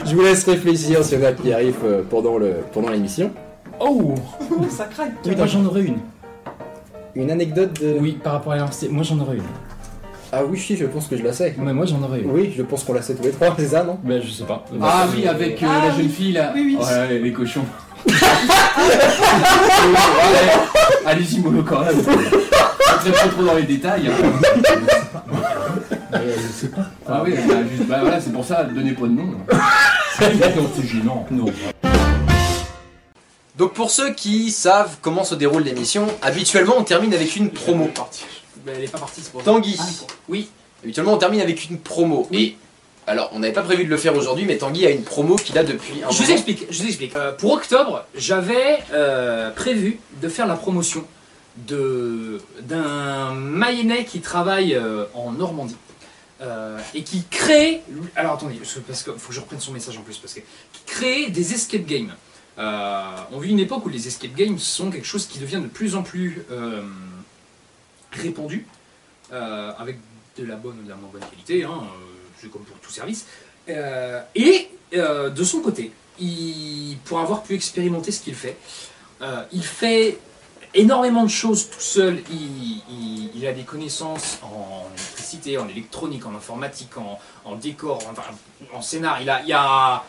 Je 0.06 0.14
vous 0.14 0.22
laisse 0.22 0.44
réfléchir 0.44 1.04
sur 1.04 1.18
la 1.18 1.32
qui 1.32 1.52
arrive 1.52 1.76
euh, 1.84 2.02
pendant 2.08 2.38
le 2.38 2.54
pendant 2.72 2.88
l'émission. 2.88 3.30
Oh 3.80 4.14
Ça 4.70 4.84
craque. 4.84 5.12
Oui, 5.26 5.34
moi 5.36 5.46
j'en 5.46 5.66
aurais 5.66 5.82
une. 5.82 5.98
Une 7.14 7.30
anecdote 7.30 7.78
de. 7.80 7.98
Oui, 8.00 8.18
par 8.22 8.32
rapport 8.34 8.52
à 8.52 8.56
l'université, 8.56 8.88
moi 8.88 9.02
j'en 9.02 9.18
aurais 9.18 9.36
une. 9.36 9.42
Ah 10.32 10.44
oui, 10.44 10.58
si, 10.58 10.76
je 10.76 10.84
pense 10.84 11.06
que 11.06 11.16
je 11.16 11.22
la 11.22 11.32
sais. 11.32 11.54
Mais 11.58 11.72
moi 11.72 11.86
j'en 11.86 12.02
aurais. 12.02 12.20
Oui, 12.24 12.52
je 12.56 12.62
pense 12.62 12.84
qu'on 12.84 12.92
la 12.92 13.00
sait 13.02 13.14
tous 13.14 13.22
les 13.24 13.30
trois, 13.30 13.54
c'est 13.58 13.68
ça, 13.68 13.82
non? 13.84 13.98
Ben 14.04 14.20
je 14.22 14.28
sais 14.30 14.44
pas. 14.44 14.64
Ah 14.82 15.06
oui, 15.14 15.26
avec 15.26 15.62
euh, 15.62 15.66
Ah 15.68 15.86
la 15.86 15.90
jeune 15.92 16.06
oui. 16.06 16.08
fille 16.12 16.32
là. 16.32 16.52
Oui, 16.54 16.76
oui. 16.78 16.84
Ouais, 16.84 17.18
les 17.18 17.32
cochons. 17.32 17.64
Ouais, 19.88 21.04
Allez-y, 21.06 21.40
mollo 21.40 21.62
quand 21.62 21.80
même. 21.80 21.98
Entrez 21.98 23.10
pas 23.12 23.28
trop 23.28 23.42
dans 23.44 23.54
les 23.54 23.62
détails. 23.62 24.08
hein. 24.08 24.12
je 26.12 26.52
sais 26.52 26.68
pas. 26.68 26.86
Ah 27.08 27.22
oui, 27.24 27.34
bah, 27.48 27.54
juste- 27.70 27.86
bah 27.88 27.98
voilà, 28.00 28.20
c'est 28.20 28.32
pour 28.32 28.44
ça, 28.44 28.64
donnez 28.64 28.92
pas 28.92 29.02
de 29.06 29.08
nom. 29.12 29.30
C'est 30.18 30.86
gênant. 30.86 31.26
Non. 31.30 31.46
Donc 33.56 33.72
pour 33.72 33.90
ceux 33.90 34.12
qui 34.12 34.50
savent 34.50 34.96
comment 35.02 35.24
se 35.24 35.34
déroule 35.34 35.62
l'émission, 35.64 36.06
habituellement 36.22 36.74
on 36.78 36.84
termine 36.84 37.12
avec 37.14 37.34
une 37.36 37.50
promo. 37.50 37.88
Elle 38.76 38.84
est 38.84 38.88
pas 38.92 38.98
partie, 38.98 39.20
c'est 39.22 39.32
pour 39.32 39.42
Tanguy, 39.42 39.78
Oui. 40.28 40.48
habituellement 40.82 41.14
on 41.14 41.18
termine 41.18 41.40
avec 41.40 41.68
une 41.70 41.78
promo. 41.78 42.28
Et 42.32 42.56
alors 43.06 43.30
on 43.32 43.38
n'avait 43.38 43.52
pas 43.52 43.62
prévu 43.62 43.84
de 43.84 43.90
le 43.90 43.96
faire 43.96 44.14
aujourd'hui, 44.16 44.44
mais 44.44 44.58
Tanguy 44.58 44.86
a 44.86 44.90
une 44.90 45.02
promo 45.02 45.36
qu'il 45.36 45.56
a 45.58 45.64
depuis 45.64 46.02
un 46.06 46.10
Je 46.10 46.22
vous 46.22 46.30
explique, 46.30 46.66
je 46.70 46.82
vous 46.82 46.88
explique. 46.88 47.16
Euh, 47.16 47.32
pour 47.32 47.52
octobre, 47.52 48.04
j'avais 48.14 48.78
euh, 48.92 49.50
prévu 49.50 49.98
de 50.22 50.28
faire 50.28 50.46
la 50.46 50.56
promotion 50.56 51.04
de 51.66 52.40
d'un 52.62 53.34
Mayennais 53.34 54.04
qui 54.04 54.20
travaille 54.20 54.74
euh, 54.74 55.04
en 55.14 55.32
Normandie 55.32 55.76
euh, 56.40 56.78
et 56.94 57.02
qui 57.02 57.24
crée. 57.30 57.82
Alors 58.14 58.34
attendez, 58.34 58.54
parce 58.56 58.74
que- 58.74 58.80
parce 58.80 59.02
qu'il 59.02 59.12
faut 59.14 59.28
que 59.30 59.34
je 59.34 59.40
reprenne 59.40 59.60
son 59.60 59.72
message 59.72 59.96
en 59.98 60.02
plus 60.02 60.18
parce 60.18 60.34
que 60.34 60.40
qui 60.40 60.82
crée 60.86 61.30
des 61.30 61.54
escape 61.54 61.84
games. 61.86 62.14
Euh, 62.58 63.02
on 63.32 63.38
vit 63.38 63.50
une 63.50 63.60
époque 63.60 63.86
où 63.86 63.88
les 63.88 64.06
escape 64.08 64.34
games 64.34 64.58
sont 64.58 64.90
quelque 64.90 65.06
chose 65.06 65.26
qui 65.26 65.38
devient 65.38 65.60
de 65.62 65.68
plus 65.68 65.94
en 65.96 66.02
plus 66.02 66.44
euh, 66.50 66.82
répandu 68.12 68.66
euh, 69.32 69.72
avec 69.78 69.98
de 70.38 70.44
la 70.44 70.56
bonne 70.56 70.78
ou 70.80 70.84
de 70.84 70.88
la 70.88 70.96
moins 70.96 71.10
bonne 71.12 71.28
qualité. 71.28 71.64
Hein, 71.64 71.82
euh, 71.82 72.04
c'est 72.40 72.50
comme 72.50 72.62
pour 72.62 72.78
tout 72.78 72.90
service. 72.90 73.26
Euh, 73.68 74.22
et 74.34 74.70
de 74.92 75.44
son 75.44 75.60
côté, 75.60 75.92
pour 77.04 77.20
avoir 77.20 77.42
pu 77.42 77.54
expérimenter 77.54 78.10
ce 78.10 78.22
qu'il 78.22 78.34
fait, 78.34 78.56
il 79.52 79.62
fait 79.62 80.18
énormément 80.72 81.24
de 81.24 81.30
choses 81.30 81.68
tout 81.68 81.80
seul. 81.80 82.22
Il, 82.30 83.46
a 83.46 83.52
des 83.52 83.64
connaissances 83.64 84.38
en 84.42 84.86
électricité, 84.94 85.58
en 85.58 85.68
électronique, 85.68 86.24
en 86.26 86.34
informatique, 86.34 86.96
en, 87.44 87.56
décor, 87.56 88.02
en 88.72 88.80
scénar. 88.80 89.20
Il 89.20 89.28
a, 89.52 90.04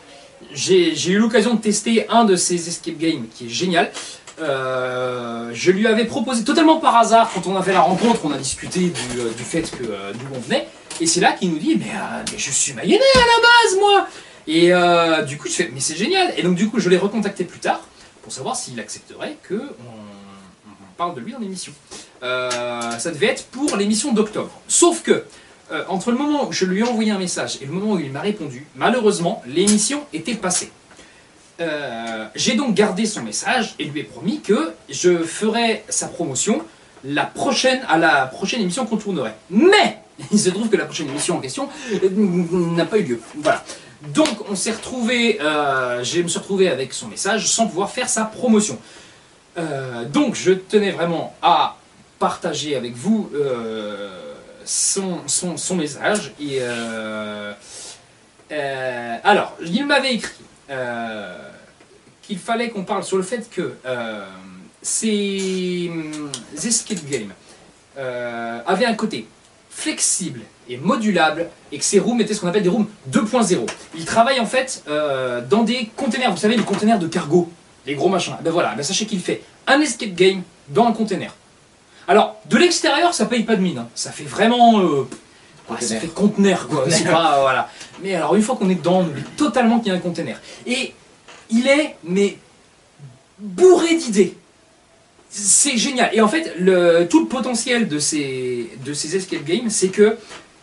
j'ai 0.52 1.10
eu 1.10 1.18
l'occasion 1.18 1.54
de 1.54 1.60
tester 1.60 2.08
un 2.08 2.24
de 2.24 2.36
ses 2.36 2.68
escape 2.68 2.96
games 2.96 3.26
qui 3.34 3.46
est 3.46 3.50
génial. 3.50 3.92
Euh, 4.40 5.50
je 5.52 5.70
lui 5.70 5.86
avais 5.86 6.06
proposé 6.06 6.44
totalement 6.44 6.78
par 6.78 6.96
hasard 6.96 7.30
quand 7.34 7.46
on 7.46 7.56
a 7.56 7.62
fait 7.62 7.72
la 7.72 7.82
rencontre, 7.82 8.20
on 8.24 8.32
a 8.32 8.38
discuté 8.38 8.80
du, 8.80 9.20
euh, 9.20 9.30
fait 9.36 9.62
que 9.62 9.84
euh, 9.84 10.12
d'où 10.14 10.26
on 10.34 10.40
venait, 10.40 10.66
et 11.00 11.06
c'est 11.06 11.20
là 11.20 11.32
qu'il 11.32 11.50
nous 11.50 11.58
dit 11.58 11.76
mais, 11.76 11.90
je 12.36 12.50
suis 12.50 12.72
mayennais 12.72 13.00
à 13.14 13.18
la 13.18 13.24
base 13.42 13.80
moi. 13.80 14.06
Et 14.46 15.26
du 15.26 15.36
coup 15.36 15.48
je 15.48 15.52
fais 15.52 15.70
mais 15.72 15.80
c'est 15.80 15.96
génial. 15.96 16.32
Et 16.36 16.42
donc 16.42 16.54
du 16.54 16.68
coup 16.68 16.80
je 16.80 16.88
l'ai 16.88 16.96
recontacté 16.96 17.44
plus 17.44 17.60
tard 17.60 17.80
pour 18.22 18.32
savoir 18.32 18.56
s'il 18.56 18.80
accepterait 18.80 19.36
que 19.42 19.54
on, 19.54 20.70
on 20.70 20.94
parle 20.96 21.14
de 21.14 21.20
lui 21.20 21.32
dans 21.32 21.38
l'émission. 21.38 21.72
Euh, 22.22 22.98
ça 22.98 23.10
devait 23.10 23.26
être 23.26 23.46
pour 23.46 23.76
l'émission 23.76 24.12
d'octobre. 24.12 24.50
Sauf 24.68 25.02
que 25.02 25.24
entre 25.88 26.10
le 26.10 26.18
moment 26.18 26.48
où 26.48 26.52
je 26.52 26.64
lui 26.64 26.80
ai 26.80 26.82
envoyé 26.82 27.12
un 27.12 27.18
message 27.18 27.58
et 27.62 27.64
le 27.66 27.70
moment 27.70 27.92
où 27.92 28.00
il 28.00 28.10
m'a 28.10 28.20
répondu, 28.20 28.66
malheureusement 28.74 29.42
l'émission 29.46 30.04
était 30.12 30.34
passée. 30.34 30.72
Euh, 31.60 32.26
j'ai 32.34 32.54
donc 32.54 32.74
gardé 32.74 33.04
son 33.04 33.22
message 33.22 33.74
et 33.78 33.84
lui 33.84 34.00
ai 34.00 34.04
promis 34.04 34.40
que 34.40 34.72
je 34.88 35.18
ferai 35.18 35.84
sa 35.88 36.08
promotion 36.08 36.64
la 37.04 37.24
prochaine, 37.24 37.80
à 37.88 37.98
la 37.98 38.26
prochaine 38.26 38.60
émission 38.62 38.86
qu'on 38.86 38.96
tournerait. 38.96 39.34
Mais 39.50 39.98
il 40.32 40.38
se 40.38 40.50
trouve 40.50 40.68
que 40.68 40.76
la 40.76 40.86
prochaine 40.86 41.08
émission 41.08 41.36
en 41.36 41.40
question 41.40 41.68
euh, 42.02 42.08
n'a 42.74 42.86
pas 42.86 42.98
eu 42.98 43.02
lieu. 43.02 43.20
Voilà. 43.36 43.62
Donc 44.14 44.50
on 44.50 44.54
s'est 44.54 44.72
retrouvé, 44.72 45.38
euh, 45.42 46.02
je 46.02 46.22
me 46.22 46.28
suis 46.28 46.38
retrouvé 46.38 46.70
avec 46.70 46.94
son 46.94 47.08
message 47.08 47.46
sans 47.46 47.66
pouvoir 47.66 47.90
faire 47.90 48.08
sa 48.08 48.24
promotion. 48.24 48.78
Donc 50.10 50.36
je 50.36 50.52
tenais 50.52 50.90
vraiment 50.90 51.34
à 51.42 51.76
partager 52.18 52.76
avec 52.76 52.94
vous 52.94 53.30
son, 54.64 55.18
son, 55.26 55.58
son 55.58 55.76
message. 55.76 56.32
Et 56.40 56.62
alors, 59.22 59.54
il 59.60 59.84
m'avait 59.84 60.14
écrit 60.14 60.44
qu'il 62.22 62.38
fallait 62.38 62.70
qu'on 62.70 62.84
parle 62.84 63.02
sur 63.04 63.16
le 63.16 63.22
fait 63.22 63.48
que 63.50 63.74
euh, 63.84 64.24
ces 64.82 65.88
hum, 65.92 66.30
escape 66.56 67.04
games 67.10 67.32
euh, 67.98 68.60
avaient 68.66 68.86
un 68.86 68.94
côté 68.94 69.26
flexible 69.68 70.40
et 70.68 70.76
modulable 70.76 71.48
et 71.72 71.78
que 71.78 71.84
ces 71.84 71.98
rooms 71.98 72.20
étaient 72.20 72.34
ce 72.34 72.40
qu'on 72.40 72.48
appelle 72.48 72.62
des 72.62 72.68
rooms 72.68 72.86
2.0. 73.10 73.66
Ils 73.96 74.04
travaillent 74.04 74.40
en 74.40 74.46
fait 74.46 74.82
euh, 74.88 75.40
dans 75.48 75.62
des 75.62 75.90
containers, 75.96 76.30
vous 76.30 76.36
savez, 76.36 76.56
les 76.56 76.62
containers 76.62 76.98
de 76.98 77.06
cargo, 77.08 77.50
les 77.86 77.94
gros 77.94 78.08
machins. 78.08 78.36
Ben 78.42 78.50
voilà, 78.52 78.74
ben 78.74 78.82
sachez 78.82 79.06
qu'il 79.06 79.20
fait 79.20 79.42
un 79.66 79.80
escape 79.80 80.14
game 80.14 80.42
dans 80.68 80.86
un 80.86 80.92
container. 80.92 81.34
Alors, 82.08 82.36
de 82.46 82.56
l'extérieur, 82.56 83.14
ça 83.14 83.26
paye 83.26 83.44
pas 83.44 83.56
de 83.56 83.60
mine. 83.62 83.78
hein. 83.78 83.88
Ça 83.94 84.10
fait 84.10 84.24
vraiment. 84.24 84.80
euh, 84.80 85.08
ouais, 85.70 85.80
ça 85.80 85.96
fait 85.96 86.08
conteneur, 86.08 86.68
quoi. 86.68 86.84
C'est 86.88 87.04
pas. 87.04 87.40
voilà. 87.40 87.70
Mais 88.02 88.14
alors, 88.14 88.34
une 88.34 88.42
fois 88.42 88.56
qu'on 88.56 88.70
est 88.70 88.74
dedans, 88.76 89.00
on 89.00 89.04
oublie 89.04 89.22
totalement 89.36 89.78
qu'il 89.78 89.92
y 89.92 89.94
a 89.94 89.98
un 89.98 90.00
container. 90.00 90.40
Et 90.66 90.94
il 91.50 91.66
est, 91.66 91.96
mais. 92.04 92.38
bourré 93.38 93.94
d'idées. 93.96 94.36
C'est 95.28 95.76
génial. 95.76 96.10
Et 96.12 96.20
en 96.20 96.28
fait, 96.28 96.54
le, 96.58 97.06
tout 97.08 97.20
le 97.20 97.26
potentiel 97.26 97.86
de 97.88 97.98
ces, 97.98 98.70
de 98.84 98.92
ces 98.92 99.14
escape 99.16 99.44
games, 99.44 99.70
c'est 99.70 99.88
que 99.88 100.16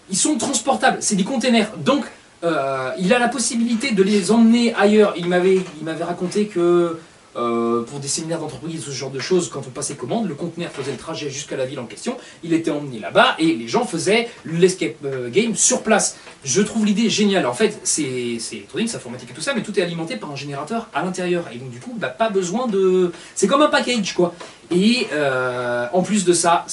ils 0.09 0.17
sont 0.17 0.37
transportables. 0.37 0.97
C'est 0.99 1.15
des 1.15 1.23
containers. 1.23 1.71
Donc, 1.77 2.03
euh, 2.43 2.91
il 2.99 3.13
a 3.13 3.19
la 3.19 3.29
possibilité 3.29 3.91
de 3.91 4.03
les 4.03 4.31
emmener 4.31 4.73
ailleurs. 4.75 5.13
Il 5.17 5.27
m'avait, 5.27 5.61
il 5.79 5.83
m'avait 5.85 6.03
raconté 6.03 6.47
que 6.47 6.99
euh, 7.37 7.83
pour 7.83 7.99
des 7.99 8.07
séminaires 8.07 8.39
d'entreprise, 8.39 8.83
ce 8.83 8.91
genre 8.91 9.11
de 9.11 9.19
choses, 9.19 9.49
quand 9.49 9.61
on 9.67 9.69
passait 9.69 9.95
commande, 9.95 10.27
le 10.27 10.33
conteneur 10.33 10.71
faisait 10.71 10.91
le 10.91 10.97
trajet 10.97 11.29
jusqu'à 11.29 11.55
la 11.55 11.65
ville 11.65 11.79
en 11.79 11.85
question, 11.85 12.17
il 12.43 12.53
était 12.53 12.71
emmené 12.71 12.99
là-bas 12.99 13.35
et 13.37 13.53
les 13.53 13.67
gens 13.67 13.85
faisaient 13.85 14.29
l'escape 14.45 14.95
euh, 15.05 15.29
game 15.29 15.55
sur 15.55 15.83
place. 15.83 16.17
Je 16.43 16.61
trouve 16.61 16.85
l'idée 16.85 17.09
géniale. 17.09 17.45
En 17.45 17.53
fait, 17.53 17.79
c'est 17.83 18.39
électronique, 18.51 18.89
c'est 18.89 18.97
informatique 18.97 19.29
et 19.29 19.33
tout 19.33 19.41
ça, 19.41 19.53
mais 19.53 19.61
tout 19.61 19.77
est 19.79 19.83
alimenté 19.83 20.15
par 20.15 20.31
un 20.31 20.35
générateur 20.35 20.89
à 20.93 21.03
l'intérieur. 21.03 21.45
Et 21.53 21.57
donc, 21.57 21.69
du 21.69 21.79
coup, 21.79 21.93
bah, 21.95 22.09
pas 22.09 22.29
besoin 22.29 22.67
de. 22.67 23.11
C'est 23.35 23.47
comme 23.47 23.61
un 23.61 23.69
package, 23.69 24.13
quoi. 24.13 24.33
Et 24.71 25.07
euh, 25.11 25.85
en 25.93 26.01
plus 26.01 26.25
de 26.25 26.33
ça, 26.33 26.65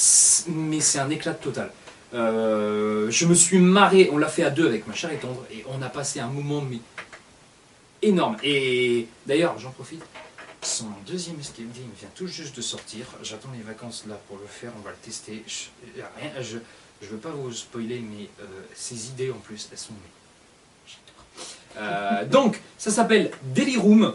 mais 0.49 0.81
c'est 0.81 0.99
un 0.99 1.11
éclat 1.11 1.35
total. 1.35 1.71
Je 2.13 3.27
me 3.27 3.35
suis 3.35 3.59
marré, 3.59 4.09
on 4.13 4.19
l'a 4.19 4.29
fait 4.29 4.45
à 4.45 4.51
deux 4.51 4.67
avec 4.67 4.87
ma 4.87 4.95
chère 4.95 5.13
et 5.13 5.17
tendre, 5.17 5.43
et 5.53 5.65
on 5.69 5.83
a 5.83 5.89
passé 5.89 6.21
un 6.21 6.29
moment 6.29 6.63
énorme. 8.03 8.37
Et 8.43 9.09
d'ailleurs, 9.27 9.59
j'en 9.59 9.71
profite, 9.71 10.03
son 10.65 10.87
deuxième 11.07 11.39
escape 11.39 11.73
game 11.75 11.91
vient 11.99 12.09
tout 12.15 12.27
juste 12.27 12.57
de 12.57 12.63
sortir. 12.63 13.07
J'attends 13.23 13.51
les 13.57 13.63
vacances 13.63 14.05
là 14.09 14.19
pour 14.29 14.39
le 14.39 14.47
faire, 14.47 14.73
on 14.79 14.81
va 14.83 14.91
le 14.91 14.97
tester. 14.97 15.45
Je, 15.47 16.01
a 16.01 16.11
rien, 16.19 16.43
je, 16.43 16.59
je 17.03 17.09
veux 17.09 17.19
pas 17.19 17.31
vous 17.31 17.53
spoiler, 17.53 18.01
mais 18.01 18.29
euh, 18.41 18.47
ces 18.75 19.09
idées 19.09 19.31
en 19.31 19.39
plus, 19.39 19.69
elles 19.71 19.79
sont. 19.79 19.95
Euh, 21.77 22.25
donc, 22.27 22.61
ça 22.79 22.91
s'appelle 22.91 23.31
Daily 23.55 23.77
Room. 23.77 24.15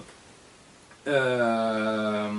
Euh, 1.07 2.31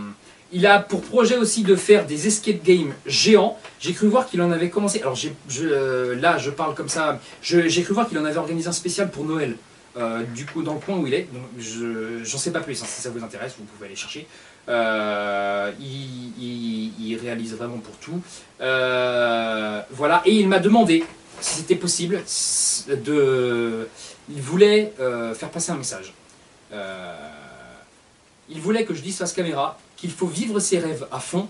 il 0.52 0.66
a 0.66 0.80
pour 0.80 1.02
projet 1.02 1.36
aussi 1.36 1.62
de 1.62 1.76
faire 1.76 2.06
des 2.06 2.26
escape 2.26 2.62
games 2.62 2.92
géants. 3.06 3.58
J'ai 3.78 3.92
cru 3.92 4.08
voir 4.08 4.28
qu'il 4.28 4.42
en 4.42 4.50
avait 4.50 4.70
commencé. 4.70 5.00
Alors 5.00 5.18
euh, 5.60 6.14
là, 6.16 6.38
je 6.38 6.50
parle 6.50 6.74
comme 6.74 6.88
ça. 6.88 7.20
J'ai 7.42 7.82
cru 7.82 7.94
voir 7.94 8.08
qu'il 8.08 8.18
en 8.18 8.24
avait 8.24 8.38
organisé 8.38 8.68
un 8.68 8.72
spécial 8.72 9.10
pour 9.10 9.24
Noël. 9.24 9.56
Euh, 9.96 10.22
du 10.22 10.46
coup, 10.46 10.62
dans 10.62 10.74
le 10.74 10.80
coin 10.80 10.96
où 10.96 11.06
il 11.06 11.14
est. 11.14 11.28
Je 11.58 12.22
j'en 12.22 12.38
sais 12.38 12.52
pas 12.52 12.60
plus. 12.60 12.80
hein. 12.80 12.86
si 12.86 13.02
ça 13.02 13.10
vous 13.10 13.22
intéresse, 13.22 13.54
vous 13.58 13.64
pouvez 13.64 13.86
aller 13.86 13.96
chercher. 13.96 14.26
Euh, 14.68 15.72
il, 15.80 17.18
réalise 17.20 17.54
vraiment 17.54 17.78
pour 17.78 17.96
tout. 17.96 18.20
Euh, 18.60 19.82
voilà. 19.90 20.22
Et 20.24 20.36
il 20.36 20.48
m'a 20.48 20.58
demandé 20.60 21.04
si 21.40 21.56
c'était 21.56 21.76
possible 21.76 22.22
de. 22.88 23.88
Il 24.28 24.40
voulait 24.40 24.92
faire 25.34 25.50
passer 25.50 25.72
un 25.72 25.76
message. 25.76 26.14
Il 28.48 28.60
voulait 28.60 28.84
que 28.84 28.94
je 28.94 29.02
dise 29.02 29.18
face 29.18 29.32
caméra 29.32 29.78
qu'il 29.96 30.10
faut 30.10 30.26
vivre 30.26 30.60
ses 30.60 30.78
rêves 30.78 31.06
à 31.10 31.20
fond 31.20 31.48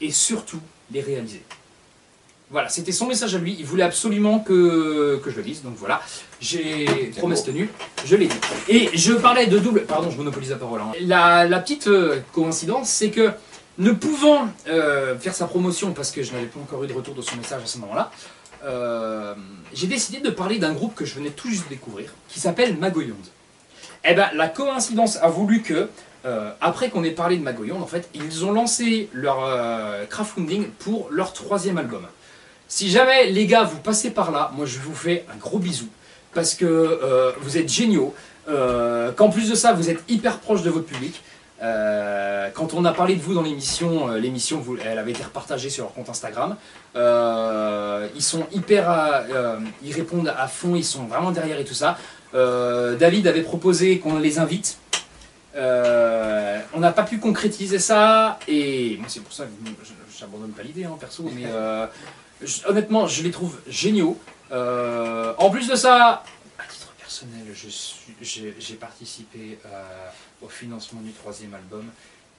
et 0.00 0.10
surtout 0.10 0.60
les 0.90 1.00
réaliser. 1.00 1.42
Voilà, 2.52 2.68
c'était 2.68 2.92
son 2.92 3.06
message 3.06 3.34
à 3.34 3.38
lui. 3.38 3.56
Il 3.58 3.64
voulait 3.64 3.82
absolument 3.82 4.38
que, 4.38 5.18
que 5.24 5.30
je 5.30 5.36
le 5.36 5.42
dise. 5.42 5.62
Donc 5.62 5.74
voilà, 5.78 6.02
j'ai 6.38 7.10
promesse 7.16 7.44
tenue, 7.44 7.70
je 8.04 8.14
l'ai 8.14 8.26
dit. 8.26 8.36
Et 8.68 8.90
je 8.92 9.14
parlais 9.14 9.46
de 9.46 9.58
double. 9.58 9.84
Pardon, 9.86 10.10
je 10.10 10.18
monopolise 10.18 10.50
la 10.50 10.56
parole. 10.56 10.82
hein. 10.82 10.92
La, 11.00 11.46
la 11.48 11.60
petite 11.60 11.86
euh, 11.86 12.20
coïncidence, 12.32 12.90
c'est 12.90 13.10
que 13.10 13.30
ne 13.78 13.90
pouvant 13.92 14.48
euh, 14.68 15.18
faire 15.18 15.34
sa 15.34 15.46
promotion 15.46 15.92
parce 15.92 16.10
que 16.10 16.22
je 16.22 16.30
n'avais 16.32 16.44
pas 16.44 16.60
encore 16.60 16.84
eu 16.84 16.86
de 16.86 16.92
retour 16.92 17.14
de 17.14 17.22
son 17.22 17.36
message 17.36 17.62
à 17.62 17.66
ce 17.66 17.78
moment-là, 17.78 18.10
euh, 18.64 19.34
j'ai 19.72 19.86
décidé 19.86 20.18
de 20.20 20.28
parler 20.28 20.58
d'un 20.58 20.74
groupe 20.74 20.94
que 20.94 21.06
je 21.06 21.14
venais 21.14 21.30
tout 21.30 21.48
juste 21.48 21.64
de 21.64 21.70
découvrir 21.70 22.12
qui 22.28 22.38
s'appelle 22.38 22.76
Magoyond. 22.76 23.16
Eh 24.04 24.12
ben, 24.12 24.28
la 24.34 24.48
coïncidence 24.48 25.16
a 25.22 25.28
voulu 25.28 25.62
que, 25.62 25.88
euh, 26.26 26.50
après 26.60 26.90
qu'on 26.90 27.02
ait 27.02 27.12
parlé 27.12 27.38
de 27.38 27.42
Magoyond, 27.42 27.80
en 27.80 27.86
fait, 27.86 28.10
ils 28.14 28.44
ont 28.44 28.52
lancé 28.52 29.08
leur 29.14 29.38
crowdfunding 30.10 30.66
pour 30.80 31.08
leur 31.10 31.32
troisième 31.32 31.78
album. 31.78 32.06
Si 32.74 32.88
jamais 32.88 33.26
les 33.26 33.44
gars 33.44 33.64
vous 33.64 33.76
passez 33.76 34.12
par 34.12 34.30
là, 34.30 34.50
moi 34.56 34.64
je 34.64 34.78
vous 34.78 34.94
fais 34.94 35.26
un 35.30 35.36
gros 35.36 35.58
bisou 35.58 35.88
parce 36.32 36.54
que 36.54 36.64
euh, 36.64 37.30
vous 37.42 37.58
êtes 37.58 37.68
géniaux, 37.68 38.14
euh, 38.48 39.12
qu'en 39.12 39.28
plus 39.28 39.50
de 39.50 39.54
ça 39.54 39.74
vous 39.74 39.90
êtes 39.90 40.02
hyper 40.08 40.38
proche 40.38 40.62
de 40.62 40.70
votre 40.70 40.86
public. 40.86 41.22
Euh, 41.62 42.48
quand 42.54 42.72
on 42.72 42.86
a 42.86 42.94
parlé 42.94 43.14
de 43.14 43.20
vous 43.20 43.34
dans 43.34 43.42
l'émission, 43.42 44.08
l'émission 44.12 44.64
elle 44.82 44.98
avait 44.98 45.10
été 45.10 45.22
repartagée 45.22 45.68
sur 45.68 45.84
leur 45.84 45.92
compte 45.92 46.08
Instagram. 46.08 46.56
Ils 46.94 48.22
sont 48.22 48.46
hyper, 48.52 49.26
ils 49.84 49.92
répondent 49.92 50.32
à 50.34 50.48
fond, 50.48 50.74
ils 50.74 50.82
sont 50.82 51.04
vraiment 51.04 51.30
derrière 51.30 51.60
et 51.60 51.66
tout 51.66 51.74
ça. 51.74 51.98
David 52.32 53.26
avait 53.26 53.42
proposé 53.42 53.98
qu'on 53.98 54.18
les 54.18 54.38
invite. 54.38 54.78
On 55.54 56.80
n'a 56.80 56.92
pas 56.92 57.02
pu 57.02 57.18
concrétiser 57.18 57.78
ça 57.78 58.38
et 58.48 58.96
moi 58.96 59.08
c'est 59.10 59.20
pour 59.20 59.34
ça 59.34 59.44
que 59.44 59.50
j'abandonne 60.18 60.52
pas 60.52 60.62
l'idée 60.62 60.84
hein, 60.84 60.96
perso, 60.98 61.30
mais 61.36 61.44
je- 62.44 62.66
honnêtement 62.66 63.06
je 63.06 63.22
les 63.22 63.30
trouve 63.30 63.58
géniaux. 63.66 64.18
Euh, 64.50 65.34
en 65.38 65.50
plus 65.50 65.68
de 65.68 65.74
ça, 65.76 66.22
à 66.58 66.64
titre 66.64 66.92
personnel, 66.98 67.46
j'ai 68.20 68.74
participé 68.74 69.58
euh, 69.66 70.08
au 70.42 70.48
financement 70.48 71.00
du 71.00 71.12
troisième 71.12 71.54
album 71.54 71.86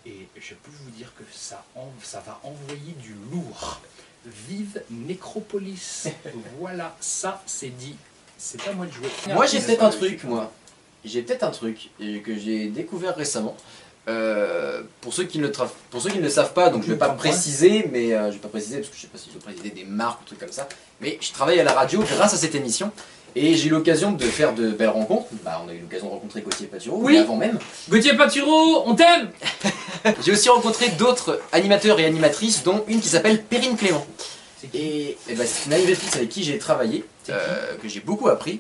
et 0.06 0.28
je 0.40 0.54
peux 0.54 0.72
vous 0.84 0.92
dire 0.92 1.12
que 1.18 1.24
ça, 1.34 1.64
en- 1.76 1.92
ça 2.02 2.22
va 2.26 2.40
envoyer 2.44 2.94
du 3.02 3.16
lourd. 3.32 3.82
Vive 4.48 4.82
Nécropolis. 4.90 6.08
voilà, 6.60 6.96
ça 7.00 7.42
c'est 7.46 7.70
dit. 7.70 7.96
C'est 8.38 8.66
à 8.68 8.74
moi 8.74 8.86
de 8.86 8.92
jouer. 8.92 9.08
Moi 9.34 9.46
j'ai 9.46 9.60
peut-être 9.60 9.84
un 9.84 9.90
truc, 9.90 10.24
moi. 10.24 10.52
J'ai 11.06 11.22
peut-être 11.22 11.44
un 11.44 11.52
truc 11.52 11.90
euh, 12.02 12.20
que 12.22 12.38
j'ai 12.38 12.68
découvert 12.70 13.16
récemment. 13.16 13.58
Euh, 14.10 14.82
pour, 15.00 15.14
ceux 15.14 15.24
qui 15.24 15.40
ne 15.40 15.48
tra- 15.48 15.70
pour 15.90 16.02
ceux 16.02 16.10
qui 16.10 16.18
ne 16.18 16.24
le 16.24 16.30
savent 16.30 16.52
pas, 16.52 16.70
donc 16.70 16.84
je 16.84 16.90
vais 16.90 16.98
pas 16.98 17.10
préciser, 17.10 17.88
mais 17.92 18.14
euh, 18.14 18.28
je 18.28 18.34
vais 18.34 18.40
pas 18.40 18.50
préciser 18.50 18.78
parce 18.80 18.90
que 18.90 18.96
je 18.98 19.02
sais 19.02 19.08
pas 19.08 19.18
si 19.18 19.30
je 19.30 19.34
dois 19.40 19.44
préciser 19.44 19.70
des 19.70 19.86
marques 19.86 20.22
ou 20.22 20.26
trucs 20.26 20.40
comme 20.40 20.52
ça. 20.52 20.68
Mais 21.00 21.18
je 21.22 21.32
travaille 21.32 21.58
à 21.60 21.64
la 21.64 21.72
radio 21.72 22.02
grâce 22.02 22.34
à 22.34 22.38
cette 22.38 22.54
émission 22.54 22.92
et 23.36 23.56
j'ai 23.56 23.68
eu 23.68 23.72
l'occasion 23.72 24.12
de 24.12 24.26
faire 24.26 24.54
de 24.54 24.72
belles 24.72 24.90
rencontres. 24.90 25.28
Bah, 25.46 25.62
on 25.66 25.70
a 25.70 25.74
eu 25.74 25.80
l'occasion 25.80 26.08
de 26.08 26.12
rencontrer 26.12 26.42
Gauthier 26.42 26.68
Paturo, 26.68 26.98
Oui. 27.02 27.18
avant 27.18 27.38
même. 27.38 27.58
Gauthier 27.90 28.16
Paturo, 28.18 28.84
on 28.86 28.94
t'aime 28.94 29.32
J'ai 30.26 30.34
aussi 30.34 30.50
rencontré 30.50 30.90
d'autres 30.90 31.40
animateurs 31.54 31.98
et 32.02 32.06
animatrices, 32.06 32.62
dont 32.64 32.84
une 32.90 33.00
qui 33.00 33.08
s'appelle 33.08 33.42
Perrine 33.42 33.78
Clément. 33.78 34.06
Et, 34.74 35.18
et 35.30 35.36
bah, 35.36 35.46
c'est 35.46 35.68
une 35.68 35.74
animatrice 35.74 36.14
avec 36.18 36.28
qui 36.28 36.44
j'ai 36.44 36.58
travaillé, 36.58 37.06
euh, 37.30 37.76
que 37.82 37.88
j'ai 37.88 38.02
beaucoup 38.02 38.28
appris. 38.28 38.60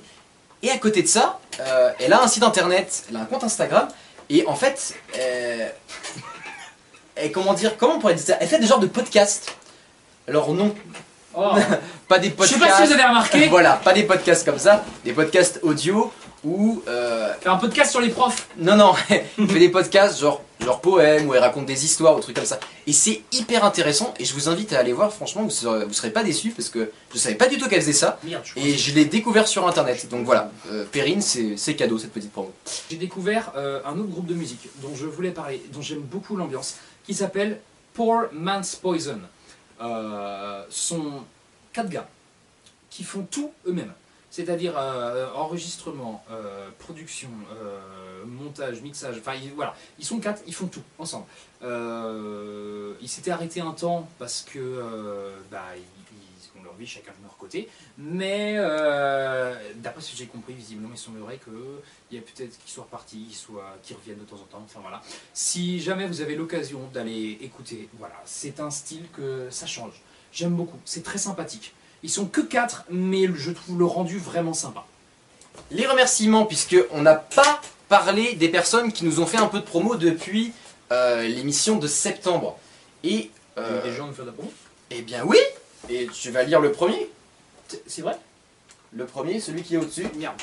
Et 0.61 0.69
à 0.71 0.77
côté 0.77 1.01
de 1.01 1.07
ça, 1.07 1.39
euh, 1.59 1.91
elle 1.99 2.13
a 2.13 2.23
un 2.23 2.27
site 2.27 2.43
internet, 2.43 3.03
elle 3.09 3.17
a 3.17 3.19
un 3.19 3.25
compte 3.25 3.43
Instagram, 3.43 3.89
et 4.33 4.45
en 4.47 4.55
fait, 4.55 4.95
euh, 5.17 5.67
comment 7.33 7.53
dire, 7.53 7.77
comment 7.77 7.95
on 7.95 7.99
pourrait 7.99 8.15
dire 8.15 8.25
ça? 8.25 8.37
Elle 8.39 8.47
fait 8.47 8.59
des 8.59 8.67
genres 8.67 8.79
de 8.79 8.87
podcasts. 8.87 9.55
Alors 10.27 10.51
non, 10.53 10.73
pas 12.07 12.19
des 12.19 12.29
Je 12.29 12.33
podcasts. 12.33 12.53
sais 12.53 12.59
pas 12.59 12.77
si 12.77 12.87
vous 12.87 12.93
avez 12.93 13.03
remarqué. 13.03 13.47
Voilà, 13.49 13.73
pas 13.83 13.93
des 13.93 14.03
podcasts 14.03 14.45
comme 14.45 14.59
ça, 14.59 14.83
des 15.05 15.13
podcasts 15.13 15.59
audio 15.61 16.11
ou. 16.43 16.81
Euh... 16.87 17.33
Un 17.45 17.57
podcast 17.57 17.91
sur 17.91 18.01
les 18.01 18.09
profs 18.09 18.47
Non, 18.57 18.75
non, 18.75 18.93
elle 19.09 19.47
fait 19.47 19.59
des 19.59 19.69
podcasts 19.69 20.19
genre, 20.19 20.41
genre 20.59 20.81
poèmes 20.81 21.27
où 21.27 21.33
elle 21.33 21.41
raconte 21.41 21.65
des 21.65 21.85
histoires 21.85 22.15
ou 22.15 22.19
trucs 22.19 22.35
comme 22.35 22.45
ça. 22.45 22.59
Et 22.87 22.93
c'est 22.93 23.21
hyper 23.31 23.65
intéressant 23.65 24.13
et 24.19 24.25
je 24.25 24.33
vous 24.33 24.49
invite 24.49 24.73
à 24.73 24.79
aller 24.79 24.93
voir, 24.93 25.11
franchement, 25.11 25.43
vous 25.43 25.49
serez, 25.49 25.85
vous 25.85 25.93
serez 25.93 26.11
pas 26.11 26.23
déçus 26.23 26.51
parce 26.51 26.69
que 26.69 26.91
je 27.13 27.17
savais 27.17 27.35
pas 27.35 27.47
du 27.47 27.57
tout 27.57 27.67
qu'elle 27.67 27.81
faisait 27.81 27.93
ça. 27.93 28.19
Merde, 28.23 28.43
je 28.45 28.59
et 28.59 28.77
je 28.77 28.93
l'ai 28.93 29.05
découvert 29.05 29.47
sur 29.47 29.67
internet. 29.67 30.07
Donc 30.09 30.25
voilà, 30.25 30.51
euh, 30.71 30.85
Perrine, 30.91 31.21
c'est 31.21 31.75
cadeau 31.75 31.97
cette 31.97 32.13
petite 32.13 32.31
promo. 32.31 32.51
J'ai 32.89 32.97
découvert 32.97 33.51
euh, 33.55 33.81
un 33.85 33.97
autre 33.97 34.09
groupe 34.09 34.27
de 34.27 34.35
musique 34.35 34.69
dont 34.81 34.95
je 34.95 35.05
voulais 35.05 35.31
parler, 35.31 35.61
dont 35.73 35.81
j'aime 35.81 36.01
beaucoup 36.01 36.35
l'ambiance, 36.35 36.75
qui 37.05 37.13
s'appelle 37.13 37.59
Poor 37.93 38.23
Man's 38.31 38.75
Poison. 38.75 39.19
Ce 39.79 40.65
sont 40.69 41.23
quatre 41.73 41.89
gars 41.89 42.07
qui 42.89 43.03
font 43.03 43.27
tout 43.29 43.51
eux-mêmes. 43.67 43.91
C'est-à-dire 44.33 44.73
euh, 44.75 45.31
enregistrement, 45.35 46.23
euh, 46.31 46.67
production, 46.79 47.29
euh, 47.51 48.25
montage, 48.25 48.81
mixage, 48.81 49.17
enfin 49.19 49.33
voilà, 49.55 49.75
ils 49.99 50.05
sont 50.05 50.19
quatre, 50.19 50.41
ils 50.47 50.55
font 50.55 50.65
tout 50.65 50.81
ensemble. 50.97 51.27
Ils 51.61 53.07
s'étaient 53.07 53.29
arrêtés 53.29 53.61
un 53.61 53.73
temps 53.73 54.09
parce 54.17 54.41
que 54.41 54.81
bah, 55.51 55.61
ils, 55.77 56.59
ont 56.59 56.63
leur 56.63 56.73
vie 56.73 56.87
chacun 56.87 57.11
de 57.11 57.23
leur 57.23 57.37
côté, 57.37 57.69
mais 57.99 58.55
d'après 59.75 60.01
ce 60.01 60.13
que 60.13 60.17
j'ai 60.17 60.25
compris, 60.25 60.53
visiblement 60.53 60.89
il 60.91 60.97
semblerait 60.97 61.37
qu'il 61.37 62.17
y 62.17 62.19
a 62.19 62.23
peut-être 62.23 62.57
qu'ils 62.57 62.71
soient 62.71 62.85
repartis, 62.85 63.25
qu'ils 63.25 63.35
soient, 63.35 63.77
reviennent 63.95 64.17
de 64.17 64.25
temps 64.25 64.37
en 64.37 64.47
temps, 64.51 64.63
enfin 64.65 64.79
voilà. 64.81 65.03
Si 65.35 65.79
jamais 65.79 66.07
vous 66.07 66.21
avez 66.21 66.33
l'occasion 66.33 66.79
d'aller 66.91 67.37
écouter, 67.41 67.87
voilà, 67.99 68.19
c'est 68.25 68.59
un 68.59 68.71
style 68.71 69.05
que 69.15 69.47
ça 69.51 69.67
change. 69.67 70.01
J'aime 70.31 70.55
beaucoup, 70.55 70.79
c'est 70.85 71.03
très 71.03 71.19
sympathique. 71.19 71.75
Ils 72.03 72.09
sont 72.09 72.25
que 72.25 72.41
quatre, 72.41 72.83
mais 72.89 73.27
je 73.33 73.51
trouve 73.51 73.79
le 73.79 73.85
rendu 73.85 74.17
vraiment 74.19 74.53
sympa. 74.53 74.83
Les 75.71 75.85
remerciements, 75.87 76.45
puisque 76.45 76.75
on 76.91 77.01
n'a 77.01 77.15
pas 77.15 77.61
parlé 77.89 78.33
des 78.33 78.49
personnes 78.49 78.91
qui 78.91 79.05
nous 79.05 79.19
ont 79.19 79.25
fait 79.25 79.37
un 79.37 79.47
peu 79.47 79.59
de 79.59 79.65
promo 79.65 79.95
depuis 79.95 80.51
euh, 80.91 81.23
l'émission 81.27 81.77
de 81.77 81.87
septembre. 81.87 82.57
Et. 83.03 83.31
euh, 83.57 83.81
Des 83.83 83.93
gens 83.93 84.07
nous 84.07 84.13
faire 84.13 84.25
de 84.25 84.29
la 84.31 84.35
promo? 84.35 84.51
Eh 84.91 85.01
bien 85.01 85.23
oui 85.25 85.37
Et 85.89 86.07
tu 86.07 86.29
vas 86.31 86.43
lire 86.43 86.59
le 86.59 86.71
premier? 86.71 87.09
C'est 87.87 88.01
vrai? 88.01 88.17
Le 88.91 89.05
premier, 89.05 89.39
celui 89.39 89.63
qui 89.63 89.75
est 89.75 89.77
au-dessus 89.77 90.07
Merde. 90.17 90.35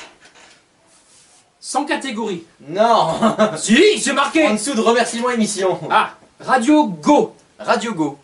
Sans 1.59 1.85
catégorie. 1.85 2.43
Non 2.67 3.19
Si, 3.57 3.99
c'est 4.01 4.13
marqué 4.13 4.45
En 4.47 4.53
dessous 4.55 4.73
de 4.73 4.81
remerciements 4.81 5.29
émission. 5.29 5.79
Ah 5.91 6.15
Radio 6.39 6.85
Go 6.87 7.35
Radio 7.59 7.93
Go. 7.93 8.17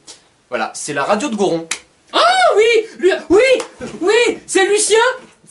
Voilà, 0.50 0.72
c'est 0.74 0.94
la 0.94 1.04
radio 1.04 1.30
de 1.30 1.36
Goron. 1.36 1.68
Oui 2.58 2.64
lui- 3.00 3.12
Oui 3.30 3.88
Oui 4.02 4.40
C'est 4.48 4.66
Lucien 4.68 4.98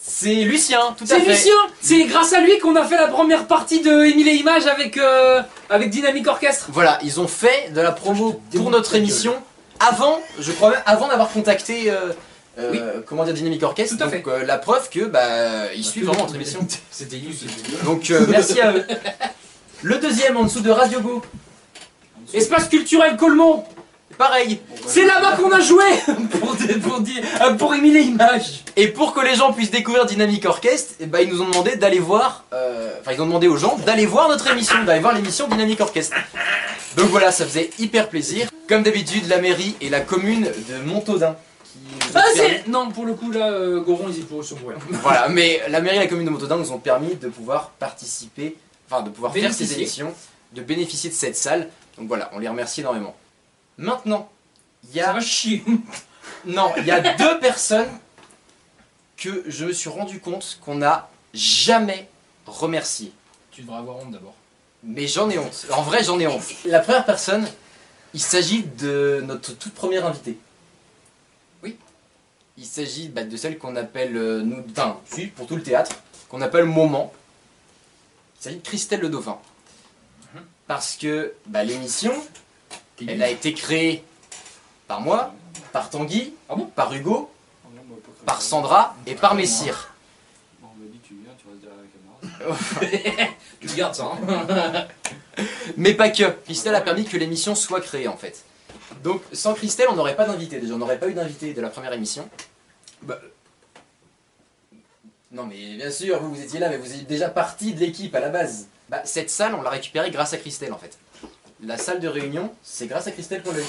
C'est 0.09 0.35
Lucien, 0.45 0.95
tout 0.99 1.05
à 1.05 1.07
C'est 1.07 1.21
fait. 1.21 1.31
Lucien 1.33 1.55
C'est 1.81 2.05
grâce 2.05 2.33
à 2.33 2.41
lui 2.41 2.59
qu'on 2.59 2.77
a 2.77 2.85
fait 2.85 2.97
la 2.97 3.09
première 3.09 3.47
partie 3.47 3.81
de 3.81 4.05
Émile 4.05 4.29
et 4.29 4.35
Images 4.35 4.67
avec, 4.67 4.97
euh, 4.99 5.41
avec 5.71 5.91
Dynamic 5.91 6.27
Orchestre. 6.27 6.67
Voilà, 6.73 6.99
ils 7.03 7.21
ont 7.21 7.29
fait 7.29 7.71
de 7.75 7.81
la 7.81 7.93
promo 7.93 8.41
pour 8.55 8.71
notre 8.71 8.95
émission 8.95 9.35
avant, 9.81 10.21
je 10.39 10.53
crois 10.53 10.71
même, 10.71 10.83
avant 10.87 11.09
d'avoir 11.09 11.29
contacté, 11.31 11.91
euh, 11.91 12.13
euh, 12.59 13.03
comment 13.07 13.25
dire, 13.25 13.35
Dynamic 13.35 13.63
Orchestre. 13.63 13.97
Tout 13.99 14.03
à 14.05 14.07
Donc, 14.07 14.27
euh, 14.27 14.45
la 14.45 14.57
preuve 14.59 14.89
que, 14.89 15.01
bah, 15.05 15.73
ils 15.75 15.85
suivent 15.85 16.07
vraiment 16.07 16.23
notre 16.23 16.35
émission. 16.37 16.67
C'était. 16.91 17.21
Donc, 17.85 18.11
euh, 18.11 18.25
merci 18.31 18.59
à 18.61 18.73
eux. 18.73 18.85
Le 19.83 19.99
deuxième 19.99 20.37
en 20.39 20.45
dessous 20.45 20.61
de 20.61 20.71
Radio 20.71 21.01
Go. 21.01 21.23
Espace 22.33 22.69
culturel 22.69 23.17
Colmont. 23.17 23.65
Pareil. 24.19 24.61
C'est 24.87 25.05
là-bas 25.05 25.37
qu'on 25.37 25.51
a 25.51 25.61
joué 25.61 25.85
pour, 26.31 26.57
pour, 26.57 27.03
euh, 27.43 27.55
pour 27.55 27.75
et 27.75 27.79
Images. 27.79 28.63
Et 28.77 28.89
pour 28.89 29.13
que 29.13 29.21
les 29.21 29.35
gens 29.35 29.53
puissent 29.53 29.71
découvrir 29.71 30.07
Dynamic 30.07 30.47
Orchestre, 30.47 30.95
eh 31.01 31.07
ben, 31.07 31.21
ils 31.21 31.29
nous 31.29 31.43
ont 31.43 31.49
demandé 31.49 31.77
d'aller 31.77 31.99
voir, 31.99 32.45
euh, 32.53 32.95
enfin 33.01 33.13
ils 33.13 33.21
ont 33.21 33.27
demandé 33.27 33.49
aux 33.49 33.57
gens 33.57 33.77
d'aller 33.85 34.07
voir 34.07 34.29
notre 34.29 34.51
émission, 34.51 34.85
d'aller 34.85 35.01
voir 35.01 35.15
l'émission 35.15 35.49
Dynamic 35.49 35.81
Orchestre. 35.81 36.17
Donc 36.97 37.09
voilà, 37.09 37.31
ça 37.31 37.45
faisait 37.45 37.71
hyper 37.79 38.09
plaisir. 38.09 38.49
Comme 38.69 38.83
d'habitude, 38.83 39.29
la 39.29 39.39
mairie 39.39 39.77
et 39.81 39.91
la 39.91 40.01
commune 40.01 40.45
de 40.45 40.79
Montaudin. 40.85 41.37
Ah, 42.15 42.23
c'est... 42.35 42.67
Non, 42.69 42.91
pour 42.91 43.05
le 43.05 43.15
coup, 43.15 43.31
là, 43.31 43.51
euh, 43.51 43.81
Goron, 43.81 44.07
ils 44.09 44.21
y 44.21 44.23
pour 44.23 44.43
sont 44.43 44.57
pour 44.57 44.71
rien. 44.71 44.79
Voilà, 45.03 45.29
mais 45.29 45.61
la 45.69 45.81
mairie 45.81 45.97
et 45.97 46.01
la 46.01 46.07
commune 46.07 46.25
de 46.25 46.31
Montaudin 46.31 46.57
nous 46.57 46.73
ont 46.73 46.79
permis 46.79 47.15
de 47.17 47.29
pouvoir 47.29 47.71
participer, 47.79 48.57
enfin 48.89 49.03
de 49.03 49.11
pouvoir 49.11 49.33
faire 49.33 49.53
ces 49.53 49.75
émissions, 49.75 50.15
de 50.53 50.63
bénéficier 50.63 51.11
de 51.11 51.15
cette 51.15 51.37
salle. 51.37 51.69
Donc 51.99 52.09
voilà, 52.09 52.31
on 52.33 52.39
les 52.39 52.49
remercie 52.49 52.81
énormément. 52.81 53.15
Maintenant, 53.79 54.31
il 54.85 54.97
y 54.97 55.01
a. 55.01 55.07
Ça 55.07 55.13
va 55.15 55.21
chier. 55.21 55.65
Non, 56.45 56.73
il 56.77 56.85
y 56.85 56.93
a 56.93 57.01
deux 57.15 57.41
personnes 57.41 57.89
que 59.17 59.45
je 59.49 59.65
me 59.65 59.73
suis 59.73 59.89
rendu 59.89 60.21
compte 60.21 60.59
qu'on 60.65 60.77
n'a 60.77 61.09
jamais 61.35 62.09
remercié. 62.47 63.13
Tu 63.51 63.63
devrais 63.63 63.79
avoir 63.79 63.97
honte 63.97 64.13
d'abord. 64.13 64.35
Mais 64.85 65.09
j'en 65.09 65.29
ai 65.29 65.39
honte. 65.39 65.67
En 65.73 65.83
vrai, 65.83 66.05
j'en 66.05 66.21
ai 66.21 66.27
honte. 66.27 66.43
La 66.65 66.81
première 66.81 67.05
personne, 67.05 67.49
il 68.15 68.21
s'agit 68.21 68.63
de 68.63 69.23
notre 69.25 69.53
toute 69.53 69.75
première 69.75 70.07
invitée. 70.07 70.39
Oui. 71.63 71.77
Il 72.57 72.67
s'agit 72.67 73.09
bah, 73.09 73.25
de 73.25 73.37
celle 73.37 73.59
qu'on 73.59 73.75
appelle, 73.77 74.17
euh, 74.17 74.43
nous, 74.43 74.65
enfin, 74.71 75.01
si, 75.11 75.27
pour 75.27 75.47
tout 75.47 75.57
le 75.57 75.63
théâtre, 75.63 75.97
qu'on 76.29 76.41
appelle 76.41 76.65
Moment. 76.65 77.13
Il 78.39 78.45
s'agit 78.45 78.57
de 78.57 78.63
Christelle 78.63 79.01
Le 79.01 79.09
Dauphin. 79.09 79.39
Parce 80.67 80.97
que 80.97 81.35
bah, 81.47 81.65
l'émission, 81.65 82.13
elle 83.07 83.23
a 83.23 83.31
été 83.31 83.53
créée 83.53 84.03
par 84.87 85.01
moi, 85.01 85.33
par 85.73 85.91
Tanguy, 85.91 86.35
par 86.75 86.93
Hugo, 86.95 87.31
par 88.25 88.43
Sandra 88.43 88.95
et 89.07 89.15
par 89.15 89.35
Messire. 89.35 89.95
Bon, 90.61 90.69
on 90.75 90.81
m'a 90.81 90.87
dit 90.91 91.01
tu 91.03 91.15
viens, 91.15 91.33
tu 91.39 91.47
restes 91.49 91.61
derrière 91.61 91.79
la 91.81 93.19
caméra. 93.19 93.33
tu 93.61 93.69
gardes 93.69 93.95
ça, 93.95 94.05
hein 94.05 94.87
Mais 95.77 95.95
pas 95.95 96.09
que. 96.11 96.31
Christelle 96.45 96.75
a 96.75 96.81
permis 96.81 97.05
que 97.05 97.17
l'émission 97.17 97.55
soit 97.55 97.81
créée 97.81 98.09
en 98.09 98.17
fait. 98.17 98.45
Donc 99.03 99.23
sans 99.33 99.55
Christelle, 99.55 99.89
on 99.91 99.97
n'aurait 99.97 100.17
pas 100.17 100.27
d'invité. 100.27 100.59
Déjà, 100.61 100.75
on 100.75 100.79
n'aurait 100.79 100.99
pas 100.99 101.09
eu 101.09 101.15
d'invité 101.15 101.53
de 101.53 101.61
la 101.61 101.69
première 101.69 101.93
émission. 101.93 102.29
Bah, 103.03 103.21
Non 105.31 105.45
mais 105.45 105.77
bien 105.77 105.91
sûr, 105.91 106.21
vous, 106.21 106.35
vous 106.35 106.41
étiez 106.41 106.59
là, 106.59 106.69
mais 106.69 106.79
vous 106.79 106.93
êtes 106.93 107.07
déjà 107.07 107.29
partie 107.29 107.75
de 107.75 107.81
l'équipe 107.81 108.15
à 108.15 108.21
la 108.21 108.31
base. 108.31 108.69
Bah, 108.89 109.03
cette 109.05 109.31
salle, 109.31 109.55
on 109.55 109.63
l'a 109.63 109.71
récupérée 109.71 110.11
grâce 110.11 110.33
à 110.33 110.39
Christelle 110.39 110.73
en 110.73 110.79
fait. 110.79 110.99
La 111.67 111.79
salle 111.79 111.99
de 111.99 112.07
réunion, 112.07 112.53
c'est 112.63 112.87
grâce 112.87 113.09
à 113.09 113.11
Christelle 113.11 113.43
qu'on 113.43 113.51
l'a 113.51 113.59
eu. 113.59 113.65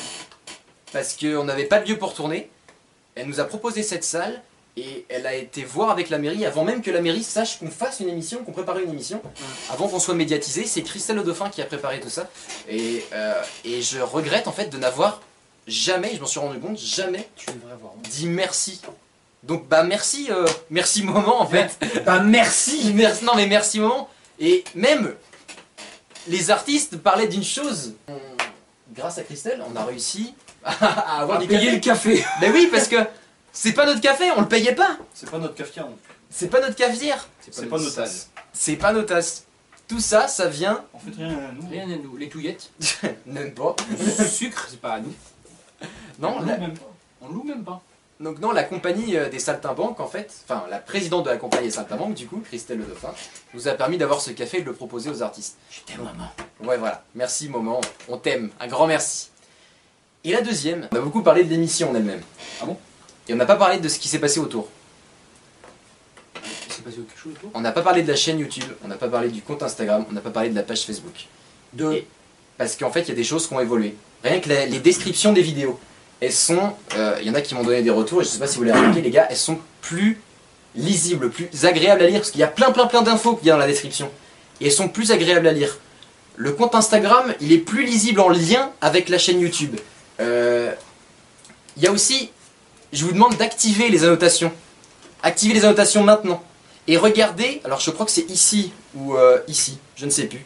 Parce 0.93 1.17
qu'on 1.17 1.43
n'avait 1.43 1.65
pas 1.65 1.79
de 1.79 1.89
lieu 1.89 1.97
pour 1.97 2.13
tourner. 2.13 2.47
Elle 3.15 3.25
nous 3.25 3.39
a 3.39 3.45
proposé 3.45 3.81
cette 3.81 4.03
salle 4.03 4.39
et 4.77 5.07
elle 5.09 5.25
a 5.25 5.33
été 5.33 5.63
voir 5.63 5.89
avec 5.89 6.11
la 6.11 6.19
mairie 6.19 6.45
avant 6.45 6.63
même 6.63 6.83
que 6.83 6.91
la 6.91 7.01
mairie 7.01 7.23
sache 7.23 7.57
qu'on 7.57 7.71
fasse 7.71 7.99
une 7.99 8.09
émission, 8.09 8.43
qu'on 8.43 8.51
prépare 8.51 8.77
une 8.77 8.91
émission. 8.91 9.19
Avant 9.71 9.87
qu'on 9.87 9.99
soit 9.99 10.13
médiatisé, 10.13 10.67
c'est 10.67 10.83
Christelle 10.83 11.15
Le 11.15 11.23
Dauphin 11.23 11.49
qui 11.49 11.59
a 11.63 11.65
préparé 11.65 11.99
tout 11.99 12.09
ça. 12.09 12.29
Et, 12.69 13.03
euh, 13.13 13.41
et 13.65 13.81
je 13.81 13.99
regrette 13.99 14.47
en 14.47 14.51
fait 14.51 14.67
de 14.69 14.77
n'avoir 14.77 15.23
jamais, 15.65 16.11
je 16.13 16.19
m'en 16.21 16.27
suis 16.27 16.39
rendu 16.39 16.59
compte, 16.59 16.77
jamais 16.77 17.27
Tu 17.35 17.47
devrais 17.47 17.73
avoir 17.73 17.93
dit 18.07 18.27
merci. 18.27 18.79
Donc 19.41 19.67
bah 19.67 19.81
merci, 19.81 20.27
euh, 20.29 20.45
merci 20.69 21.01
moment 21.01 21.41
en 21.41 21.47
fait. 21.47 21.75
Bah 22.05 22.19
merci 22.19 22.91
Merci, 22.95 23.25
non 23.25 23.33
mais 23.35 23.47
merci 23.47 23.79
moment. 23.79 24.07
Et 24.39 24.63
même 24.75 25.15
les 26.27 26.51
artistes 26.51 26.97
parlaient 26.97 27.27
d'une 27.27 27.43
chose. 27.43 27.93
Grâce 28.93 29.17
à 29.17 29.23
Christelle, 29.23 29.63
on 29.69 29.75
a 29.75 29.83
réussi 29.85 30.33
à 30.63 31.21
avoir 31.21 31.37
À 31.37 31.41
du 31.41 31.47
payer 31.47 31.71
le 31.71 31.79
café. 31.79 32.23
Mais 32.41 32.49
oui, 32.51 32.67
parce 32.71 32.87
que 32.87 32.97
c'est 33.51 33.73
pas 33.73 33.85
notre 33.85 34.01
café, 34.01 34.31
on 34.35 34.41
le 34.41 34.47
payait 34.47 34.75
pas. 34.75 34.97
C'est 35.13 35.29
pas 35.29 35.37
notre 35.39 35.55
cafetière 35.55 35.85
non 35.85 35.95
plus. 35.95 36.15
C'est 36.29 36.49
pas 36.49 36.59
notre 36.61 36.75
cafetière. 36.75 37.27
C'est 37.51 37.69
pas 37.69 37.77
nos 37.77 37.89
tasses. 37.89 38.29
C'est 38.53 38.75
pas 38.75 38.93
nos 38.93 39.03
tasses. 39.03 39.43
Tout 39.87 39.99
ça, 40.01 40.27
ça 40.27 40.47
vient. 40.47 40.83
En 40.93 40.99
fait, 40.99 41.15
rien 41.15 41.29
à 41.29 41.51
nous. 41.53 41.69
Rien 41.69 41.83
à 41.89 41.95
nous. 41.95 42.17
Les 42.17 42.27
touillettes. 42.27 42.71
Même 43.25 43.53
pas. 43.53 43.75
Le 44.19 44.25
sucre, 44.25 44.67
c'est 44.69 44.81
pas 44.81 44.93
à 44.93 44.99
nous. 44.99 45.13
Non, 46.19 46.35
on 46.37 46.41
la- 46.41 46.55
loue 46.55 46.61
même 46.61 46.73
pas. 46.77 46.91
On 47.21 47.27
loue 47.29 47.43
même 47.43 47.63
pas. 47.63 47.81
Donc 48.19 48.39
non, 48.39 48.51
la 48.51 48.63
compagnie 48.63 49.15
euh, 49.15 49.29
des 49.29 49.37
Saltimbanques, 49.39 49.99
en 49.99 50.07
fait, 50.07 50.33
enfin 50.45 50.65
la 50.71 50.79
présidente 50.79 51.25
de 51.25 51.29
la 51.29 51.37
compagnie 51.37 51.67
des 51.67 51.71
Saltimbanques, 51.73 52.15
du 52.15 52.25
coup, 52.25 52.41
Christelle 52.43 52.79
Le 52.79 52.85
Dauphin, 52.85 53.13
nous 53.53 53.67
a 53.67 53.73
permis 53.73 53.97
d'avoir 53.97 54.21
ce 54.21 54.31
café 54.31 54.57
et 54.57 54.61
de 54.61 54.65
le 54.65 54.73
proposer 54.73 55.09
aux 55.11 55.21
artistes. 55.21 55.55
Je 55.69 55.81
t'aime, 55.81 56.03
maman. 56.03 56.31
Ouais, 56.63 56.77
voilà. 56.77 57.03
Merci, 57.13 57.47
moment. 57.47 57.79
On 58.07 58.17
t'aime. 58.17 58.49
Un 58.59 58.67
grand 58.67 58.87
merci. 58.87 59.29
Et 60.23 60.31
la 60.31 60.41
deuxième, 60.41 60.87
on 60.91 60.95
a 60.95 60.99
beaucoup 60.99 61.21
parlé 61.21 61.43
de 61.43 61.49
l'émission 61.49 61.91
en 61.91 61.95
elle-même. 61.95 62.21
Ah 62.61 62.65
bon? 62.65 62.77
Et 63.27 63.33
on 63.33 63.37
n'a 63.37 63.45
pas 63.45 63.55
parlé 63.55 63.77
de 63.77 63.87
ce 63.87 63.99
qui 63.99 64.07
s'est 64.07 64.19
passé 64.19 64.39
autour. 64.39 64.67
Il 66.67 66.73
s'est 66.73 66.81
passé 66.81 66.97
quelque 66.97 67.19
chose 67.19 67.33
autour? 67.33 67.51
On 67.53 67.61
n'a 67.61 67.71
pas 67.71 67.81
parlé 67.83 68.01
de 68.01 68.07
la 68.07 68.15
chaîne 68.15 68.39
YouTube, 68.39 68.63
on 68.83 68.87
n'a 68.87 68.95
pas 68.95 69.09
parlé 69.09 69.29
du 69.29 69.41
compte 69.43 69.61
Instagram, 69.61 70.05
on 70.09 70.13
n'a 70.13 70.21
pas 70.21 70.31
parlé 70.31 70.49
de 70.49 70.55
la 70.55 70.63
page 70.63 70.85
Facebook. 70.85 71.27
De. 71.73 72.03
Parce 72.57 72.75
qu'en 72.75 72.89
fait, 72.91 73.01
il 73.01 73.09
y 73.09 73.11
a 73.11 73.15
des 73.15 73.23
choses 73.23 73.47
qui 73.47 73.53
ont 73.53 73.59
évolué. 73.59 73.95
Rien 74.23 74.39
que 74.39 74.49
la- 74.49 74.65
les 74.65 74.79
descriptions 74.79 75.33
des 75.33 75.43
vidéos, 75.43 75.79
elles 76.21 76.33
sont. 76.33 76.73
euh, 76.95 77.17
Il 77.21 77.27
y 77.27 77.29
en 77.29 77.35
a 77.35 77.41
qui 77.41 77.55
m'ont 77.55 77.63
donné 77.63 77.81
des 77.81 77.89
retours, 77.89 78.21
et 78.21 78.23
je 78.25 78.29
sais 78.29 78.39
pas 78.39 78.47
si 78.47 78.57
vous 78.57 78.63
les 78.63 78.71
remarqué, 78.71 79.01
les 79.01 79.09
gars, 79.11 79.27
elles 79.29 79.37
sont 79.37 79.59
plus 79.81 80.19
lisibles, 80.75 81.29
plus 81.29 81.65
agréables 81.65 82.03
à 82.03 82.07
lire, 82.07 82.19
parce 82.19 82.31
qu'il 82.31 82.41
y 82.41 82.43
a 82.43 82.47
plein, 82.47 82.71
plein, 82.71 82.87
plein 82.87 83.01
d'infos 83.01 83.35
qu'il 83.35 83.47
y 83.47 83.51
a 83.51 83.53
dans 83.53 83.59
la 83.59 83.67
description. 83.67 84.11
Et 84.61 84.67
elles 84.67 84.71
sont 84.71 84.89
plus 84.89 85.11
agréables 85.11 85.47
à 85.47 85.51
lire. 85.51 85.77
Le 86.35 86.51
compte 86.51 86.75
Instagram, 86.75 87.33
il 87.41 87.51
est 87.51 87.57
plus 87.57 87.83
lisible 87.85 88.19
en 88.19 88.29
lien 88.29 88.71
avec 88.81 89.09
la 89.09 89.17
chaîne 89.17 89.39
YouTube. 89.39 89.75
Euh, 90.19 90.71
Il 91.77 91.83
y 91.83 91.87
a 91.87 91.91
aussi. 91.91 92.29
Je 92.93 93.03
vous 93.05 93.11
demande 93.11 93.35
d'activer 93.37 93.89
les 93.89 94.03
annotations. 94.03 94.51
Activez 95.23 95.53
les 95.53 95.65
annotations 95.65 96.03
maintenant. 96.03 96.43
Et 96.87 96.95
regardez, 96.97 97.61
alors 97.65 97.79
je 97.79 97.91
crois 97.91 98.05
que 98.05 98.11
c'est 98.11 98.29
ici 98.29 98.71
ou 98.95 99.15
euh, 99.15 99.39
ici, 99.47 99.77
je 99.95 100.05
ne 100.05 100.09
sais 100.11 100.25
plus. 100.25 100.45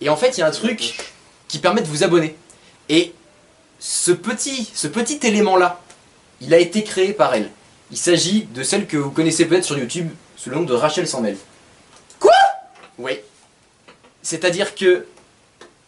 Et 0.00 0.08
en 0.10 0.16
fait, 0.16 0.36
il 0.36 0.40
y 0.40 0.42
a 0.42 0.46
un 0.46 0.50
truc 0.50 0.96
qui 1.48 1.58
permet 1.58 1.80
de 1.80 1.86
vous 1.86 2.04
abonner. 2.04 2.36
Et 2.88 3.14
ce 3.78 4.12
petit, 4.12 4.70
ce 4.74 4.88
petit 4.88 5.20
élément-là, 5.22 5.80
il 6.40 6.52
a 6.54 6.58
été 6.58 6.84
créé 6.84 7.12
par 7.12 7.34
elle. 7.34 7.50
Il 7.90 7.96
s'agit 7.96 8.48
de 8.54 8.62
celle 8.62 8.86
que 8.86 8.96
vous 8.96 9.10
connaissez 9.10 9.44
peut-être 9.44 9.64
sur 9.64 9.78
YouTube 9.78 10.08
sous 10.36 10.50
le 10.50 10.56
nom 10.56 10.62
de 10.62 10.74
Rachel 10.74 11.06
Sandel. 11.06 11.36
Quoi? 12.18 12.32
Oui. 12.98 13.12
C'est-à-dire 14.22 14.74
que 14.74 15.06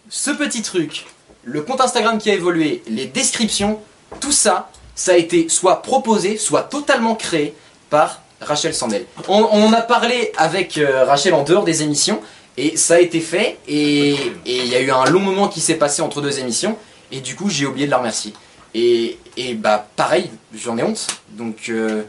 ce 0.09 0.31
petit 0.31 0.63
truc, 0.63 1.07
le 1.45 1.63
compte 1.63 1.81
Instagram 1.81 2.19
qui 2.19 2.31
a 2.31 2.35
évolué, 2.35 2.83
les 2.89 3.07
descriptions, 3.07 3.81
tout 4.21 4.33
ça, 4.33 4.71
ça 4.95 5.13
a 5.13 5.17
été 5.17 5.49
soit 5.49 5.83
proposé, 5.83 6.37
soit 6.37 6.63
totalement 6.63 7.15
créé 7.15 7.55
par 7.91 8.23
Rachel 8.41 8.75
Sandel. 8.75 9.07
On, 9.29 9.49
on 9.51 9.67
en 9.67 9.73
a 9.73 9.81
parlé 9.83 10.33
avec 10.37 10.79
euh, 10.79 11.05
Rachel 11.05 11.35
en 11.35 11.43
dehors 11.43 11.65
des 11.65 11.83
émissions, 11.83 12.21
et 12.57 12.77
ça 12.77 12.95
a 12.95 12.99
été 13.01 13.21
fait, 13.21 13.59
et 13.67 14.17
il 14.47 14.67
y 14.67 14.75
a 14.75 14.81
eu 14.81 14.91
un 14.91 15.05
long 15.07 15.21
moment 15.21 15.49
qui 15.49 15.61
s'est 15.61 15.77
passé 15.77 16.03
entre 16.03 16.21
deux 16.21 16.39
émissions, 16.39 16.77
et 17.13 17.21
du 17.21 17.35
coup 17.37 17.49
j'ai 17.51 17.67
oublié 17.67 17.87
de 17.87 17.91
la 17.91 17.99
remercier. 17.99 18.33
Et, 18.75 19.19
et 19.37 19.55
bah 19.55 19.87
pareil, 19.97 20.31
j'en 20.55 20.77
ai 20.79 20.83
honte, 20.83 21.07
donc 21.31 21.69
euh, 21.69 22.03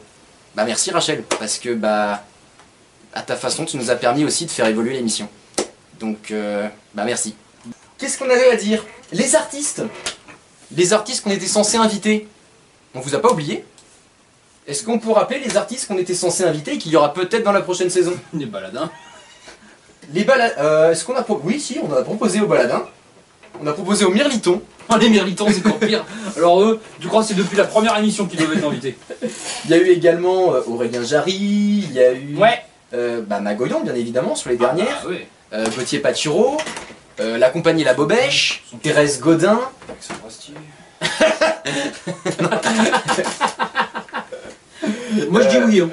bah 0.56 0.66
merci 0.66 0.91
Rachel, 0.91 1.24
parce 1.39 1.58
que 1.58 1.74
bah 1.74 2.24
à 3.14 3.22
ta 3.22 3.36
façon 3.36 3.66
tu 3.66 3.78
nous 3.78 3.89
as 3.91 3.95
permis 3.95 4.24
aussi 4.26 4.45
de 4.45 4.52
faire 4.52 4.66
évoluer 4.68 4.93
l'émission. 4.93 5.28
Donc 6.00 6.32
euh, 6.32 6.68
bah 6.93 7.04
merci. 7.06 7.36
Qu'est-ce 7.97 8.18
qu'on 8.18 8.30
avait 8.30 8.50
à 8.52 8.56
dire? 8.56 8.86
Les 9.12 9.36
artistes 9.36 9.82
Les 10.76 10.93
artistes 10.93 11.24
qu'on 11.24 11.32
était 11.32 11.47
censés 11.47 11.78
inviter, 11.78 12.28
on 12.93 13.00
vous 13.00 13.16
a 13.16 13.20
pas 13.20 13.32
oublié? 13.32 13.66
Est-ce 14.68 14.84
qu'on 14.84 15.00
peut 15.00 15.12
rappeler 15.12 15.39
les 15.39 15.58
artistes 15.58 15.88
qu'on 15.88 15.97
était 15.97 16.14
censés 16.14 16.43
inviter 16.43 16.74
et 16.74 16.78
qu'il 16.78 16.91
y 16.91 16.95
aura 16.95 17.12
peut-être 17.14 17.43
dans 17.43 17.52
la 17.52 17.62
prochaine 17.62 17.89
saison? 17.89 18.14
Les 18.34 18.45
baladins. 18.45 18.91
Les 20.14 20.24
baladins. 20.24 20.91
Est-ce 20.91 21.04
qu'on 21.06 21.16
a 21.16 21.24
pro- 21.24 21.41
Oui, 21.43 21.60
si, 21.60 21.80
on 21.82 21.91
a 21.91 22.04
proposé 22.04 22.39
aux 22.39 22.45
baladins. 22.47 22.86
On 23.62 23.68
a 23.68 23.74
proposé 23.74 24.05
aux 24.05 24.12
mirlitons. 24.12 24.62
Oh, 24.91 24.95
les 24.99 25.10
mirlitons, 25.10 25.47
c'est 25.51 25.66
encore 25.68 25.80
pire. 25.80 26.03
Alors 26.38 26.62
eux, 26.64 26.82
tu 26.99 27.07
crois 27.07 27.22
que 27.22 27.28
c'est 27.28 27.34
depuis 27.36 27.57
la 27.57 27.66
première 27.66 27.97
émission 27.97 28.26
qu'ils 28.26 28.39
devaient 28.39 28.55
être 28.57 28.66
invités 28.68 28.97
Il 29.66 29.72
y 29.72 29.74
a 29.74 29.78
eu 29.78 29.88
également 29.89 30.53
euh, 30.55 30.62
Aurélien 30.68 31.03
Jarry, 31.03 31.34
il 31.34 31.91
y 31.91 31.99
a 31.99 32.14
eu 32.14 32.36
Ouais. 32.38 32.64
euh, 32.93 33.22
bah, 33.22 33.39
Magoyon, 33.39 33.82
bien 33.84 33.93
évidemment, 33.95 34.36
sur 34.36 34.49
les 34.49 34.57
dernières. 34.57 35.01
Ah 35.03 35.07
ouais. 35.07 35.28
Euh, 35.53 35.66
Gauthier 35.78 35.99
Patureau, 35.99 36.57
euh, 37.20 37.38
la 37.38 37.49
compagnie 37.49 37.84
La 37.84 37.93
Bobèche, 37.93 38.64
Thérèse 38.82 39.20
Godin. 39.20 39.60
Moi 45.30 45.41
je 45.43 45.49
dis 45.49 45.57
oui. 45.66 45.82
hein. 45.82 45.89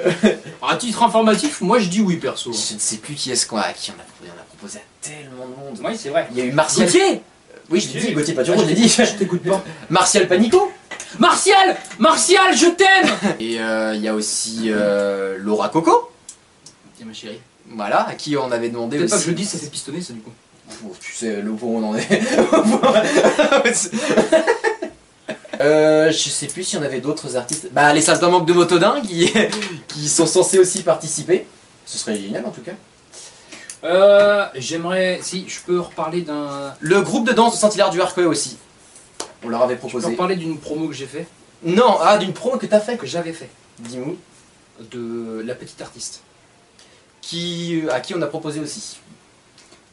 À 0.67 0.75
titre 0.77 1.03
informatif, 1.03 1.61
moi 1.61 1.79
je 1.79 1.87
dis 1.87 2.01
oui 2.01 2.17
perso. 2.17 2.51
Je 2.51 2.73
ne 2.75 2.79
sais 2.79 2.97
plus 2.97 3.13
qui 3.15 3.31
est-ce 3.31 3.45
qu'on 3.45 3.57
a, 3.57 3.61
à 3.61 3.73
qui 3.73 3.91
on 3.91 3.99
a 3.99 4.03
proposé. 4.03 4.31
On 4.35 4.39
a 4.39 4.43
proposé 4.43 4.79
à 4.79 4.81
tellement 5.01 5.45
de 5.45 5.55
monde. 5.55 5.79
Oui, 5.83 5.97
c'est 5.97 6.09
vrai. 6.09 6.27
Il 6.31 6.37
y 6.37 6.41
a 6.41 6.45
eu 6.45 6.51
Martial. 6.51 6.85
Gauthier? 6.87 7.21
Oui, 7.69 7.79
je 7.81 7.89
t'ai 7.89 7.99
dit, 7.99 8.13
Gauthier 8.13 8.33
Paturo, 8.33 8.61
je 8.61 8.65
l'ai 8.65 8.73
dit. 8.73 8.87
Je 8.97 9.13
t'écoute 9.17 9.43
pas. 9.43 9.63
Martial 9.89 10.27
Panico. 10.27 10.71
Martial 11.19 11.75
Martial, 11.99 12.55
je 12.55 12.67
t'aime 12.67 13.09
Et 13.39 13.59
euh, 13.59 13.95
il 13.95 14.01
y 14.01 14.07
a 14.07 14.13
aussi 14.13 14.65
euh, 14.67 15.37
Laura 15.39 15.69
Coco. 15.69 16.11
Tiens 16.97 17.05
ma 17.05 17.13
chérie. 17.13 17.39
Voilà, 17.69 18.07
à 18.07 18.13
qui 18.13 18.37
on 18.37 18.51
avait 18.51 18.69
demandé 18.69 18.99
aussi. 18.99 19.09
pas 19.09 19.17
que 19.17 19.23
je 19.23 19.29
le 19.29 19.35
dise, 19.35 19.49
ça 19.49 19.57
s'est 19.57 19.69
pistonné 19.69 20.01
ça 20.01 20.13
du 20.13 20.19
coup. 20.19 20.31
Oh, 20.85 20.93
tu 20.99 21.13
sais, 21.13 21.41
le 21.41 21.49
où 21.49 21.59
on 21.63 21.83
en 21.89 21.95
est. 21.95 22.07
Euh, 25.59 26.11
je 26.11 26.29
sais 26.29 26.45
plus 26.45 26.63
s'il 26.63 26.77
y 26.77 26.81
en 26.83 26.85
avait 26.85 27.01
d'autres 27.01 27.35
artistes. 27.35 27.69
Bah, 27.71 27.91
les 27.91 28.01
Saltimbanques 28.01 28.45
de 28.45 28.53
Motodin 28.53 29.01
qui, 29.01 29.33
qui 29.87 30.07
sont 30.07 30.27
censés 30.27 30.59
aussi 30.59 30.83
participer. 30.83 31.47
Ce 31.83 31.97
serait 31.97 32.15
génial 32.15 32.45
en 32.45 32.51
tout 32.51 32.61
cas. 32.61 32.73
Euh, 33.87 34.45
j'aimerais, 34.55 35.19
si 35.21 35.47
je 35.47 35.59
peux 35.61 35.79
reparler 35.79 36.21
d'un. 36.21 36.73
Le 36.79 37.01
groupe 37.01 37.25
de 37.27 37.33
danse 37.33 37.53
de 37.53 37.57
Saint-Hilaire 37.59 37.89
du 37.89 38.01
Harcouët 38.01 38.27
aussi. 38.27 38.57
On 39.43 39.49
leur 39.49 39.63
avait 39.63 39.75
Je 39.75 39.79
peux 39.81 39.87
proposé. 39.87 40.07
reparler 40.07 40.35
d'une 40.35 40.59
promo 40.59 40.87
que 40.87 40.93
j'ai 40.93 41.05
fait, 41.05 41.27
Non, 41.63 41.97
ah, 42.01 42.17
d'une 42.17 42.33
promo 42.33 42.57
que 42.57 42.65
t'as 42.65 42.79
fait. 42.79 42.97
que 42.97 43.05
j'avais 43.07 43.33
fait, 43.33 43.49
Dis-moi. 43.79 44.15
de 44.91 45.41
la 45.45 45.55
petite 45.55 45.81
artiste. 45.81 46.21
Qui, 47.21 47.83
à 47.91 47.99
qui 47.99 48.13
on 48.15 48.21
a 48.21 48.27
proposé 48.27 48.59
aussi. 48.59 48.99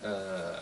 Euh, 0.05 0.53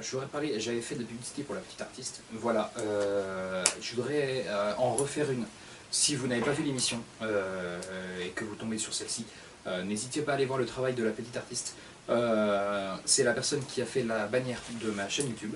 J'aurais 0.00 0.26
parlé, 0.26 0.60
j'avais 0.60 0.80
fait 0.80 0.94
de 0.94 1.00
la 1.00 1.06
publicité 1.06 1.42
pour 1.42 1.56
la 1.56 1.60
petite 1.60 1.80
artiste. 1.80 2.20
Voilà, 2.32 2.70
euh, 2.78 3.64
je 3.80 3.96
voudrais 3.96 4.44
euh, 4.48 4.72
en 4.78 4.94
refaire 4.94 5.28
une. 5.30 5.44
Si 5.90 6.14
vous 6.14 6.28
n'avez 6.28 6.40
pas 6.42 6.52
vu 6.52 6.62
l'émission 6.62 7.00
euh, 7.22 7.78
et 8.24 8.28
que 8.28 8.44
vous 8.44 8.54
tombez 8.54 8.78
sur 8.78 8.94
celle-ci, 8.94 9.24
euh, 9.66 9.82
n'hésitez 9.82 10.20
pas 10.20 10.32
à 10.32 10.34
aller 10.36 10.44
voir 10.46 10.58
le 10.60 10.66
travail 10.66 10.94
de 10.94 11.02
la 11.02 11.10
petite 11.10 11.36
artiste. 11.36 11.74
Euh, 12.10 12.94
C'est 13.04 13.24
la 13.24 13.32
personne 13.32 13.64
qui 13.64 13.82
a 13.82 13.86
fait 13.86 14.02
la 14.02 14.26
bannière 14.26 14.60
de 14.82 14.90
ma 14.90 15.08
chaîne 15.08 15.28
YouTube. 15.28 15.54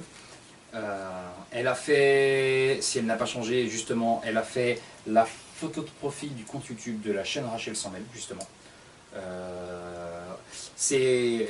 Euh, 0.74 1.28
elle 1.50 1.66
a 1.66 1.74
fait, 1.74 2.78
si 2.80 2.98
elle 2.98 3.06
n'a 3.06 3.16
pas 3.16 3.26
changé, 3.26 3.68
justement, 3.68 4.22
elle 4.24 4.36
a 4.36 4.42
fait 4.42 4.80
la 5.06 5.26
photo 5.26 5.82
de 5.82 5.90
profil 5.90 6.34
du 6.34 6.44
compte 6.44 6.66
YouTube 6.66 7.02
de 7.02 7.12
la 7.12 7.24
chaîne 7.24 7.44
Rachel 7.44 7.76
Samuel, 7.76 8.02
justement. 8.14 8.46
Euh, 9.14 10.32
c'est 10.76 11.46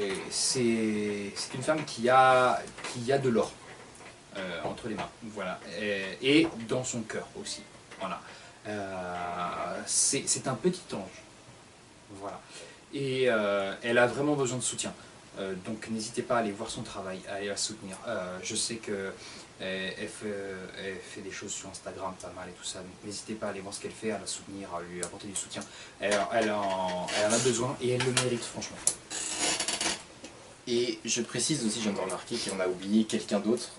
une 1.54 1.62
femme 1.62 1.84
qui 1.84 2.08
a 2.08 2.60
qui 2.92 3.12
a 3.12 3.18
de 3.18 3.28
l'or 3.28 3.52
euh, 4.36 4.60
entre 4.64 4.88
les 4.88 4.96
mains. 4.96 5.08
Voilà. 5.22 5.60
Et, 5.80 6.48
dans 6.68 6.82
son 6.82 7.02
cœur 7.02 7.28
aussi. 7.40 7.62
Voilà. 8.00 8.20
C'est 9.86 10.48
un 10.48 10.54
petit 10.54 10.82
ange. 10.92 11.22
Voilà 12.20 12.40
et 12.94 13.24
euh, 13.28 13.74
elle 13.82 13.98
a 13.98 14.06
vraiment 14.06 14.34
besoin 14.34 14.58
de 14.58 14.62
soutien. 14.62 14.92
Euh, 15.38 15.54
donc 15.66 15.88
n'hésitez 15.90 16.22
pas 16.22 16.36
à 16.36 16.38
aller 16.38 16.52
voir 16.52 16.68
son 16.68 16.82
travail 16.82 17.20
à 17.30 17.36
aller 17.36 17.48
la 17.48 17.56
soutenir. 17.56 17.96
Euh, 18.06 18.38
je 18.42 18.54
sais 18.54 18.76
que 18.76 19.12
elle, 19.60 19.94
elle 19.98 20.08
fait, 20.08 21.20
des 21.20 21.30
choses 21.30 21.52
sur 21.52 21.68
Instagram 21.68 22.14
pas 22.20 22.32
mal 22.34 22.48
et 22.48 22.52
tout 22.52 22.64
ça. 22.64 22.80
Donc 22.80 22.92
n'hésitez 23.04 23.34
pas 23.34 23.46
à 23.46 23.50
aller 23.50 23.60
voir 23.60 23.72
ce 23.72 23.80
qu'elle 23.80 23.92
fait 23.92 24.10
à 24.10 24.18
la 24.18 24.26
soutenir 24.26 24.68
à 24.74 24.82
lui 24.82 25.02
apporter 25.02 25.28
du 25.28 25.36
soutien. 25.36 25.62
Elle, 26.00 26.14
en, 26.50 27.06
a 27.06 27.38
besoin 27.44 27.76
et 27.80 27.90
elle 27.90 28.04
le 28.04 28.12
mérite 28.24 28.42
franchement. 28.42 28.76
Et 30.66 30.98
je 31.04 31.22
précise 31.22 31.64
aussi, 31.64 31.80
j'ai 31.80 31.90
encore 31.90 32.04
remarqué 32.04 32.36
qu'on 32.36 32.60
a 32.60 32.66
oublié 32.66 33.04
quelqu'un 33.04 33.40
d'autre 33.40 33.70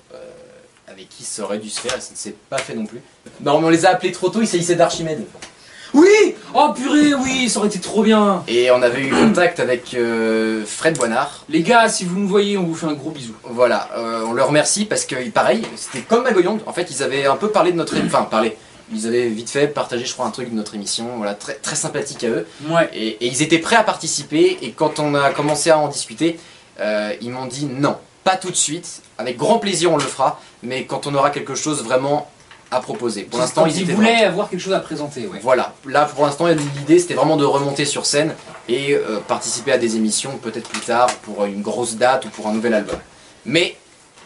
avec 0.87 1.09
qui 1.09 1.23
ça 1.23 1.43
aurait 1.43 1.59
dû 1.59 1.69
se 1.69 1.79
faire 1.79 2.01
ça 2.01 2.11
ne 2.11 2.17
s'est 2.17 2.35
pas 2.49 2.57
fait 2.57 2.75
non 2.75 2.85
plus. 2.85 3.01
Non, 3.41 3.59
mais 3.59 3.67
on 3.67 3.69
les 3.69 3.85
a 3.85 3.91
appelés 3.91 4.11
trop 4.11 4.29
tôt, 4.29 4.41
il 4.41 4.47
s'agissait 4.47 4.75
d'Archimède. 4.75 5.25
Oui 5.93 6.35
Oh 6.55 6.71
purée, 6.75 7.13
oui, 7.13 7.49
ça 7.49 7.59
aurait 7.59 7.67
été 7.67 7.79
trop 7.79 8.03
bien 8.03 8.43
Et 8.47 8.71
on 8.71 8.81
avait 8.81 9.01
eu 9.01 9.09
contact 9.11 9.59
avec 9.59 9.93
euh, 9.93 10.63
Fred 10.65 10.97
Boinard. 10.97 11.45
Les 11.49 11.61
gars, 11.61 11.89
si 11.89 12.05
vous 12.05 12.19
nous 12.19 12.27
voyez, 12.27 12.57
on 12.57 12.63
vous 12.63 12.75
fait 12.75 12.85
un 12.85 12.93
gros 12.93 13.11
bisou. 13.11 13.33
Voilà, 13.43 13.89
euh, 13.97 14.23
on 14.27 14.33
leur 14.33 14.47
remercie 14.47 14.85
parce 14.85 15.05
que 15.05 15.29
pareil, 15.29 15.63
c'était 15.75 16.03
comme 16.03 16.23
Magoyong. 16.23 16.59
En 16.65 16.73
fait, 16.73 16.89
ils 16.91 17.03
avaient 17.03 17.25
un 17.25 17.35
peu 17.35 17.49
parlé 17.49 17.71
de 17.71 17.77
notre, 17.77 17.95
émission. 17.95 18.17
enfin 18.19 18.25
parlé. 18.25 18.55
Ils 18.93 19.07
avaient 19.07 19.27
vite 19.27 19.49
fait 19.49 19.67
partagé, 19.67 20.05
je 20.05 20.13
crois, 20.13 20.25
un 20.25 20.31
truc 20.31 20.49
de 20.49 20.55
notre 20.55 20.75
émission. 20.75 21.17
Voilà, 21.17 21.33
très 21.33 21.53
très 21.53 21.75
sympathique 21.75 22.23
à 22.23 22.27
eux. 22.27 22.47
Ouais. 22.69 22.89
Et, 22.93 23.07
et 23.07 23.27
ils 23.27 23.41
étaient 23.41 23.59
prêts 23.59 23.75
à 23.77 23.83
participer. 23.83 24.59
Et 24.61 24.71
quand 24.71 24.99
on 24.99 25.15
a 25.15 25.31
commencé 25.31 25.69
à 25.69 25.77
en 25.79 25.87
discuter, 25.87 26.39
euh, 26.79 27.13
ils 27.21 27.31
m'ont 27.31 27.45
dit 27.45 27.65
non, 27.65 27.97
pas 28.23 28.35
tout 28.35 28.51
de 28.51 28.55
suite. 28.55 29.01
Avec 29.17 29.37
grand 29.37 29.59
plaisir, 29.59 29.91
on 29.91 29.97
le 29.97 30.03
fera. 30.03 30.39
Mais 30.61 30.85
quand 30.85 31.07
on 31.07 31.15
aura 31.15 31.29
quelque 31.29 31.55
chose 31.55 31.83
vraiment 31.83 32.29
à 32.75 32.79
proposer. 32.81 33.23
Pour 33.23 33.39
l'instant, 33.39 33.65
ils 33.65 33.85
voulaient 33.85 34.11
vraiment- 34.13 34.27
avoir 34.27 34.49
quelque 34.49 34.59
chose 34.59 34.73
à 34.73 34.79
présenter, 34.79 35.27
ouais. 35.27 35.39
Voilà, 35.41 35.73
là 35.85 36.05
pour 36.05 36.25
l'instant 36.25 36.47
l'idée 36.47 36.99
c'était 36.99 37.13
vraiment 37.13 37.37
de 37.37 37.45
remonter 37.45 37.85
sur 37.85 38.05
scène 38.05 38.35
et 38.67 38.93
euh, 38.93 39.19
participer 39.27 39.71
à 39.71 39.77
des 39.77 39.95
émissions 39.95 40.37
peut-être 40.37 40.69
plus 40.69 40.81
tard 40.81 41.07
pour 41.23 41.45
une 41.45 41.61
grosse 41.61 41.95
date 41.95 42.25
ou 42.25 42.29
pour 42.29 42.47
un 42.47 42.53
nouvel 42.53 42.73
album. 42.73 42.97
Mais 43.45 43.77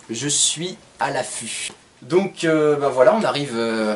je 0.10 0.28
suis 0.28 0.78
à 1.00 1.12
l'affût. 1.12 1.72
Donc 2.02 2.43
euh, 2.43 2.76
ben 2.76 2.89
voilà, 2.89 3.16
on 3.16 3.24
arrive 3.24 3.54
euh, 3.56 3.95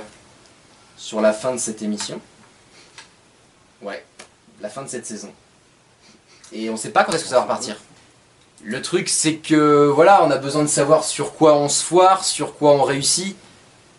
sur 0.98 1.22
la 1.22 1.34
fin 1.34 1.54
de 1.54 1.60
cette 1.60 1.82
émission. 1.82 2.20
Ouais, 3.82 4.04
la 4.62 4.70
fin 4.70 4.84
de 4.84 4.90
cette 4.90 5.06
saison. 5.06 5.32
Et 6.54 6.70
on 6.70 6.78
sait 6.78 6.90
pas 6.90 7.04
quand 7.04 7.14
est-ce 7.14 7.24
que 7.24 7.30
ça 7.30 7.36
va 7.36 7.42
repartir. 7.44 7.78
Le 8.64 8.82
truc 8.82 9.10
c'est 9.10 9.36
que 9.36 9.88
voilà, 9.88 10.24
on 10.24 10.30
a 10.32 10.38
besoin 10.38 10.62
de 10.64 10.68
savoir 10.68 11.04
sur 11.04 11.34
quoi 11.34 11.56
on 11.56 11.70
se 11.70 11.84
foire, 11.84 12.24
sur 12.24 12.56
quoi 12.58 12.72
on 12.74 12.84
réussit. 12.84 13.36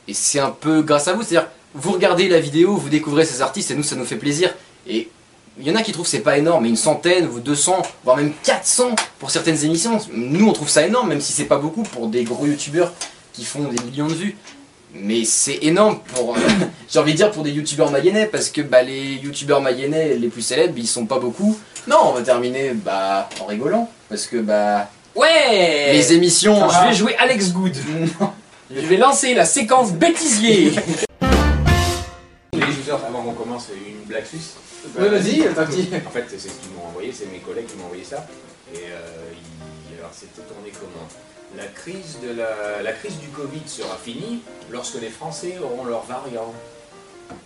Et 0.09 0.15
c'est 0.15 0.41
un 0.41 0.51
peu 0.51 0.83
grâce 0.83 1.09
à 1.09 1.13
vous, 1.13 1.23
c'est-à-dire, 1.23 1.49
vous 1.75 1.93
regardez 1.93 2.29
la 2.29 2.41
vidéo, 2.41 2.77
vous 2.77 2.89
découvrez 2.89 3.25
ces 3.25 3.41
artistes, 3.41 3.71
et 3.71 3.75
nous, 3.75 3.83
ça 3.83 3.97
nous 3.97 4.05
fait 4.05 4.17
plaisir. 4.17 4.55
Et 4.87 5.09
il 5.59 5.67
y 5.67 5.71
en 5.71 5.77
a 5.77 5.83
qui 5.83 5.93
trouvent 5.93 6.05
que 6.05 6.11
c'est 6.11 6.21
pas 6.21 6.39
énorme, 6.39 6.65
mais 6.65 6.71
une 6.71 6.77
centaine 6.77 7.29
ou 7.29 7.41
200, 7.41 7.83
voire 8.05 8.17
même 8.17 8.33
400 8.43 8.95
pour 9.19 9.31
certaines 9.31 9.65
émissions. 9.65 9.99
Nous, 10.13 10.49
on 10.49 10.53
trouve 10.53 10.69
ça 10.69 10.87
énorme, 10.87 11.09
même 11.09 11.21
si 11.21 11.33
c'est 11.33 11.45
pas 11.45 11.59
beaucoup 11.59 11.83
pour 11.83 12.09
des 12.09 12.25
gros 12.25 12.47
youtubeurs 12.47 12.93
qui 13.33 13.45
font 13.45 13.65
des 13.65 13.83
millions 13.85 14.09
de 14.09 14.15
vues. 14.15 14.37
Mais 14.95 15.25
c'est 15.25 15.59
énorme 15.63 16.01
pour, 16.15 16.37
euh, 16.37 16.41
j'ai 16.91 16.99
envie 16.99 17.13
de 17.13 17.17
dire, 17.17 17.31
pour 17.31 17.43
des 17.43 17.51
youtubeurs 17.51 17.91
mayennais, 17.91 18.27
parce 18.27 18.51
que 18.51 18.61
bah, 18.61 18.83
les 18.83 19.15
youtubeurs 19.15 19.63
mayennais 19.63 20.17
les 20.17 20.29
plus 20.29 20.43
célèbres, 20.43 20.75
ils 20.77 20.87
sont 20.87 21.07
pas 21.07 21.19
beaucoup. 21.19 21.59
Non, 21.87 21.97
on 22.05 22.13
va 22.13 22.23
terminer 22.23 22.73
bah, 22.73 23.29
en 23.41 23.47
rigolant, 23.47 23.91
parce 24.09 24.27
que 24.27 24.39
bah. 24.39 24.91
Ouais 25.15 25.93
Les 25.93 26.15
émissions. 26.15 26.69
Je 26.71 26.89
vais 26.89 26.95
jouer 26.95 27.15
Alex 27.19 27.53
Good. 27.53 27.77
Je 28.75 28.87
vais 28.87 28.97
lancer 28.97 29.35
la 29.35 29.45
séquence 29.45 29.93
bêtisier. 29.93 30.71
Les 32.55 32.61
users, 32.61 32.93
avant 32.93 33.23
qu'on 33.23 33.35
commence, 33.35 33.69
une 33.87 34.05
blague 34.05 34.25
suisse. 34.25 34.55
Ouais, 34.99 35.09
vas-y, 35.09 35.41
ta 35.55 35.67
petite. 35.67 35.93
En 36.07 36.11
fait, 36.11 36.25
c'est 36.29 36.39
ce 36.39 36.49
qu'ils 36.49 36.73
m'ont 36.75 36.87
envoyé, 36.87 37.13
c'est 37.13 37.27
mes 37.27 37.39
collègues 37.39 37.67
qui 37.67 37.77
m'ont 37.77 37.85
envoyé 37.85 38.05
ça. 38.05 38.27
Et 38.75 38.79
euh, 38.79 39.99
alors, 39.99 40.11
c'était 40.13 40.41
tourné 40.43 40.73
comment? 40.73 41.07
La 41.57 41.67
crise, 41.67 42.19
de 42.23 42.33
la, 42.33 42.83
la 42.83 42.93
crise 42.93 43.19
du 43.19 43.29
Covid 43.29 43.63
sera 43.67 43.97
finie 44.03 44.41
lorsque 44.71 45.01
les 45.01 45.11
Français 45.11 45.59
auront 45.63 45.85
leur 45.85 46.05
variant. 46.05 46.55
Vous 47.29 47.37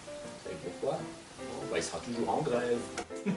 savez 0.45 0.57
pourquoi? 0.63 0.99
Bah, 1.77 1.83
Il 1.83 1.85
sera 1.85 1.99
toujours 1.99 2.29
en 2.31 2.43
grève. 2.43 2.79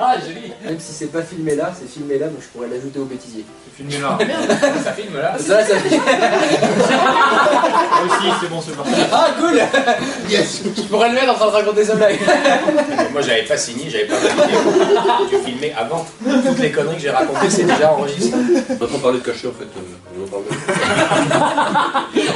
Ah, 0.00 0.14
joli 0.24 0.52
Même 0.64 0.78
si 0.78 0.92
c'est 0.92 1.06
pas 1.12 1.22
filmé 1.22 1.54
là, 1.56 1.72
c'est 1.78 1.88
filmé 1.88 2.18
là, 2.18 2.26
donc 2.28 2.38
je 2.40 2.46
pourrais 2.48 2.68
l'ajouter 2.68 2.98
au 2.98 3.04
bêtisier. 3.04 3.44
C'est 3.64 3.82
filmé 3.84 3.98
là. 4.00 4.16
ça 4.84 4.92
filme 4.92 5.16
là 5.16 5.36
Ça, 5.38 5.64
ça 5.64 5.76
filme. 5.80 6.00
aussi, 8.04 8.28
c'est 8.40 8.48
bon, 8.48 8.60
c'est 8.64 8.76
parti. 8.76 8.92
Ah, 9.12 9.28
cool 9.38 9.60
Yes 10.28 10.62
Je 10.76 10.82
pourrais 10.82 11.08
le 11.08 11.14
mettre 11.14 11.30
en 11.32 11.34
train 11.34 11.46
de 11.46 11.52
raconter 11.52 11.84
sa 11.84 11.94
blague. 11.96 12.18
Moi, 13.12 13.22
j'avais 13.22 13.42
pas 13.44 13.56
signé, 13.56 13.90
j'avais 13.90 14.06
pas 14.06 14.18
validé. 14.18 14.56
J'ai 15.30 15.38
filmé 15.42 15.72
avant. 15.76 16.06
Toutes 16.46 16.58
les 16.58 16.70
conneries 16.70 16.96
que 16.96 17.02
j'ai 17.02 17.10
racontées, 17.10 17.50
c'est 17.50 17.64
déjà 17.64 17.92
enregistré. 17.92 18.38
On 18.70 18.74
va 18.74 18.86
pas 18.86 18.98
parler 19.02 19.18
de 19.18 19.24
cachet 19.24 19.48
en 19.48 19.52
fait. 19.52 19.64
euh, 19.64 19.96
on 20.16 20.24
va 20.24 20.30
parler 20.30 22.28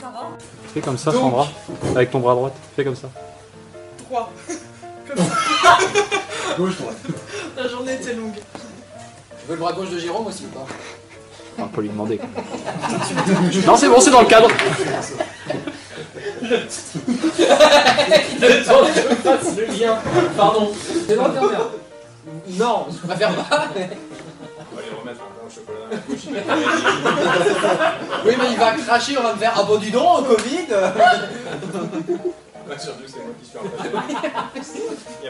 qu'avant. 0.00 0.30
Fais 0.72 0.80
comme 0.80 0.98
ça, 0.98 1.12
Sandra, 1.12 1.46
avec 1.94 2.10
ton 2.10 2.20
bras 2.20 2.34
droit. 2.34 2.50
Fais 2.76 2.84
comme 2.84 2.96
ça. 2.96 3.08
3. 4.08 4.32
Gauche, 6.56 6.78
droite. 6.78 6.96
La 7.56 7.68
journée 7.68 7.94
était 7.94 8.14
longue. 8.14 8.34
Tu 8.34 9.46
veux 9.48 9.54
le 9.54 9.60
bras 9.60 9.72
gauche 9.72 9.90
de 9.90 9.98
Jérôme 9.98 10.26
aussi 10.26 10.44
ou 10.44 10.48
pas 10.48 10.66
On 11.58 11.68
peut 11.68 11.82
lui 11.82 11.88
demander. 11.88 12.18
non, 13.66 13.76
c'est 13.76 13.88
bon, 13.88 14.00
c'est 14.00 14.10
dans 14.10 14.20
le 14.20 14.26
cadre. 14.26 14.48
Le 18.40 18.64
temps 18.64 18.86
que 18.86 18.94
je 18.94 19.14
fasse 19.16 19.56
le 19.56 19.64
lien. 19.66 19.98
Pardon. 20.36 20.72
C'est 21.06 21.16
dans 21.16 21.28
le 21.28 21.34
cadre. 21.34 21.70
Non, 22.48 22.86
je 22.90 22.96
préfère 23.06 23.34
pas. 23.34 23.68
On 24.72 24.76
va 24.76 24.82
les 24.82 24.90
remettre 24.98 25.20
un 25.22 25.30
peu 25.34 25.42
au 25.46 25.50
chocolat. 25.50 25.88
Oui, 28.26 28.34
mais 28.38 28.50
il 28.52 28.58
va 28.58 28.72
cracher, 28.72 29.16
on 29.18 29.22
va 29.22 29.32
me 29.34 29.38
faire 29.38 29.52
Ah 29.56 29.62
bon, 29.64 29.78
dis 29.78 29.90
donc, 29.90 30.26
Covid? 30.26 30.66
Ouais, 32.68 32.78
surtout 32.78 33.02
que 33.02 33.10
c'est 33.10 33.18
moi 33.18 33.32
qui 33.40 33.46
suis 33.48 33.58
en 33.58 33.62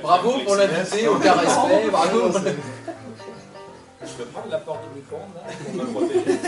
Bravo 0.02 0.32
pour 0.44 0.56
l'invité, 0.56 1.08
aucun 1.08 1.32
respect, 1.32 1.88
bravo. 1.90 2.32
Je 4.02 4.12
peux 4.12 4.24
prendre 4.24 4.48
la 4.50 4.58
porte 4.58 4.80
du 4.92 4.96
micro-ondes 5.00 5.34
là 5.34 5.42
pour 5.64 5.74
me 5.74 5.84
protéger. 5.92 6.38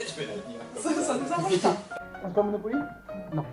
Je 0.00 0.14
vais 0.20 0.26
la 0.26 0.34
tenir. 0.34 0.60
Ça, 0.76 0.88
ça 1.02 1.14
nous 1.14 1.32
arrange 1.32 1.58
Monopoly? 2.36 2.76
Non. 3.34 3.44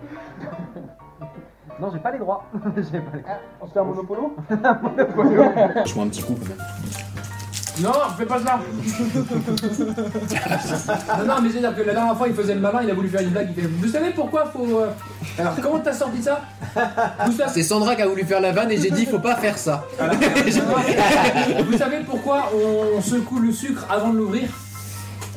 Non, 1.80 1.90
j'ai 1.92 1.98
pas 1.98 2.10
les 2.10 2.18
droits. 2.18 2.44
j'ai 2.76 3.00
pas 3.00 3.16
les... 3.16 3.22
on 3.60 3.66
se 3.66 3.72
fait 3.72 3.78
un 3.78 3.84
Monopolo 3.84 4.34
Je 4.50 5.94
vois 5.94 6.04
un 6.04 6.08
petit 6.08 6.22
coup 6.22 6.34
quand 6.34 6.48
même. 6.48 6.58
Non, 7.80 7.92
fais 8.16 8.26
pas 8.26 8.40
ça 8.40 8.58
Non, 11.18 11.24
non, 11.26 11.34
mais 11.40 11.50
c'est-à-dire 11.50 11.76
que 11.76 11.82
la 11.82 11.92
dernière 11.92 12.16
fois, 12.16 12.26
il 12.26 12.34
faisait 12.34 12.54
le 12.54 12.60
malin, 12.60 12.80
il 12.82 12.90
a 12.90 12.94
voulu 12.94 13.08
faire 13.08 13.20
une 13.20 13.28
blague, 13.28 13.50
il 13.56 13.62
fait 13.62 13.68
Vous 13.68 13.86
savez 13.86 14.10
pourquoi 14.10 14.46
faut... 14.46 14.80
euh, 14.80 14.90
Alors, 15.38 15.54
comment 15.62 15.78
t'as 15.78 15.92
sorti 15.92 16.20
ça? 16.20 16.40
Vous 17.26 17.32
savez... 17.32 17.50
C'est 17.52 17.62
Sandra 17.62 17.94
qui 17.94 18.02
a 18.02 18.08
voulu 18.08 18.24
faire 18.24 18.40
la 18.40 18.50
vanne 18.50 18.72
et 18.72 18.78
j'ai 18.78 18.90
dit 18.90 19.06
Faut 19.06 19.20
pas 19.20 19.36
faire 19.36 19.56
ça. 19.56 19.84
Vous 21.68 21.78
savez 21.78 21.98
pourquoi 22.04 22.50
on 22.96 23.00
secoue 23.00 23.38
le 23.38 23.52
sucre 23.52 23.86
avant 23.88 24.08
de 24.08 24.18
l'ouvrir? 24.18 24.48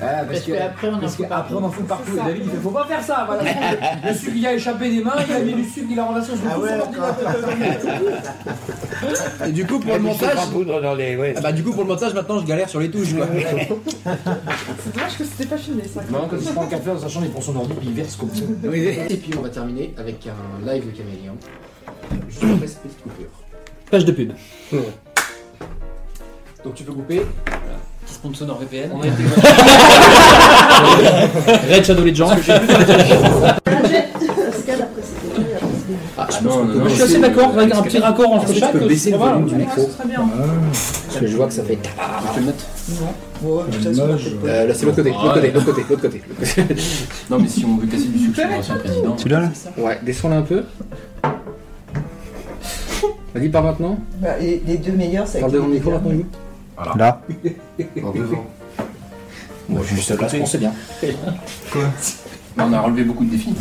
Ah, 0.02 0.24
Parce 0.26 0.42
que 0.42 0.52
après, 0.54 0.88
on 0.88 0.94
en 0.96 1.00
parce 1.00 1.16
fout 1.16 1.26
que 1.26 1.30
partout. 1.30 1.54
après 1.54 1.64
on 1.64 1.66
en 1.66 1.72
fout 1.72 1.88
partout. 1.88 2.12
C'est 2.16 2.22
Et. 2.22 2.26
David 2.26 2.44
il 2.46 2.50
fait 2.52 2.58
faut 2.58 2.72
pas 2.72 2.86
faire 2.86 3.04
ça. 3.04 3.26
Voilà. 3.28 3.44
Le 4.08 4.14
sucre 4.14 4.34
il 4.36 4.48
a 4.48 4.54
échappé 4.54 4.90
des 4.90 5.04
mains, 5.04 5.14
il 5.28 5.34
a 5.34 5.40
mis 5.40 5.54
du 5.54 5.64
sucre, 5.70 5.88
il 5.90 6.00
a 6.00 6.06
renversé 6.06 6.32
sur 6.36 6.46
Ah 6.50 6.60
ouais, 6.60 6.78
l'ordinateur. 6.78 7.40
Et 9.48 9.52
du 9.52 9.66
coup, 9.66 9.80
pour 9.80 9.94
le 9.94 10.00
montage. 10.00 10.38
Ah 10.38 11.42
bah, 11.42 11.52
du 11.52 11.64
coup, 11.64 11.72
pour 11.72 11.84
le 11.84 11.90
montage, 11.90 12.14
maintenant 12.14 12.40
je 12.40 12.46
galère 12.46 12.70
sur 12.70 12.80
les 12.80 12.90
touches 12.90 13.14
quoi. 13.16 13.28
C'est 14.84 14.94
dommage 14.94 15.18
que 15.18 15.24
c'était 15.24 15.46
pas 15.46 15.58
filmé 15.58 15.84
ça. 15.84 16.02
Non, 16.10 16.28
quand 16.30 16.38
il 16.38 16.46
se 16.46 16.52
prend 16.52 16.64
un 16.64 16.68
café 16.68 16.86
dans 16.88 17.00
sa 17.00 17.08
chambre, 17.08 17.26
il 17.26 17.32
prend 17.32 17.42
son 17.42 17.56
ordi 17.56 17.74
puis 17.74 17.88
il 17.88 17.94
verse 17.94 18.16
comme 18.16 18.30
ça. 18.30 18.44
Et 19.10 19.18
puis 19.18 19.32
on 19.38 19.42
va 19.42 19.50
terminer 19.50 19.94
avec 19.98 20.28
un 20.28 20.72
live 20.72 20.86
de 20.92 20.98
caméléon. 20.98 21.38
Juste 22.30 22.44
après 22.44 22.68
cette 22.68 22.82
petite 22.82 23.02
coupure. 23.04 23.30
Page 23.90 24.06
de 24.06 24.12
pub. 24.12 24.32
Donc 26.64 26.76
tu 26.76 26.84
peux 26.84 26.94
couper. 26.94 27.22
Sponsor 28.12 28.48
dans 28.48 28.56
VPN. 28.56 28.92
On 28.94 29.02
a 29.04 29.08
été. 29.08 29.24
Red 31.76 31.86
Shadow 31.86 32.04
Legends. 32.04 32.30
Ah, 36.18 36.28
je 36.30 36.36
pense 36.36 36.44
non, 36.44 36.66
non, 36.66 36.84
baisser 36.84 36.90
je 36.90 36.94
suis 36.94 37.04
assez 37.04 37.20
d'accord 37.20 37.52
avec 37.58 37.74
un 37.74 37.82
petit 37.82 37.98
raccord 38.00 38.32
entre 38.34 38.54
chaque, 38.54 38.72
Tu 38.74 38.78
peux 38.78 38.84
c'est 38.84 38.88
baisser 38.90 39.12
le 39.12 39.18
pas 39.18 39.26
mal. 39.26 39.34
volume 39.36 39.50
du 39.50 39.56
micro. 39.56 39.90
Très 39.98 40.08
bien. 40.08 40.30
Parce 41.08 41.20
que 41.20 41.28
je 41.28 41.36
vois 41.38 41.48
que 41.48 41.54
ça 41.54 41.64
fait. 41.64 41.78
Tu 41.82 42.40
le 42.40 42.46
Ouais, 43.44 43.64
Euh, 44.46 44.68
Là, 44.68 44.74
c'est 44.74 44.86
l'autre 44.86 44.98
côté, 44.98 45.10
l'autre 45.10 45.34
côté, 45.34 45.52
l'autre 45.52 45.66
côté, 45.66 45.82
l'autre 45.90 46.02
côté. 46.02 46.22
Non, 47.30 47.40
mais 47.40 47.48
si 47.48 47.66
on 47.66 47.78
veut 47.78 47.88
casser 47.88 48.06
du 48.08 48.20
sucre 48.20 48.42
l'ancien 48.50 48.76
président. 48.76 49.18
Celui-là 49.18 49.40
là 49.40 49.50
Ouais, 49.78 50.00
descends-le 50.04 50.36
un 50.36 50.42
peu. 50.44 50.64
Vas-y, 53.34 53.50
par 53.50 53.64
maintenant. 53.64 53.98
Bah, 54.22 54.30
les, 54.40 54.62
les 54.68 54.78
deux 54.78 54.92
meilleurs, 54.92 55.26
c'est 55.28 55.40
Parle 55.40 55.54
devant 55.54 55.68
le 55.68 55.74
micro 55.74 55.92
maintenant, 55.92 56.12
Là. 56.98 57.22
En 58.04 58.12
devant. 58.12 58.46
Bon, 59.70 59.84
juste 59.84 60.10
là, 60.20 60.28
c'est 60.46 60.58
bien. 60.58 60.74
Quoi 61.72 61.84
On 62.58 62.74
a 62.74 62.82
relevé 62.82 63.04
beaucoup 63.04 63.24
de 63.26 63.32
défis. 63.32 63.56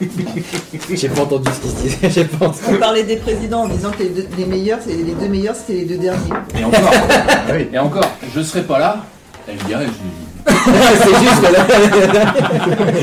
J'ai 0.94 1.08
pas 1.08 1.22
entendu 1.22 1.50
ce 1.50 1.60
qu'il 1.60 1.70
se 1.70 1.76
disait. 1.76 2.10
J'ai 2.10 2.24
pas 2.24 2.46
entendu. 2.46 2.64
On 2.68 2.76
parlait 2.78 3.04
des 3.04 3.16
présidents 3.16 3.62
en 3.62 3.68
disant 3.68 3.90
que 3.90 4.02
les 4.02 4.10
deux, 4.10 4.26
les 4.36 4.44
meilleurs, 4.44 4.80
c'est 4.84 4.92
les 4.92 5.12
deux 5.14 5.28
meilleurs, 5.28 5.54
c'était 5.56 5.72
les 5.74 5.84
deux 5.86 5.98
derniers. 5.98 6.30
Et 6.58 6.64
encore, 6.64 6.92
et 7.72 7.78
encore, 7.78 8.10
je 8.34 8.40
serais 8.42 8.64
pas 8.64 8.78
là, 8.78 8.98
elle 9.48 9.56
dirait 9.58 9.86
je 9.86 9.90
l'ai 9.90 9.94
dit. 9.94 10.28
C'est 11.02 11.16
juste 11.22 11.42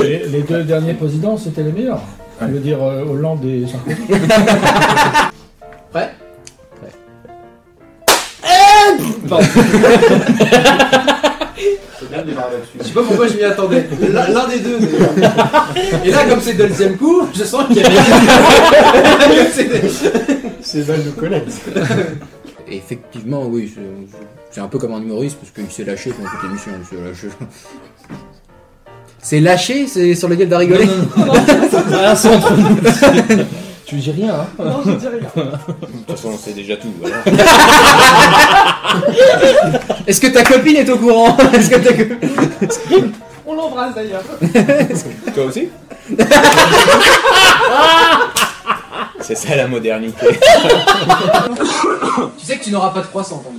les, 0.00 0.28
les 0.28 0.42
deux 0.42 0.62
derniers 0.62 0.94
présidents, 0.94 1.36
c'était 1.38 1.62
les 1.62 1.72
meilleurs. 1.72 2.02
Je 2.40 2.46
veux 2.46 2.60
dire 2.60 2.82
euh, 2.82 3.04
Hollande 3.04 3.44
et 3.44 3.66
Sarkozy. 3.66 3.96
Prêt 5.90 6.14
Je 12.78 12.84
sais 12.84 12.92
pas 12.92 13.02
pourquoi 13.02 13.28
je 13.28 13.34
m'y 13.34 13.44
attendais. 13.44 13.86
L'un 14.12 14.48
des 14.48 14.58
deux. 14.60 14.78
d'ailleurs. 14.78 15.72
Et 16.04 16.10
là, 16.10 16.24
comme 16.28 16.40
c'est 16.40 16.54
le 16.54 16.68
deuxième 16.68 16.96
coup, 16.96 17.22
je 17.34 17.44
sens 17.44 17.66
qu'il 17.68 17.76
y 17.76 17.84
a. 17.84 17.88
C'est 20.62 21.16
connaissent. 21.16 21.60
Et 22.68 22.76
effectivement, 22.76 23.46
oui, 23.46 23.72
c'est 24.50 24.60
un 24.60 24.68
peu 24.68 24.78
comme 24.78 24.92
un 24.92 25.00
humoriste 25.00 25.38
parce 25.38 25.50
qu'il 25.50 25.70
s'est 25.70 25.84
lâché 25.90 26.12
pendant 26.12 26.28
toute 26.28 26.42
l'émission. 26.44 26.72
il 26.78 26.86
s'est 26.86 27.02
lâché. 27.02 27.28
C'est 29.22 29.40
lâché, 29.40 29.86
c'est 29.86 30.14
sur 30.14 30.28
lequel 30.28 30.48
t'as 30.48 30.58
rigolé? 30.58 30.86
C'est 32.14 32.28
entre 32.28 32.56
nous. 32.56 32.76
Tu 33.90 33.96
dis 33.96 34.12
rien, 34.12 34.34
hein 34.34 34.46
Non, 34.64 34.80
je 34.86 34.92
dis 34.92 35.06
rien. 35.08 35.18
De 35.34 35.42
toute 36.06 36.16
façon, 36.16 36.28
on 36.32 36.38
sait 36.38 36.52
déjà 36.52 36.76
tout. 36.76 36.92
voilà. 37.00 37.16
Est-ce 40.06 40.20
que 40.20 40.28
ta 40.28 40.44
copine 40.44 40.76
est 40.76 40.88
au 40.88 40.96
courant? 40.96 41.36
Est-ce 41.52 41.70
que 41.70 41.74
ta 41.76 41.92
co- 41.92 42.14
On 43.46 43.54
l'embrasse 43.56 43.94
d'ailleurs. 43.96 44.22
Toi 45.34 45.44
aussi? 45.44 45.68
C'est 49.20 49.34
ça 49.34 49.56
la 49.56 49.66
modernité. 49.66 50.26
Tu 52.38 52.46
sais 52.46 52.58
que 52.58 52.64
tu 52.64 52.70
n'auras 52.70 52.90
pas 52.90 53.00
de 53.00 53.06
croissant, 53.06 53.38
ton 53.38 53.50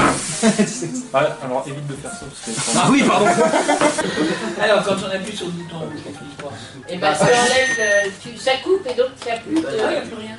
Ouais, 1.12 1.20
alors 1.44 1.64
évite 1.66 1.86
de 1.88 1.94
faire 1.96 2.10
ça 2.12 2.20
parce 2.24 2.40
que. 2.40 2.78
Ah 2.78 2.88
oui, 2.90 3.02
pardon. 3.02 3.26
Alors, 4.62 4.82
quand 4.84 4.94
on 5.06 5.14
appuie 5.14 5.36
sur 5.36 5.46
le 5.46 5.52
bouton, 5.52 5.76
qu'est-ce 5.92 6.18
qui 6.18 6.30
se 6.36 6.42
passe 6.42 6.60
Et 6.88 6.96
ben 6.96 7.14
ça 7.14 7.24
enlève 7.24 7.76
le- 7.78 8.10
tu- 8.22 8.38
ça 8.38 8.52
coupe 8.62 8.86
et 8.86 8.94
donc 8.94 9.08
il 9.20 9.26
n'y 9.26 9.32
a 9.32 9.36
plus 9.40 9.54
de. 9.54 9.66
Ah, 9.68 9.90
il 9.90 9.94
y 9.94 9.96
a 9.96 10.00
plus 10.02 10.16
rien. 10.16 10.36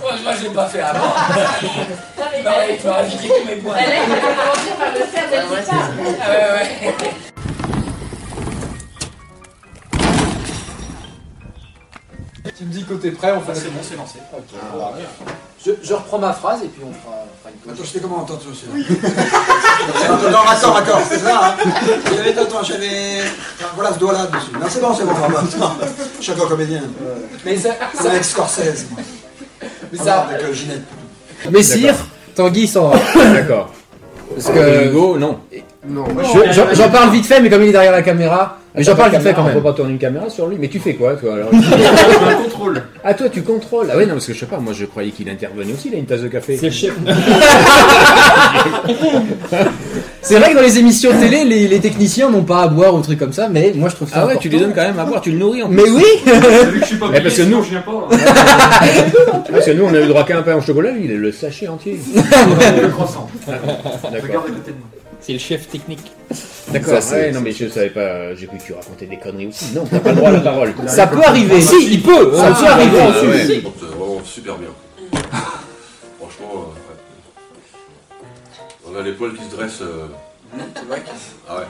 moi 0.00 0.32
je 0.38 0.42
l'ai 0.44 0.50
pas 0.54 0.66
fait 0.68 0.80
avant. 0.80 1.06
Non 1.06 2.24
mais 2.32 2.42
mais 2.68 2.78
tu 2.78 2.86
m'as 2.86 2.92
rajouté 2.94 3.28
tous 3.28 3.46
mes 3.48 3.56
points. 3.56 3.76
Elle 3.78 3.92
a 3.92 3.96
commencé 4.04 4.70
par 4.78 4.92
le 4.92 5.04
faire 5.04 5.26
dès 5.30 5.36
le 5.36 5.42
départ. 5.42 5.90
Ah 6.22 6.30
ouais, 6.30 6.50
ouais. 6.52 6.94
Tu 12.58 12.64
me 12.64 12.72
dis 12.72 12.84
que 12.84 12.94
t'es 12.94 13.10
prêt, 13.10 13.32
on 13.36 13.40
fait 13.40 13.52
Ah, 13.52 13.54
c'est 13.54 13.70
bon, 13.70 13.80
c'est 13.82 13.96
lancé. 13.96 14.18
je, 15.64 15.72
je 15.82 15.92
reprends 15.94 16.18
ma 16.18 16.32
phrase 16.32 16.60
et 16.64 16.68
puis 16.68 16.82
on 16.84 16.92
fera, 16.92 17.16
on 17.22 17.36
fera 17.42 17.50
une 17.52 17.58
pause. 17.60 17.72
Attends, 17.72 17.84
je 17.84 17.90
fais 17.90 18.00
comment 18.00 18.24
Attends, 18.24 18.34
attends, 18.34 18.46
c'est 18.54 20.04
Attends, 20.04 20.30
non, 20.30 20.38
attends, 20.48 20.74
attends, 20.76 21.02
c'est 21.08 21.18
ça, 21.18 21.48
hein 21.48 21.70
J'avais, 22.14 22.38
attends, 22.38 22.62
j'avais... 22.62 23.20
enfin, 23.58 23.68
Voilà 23.74 23.92
ce 23.92 23.98
doigt-là 23.98 24.26
dessus. 24.26 24.52
Non, 24.54 24.66
c'est 24.70 24.80
bon, 24.80 24.94
c'est 24.94 25.04
bon. 25.04 25.12
Je 26.18 26.22
suis 26.22 26.32
encore 26.32 26.48
comédien. 26.48 26.80
Mais 27.44 27.56
ça. 27.58 27.70
C'est 28.00 28.08
avec 28.08 28.24
Scorsese, 28.24 28.86
moi. 28.90 29.00
Mais 29.92 29.98
Ah, 30.00 30.04
ça- 30.04 30.20
Avec 30.30 30.42
euh, 30.42 30.52
Ginette. 30.54 30.82
Messire, 31.50 31.94
Tanguy 32.34 32.66
s'en 32.66 32.88
va. 32.88 32.98
D'accord. 33.34 33.70
Parce 34.34 34.48
que. 34.48 34.86
Hugo, 34.88 35.18
non. 35.18 35.40
Non. 35.86 36.04
Je- 36.22 36.52
J'en 36.52 36.72
j'en 36.74 36.88
parle 36.90 37.10
vite 37.10 37.26
fait, 37.26 37.40
mais 37.40 37.50
comme 37.50 37.62
il 37.62 37.68
est 37.68 37.72
derrière 37.72 37.92
la 37.92 38.02
caméra. 38.02 38.58
Mais 38.76 38.82
j'en 38.82 38.94
parle 38.94 39.10
vite 39.10 39.22
fait 39.22 39.32
quand 39.32 39.40
On 39.42 39.44
même. 39.46 39.54
peut 39.54 39.62
pas 39.62 39.72
tourner 39.72 39.92
une 39.92 39.98
caméra 39.98 40.28
sur 40.28 40.46
lui, 40.46 40.56
mais 40.60 40.68
tu 40.68 40.78
fais 40.78 40.94
quoi 40.94 41.14
toi 41.14 41.34
alors 41.34 41.48
Un 41.54 42.34
contrôle. 42.34 42.82
Ah 43.02 43.14
toi 43.14 43.28
tu 43.30 43.42
contrôles 43.42 43.88
Ah 43.92 43.96
ouais 43.96 44.04
non 44.06 44.12
parce 44.14 44.26
que 44.26 44.34
je 44.34 44.38
sais 44.40 44.46
pas, 44.46 44.58
moi 44.58 44.72
je 44.74 44.84
croyais 44.84 45.10
qu'il 45.10 45.28
intervenait 45.30 45.72
aussi, 45.72 45.88
il 45.88 45.94
a 45.94 45.98
une 45.98 46.04
tasse 46.06 46.20
de 46.20 46.28
café. 46.28 46.56
C'est 46.58 46.66
le 46.66 46.72
chef. 46.72 46.92
C'est 50.22 50.38
vrai 50.40 50.50
que 50.50 50.56
dans 50.56 50.62
les 50.62 50.78
émissions 50.78 51.10
télé, 51.20 51.44
les, 51.44 51.68
les 51.68 51.78
techniciens 51.78 52.28
n'ont 52.30 52.42
pas 52.42 52.62
à 52.62 52.68
boire 52.68 52.94
ou 52.94 53.00
trucs 53.00 53.18
comme 53.18 53.32
ça, 53.32 53.48
mais 53.48 53.72
moi 53.76 53.88
je 53.88 53.94
trouve 53.94 54.08
ça. 54.10 54.22
Ah 54.22 54.26
ouais, 54.26 54.36
tu 54.40 54.48
les 54.48 54.58
donnes 54.58 54.72
quand 54.74 54.82
même 54.82 54.98
à 54.98 55.04
boire, 55.04 55.20
tu 55.20 55.30
le 55.30 55.38
nourris 55.38 55.62
en 55.62 55.68
Mais 55.68 55.82
plus. 55.84 55.92
oui 55.92 56.02
Vu 56.24 56.80
que 56.80 56.80
je 56.80 56.84
suis 56.86 56.96
pas 56.96 57.08
Mais 57.12 57.20
parce 57.20 57.34
que 57.36 57.42
nous- 57.42 57.48
sinon 57.48 57.62
je 57.62 57.70
viens 57.70 57.82
pas. 57.82 58.08
Parce 59.52 59.64
que 59.66 59.70
nous 59.70 59.84
on 59.84 59.94
a 59.94 59.98
eu 59.98 60.02
le 60.02 60.08
droit 60.08 60.24
qu'à 60.24 60.38
un 60.38 60.42
pain 60.42 60.56
au 60.56 60.60
chocolat, 60.60 60.90
lui 60.90 61.04
il 61.04 61.12
a 61.12 61.14
le 61.14 61.30
sachet 61.32 61.68
entier. 61.68 61.98
Le 62.14 62.88
croissant. 62.88 63.28
D'accord. 63.46 63.62
Regarde 64.22 64.46
à 64.46 64.50
côté 64.50 64.72
de 64.72 64.76
moi. 64.76 64.88
C'est 65.26 65.32
le 65.32 65.40
chef 65.40 65.66
technique. 65.68 66.12
D'accord, 66.68 66.94
Ça, 66.94 67.00
c'est- 67.00 67.14
ouais, 67.16 67.32
non 67.32 67.40
mais 67.40 67.50
je 67.50 67.68
savais 67.68 67.90
pas, 67.90 68.32
j'ai 68.36 68.46
cru 68.46 68.58
que 68.58 68.62
tu 68.62 68.72
racontais 68.74 69.06
des 69.06 69.16
conneries 69.16 69.48
aussi. 69.48 69.72
Non, 69.74 69.84
t'as 69.84 69.98
pas 69.98 70.10
le 70.10 70.16
droit 70.18 70.28
à 70.28 70.32
la 70.34 70.38
parole. 70.40 70.72
Ça 70.86 71.08
peut 71.08 71.20
arriver. 71.20 71.60
Si, 71.60 71.74
il 71.94 72.00
peut. 72.00 72.32
Ça 72.32 72.52
peut 72.52 72.66
arriver. 72.66 72.98
Ah, 73.00 73.20
ouais. 73.22 73.58
Porte 73.60 73.80
vraiment 73.80 74.20
super 74.24 74.56
bien. 74.56 74.68
Franchement, 76.20 76.52
euh, 76.54 78.14
ouais. 78.14 78.18
on 78.88 78.96
a 78.96 79.02
les 79.02 79.12
poils 79.14 79.34
qui 79.34 79.42
se 79.50 79.56
dressent. 79.56 79.82
euh, 79.82 80.06
Ah 81.48 81.56
ouais. 81.56 81.62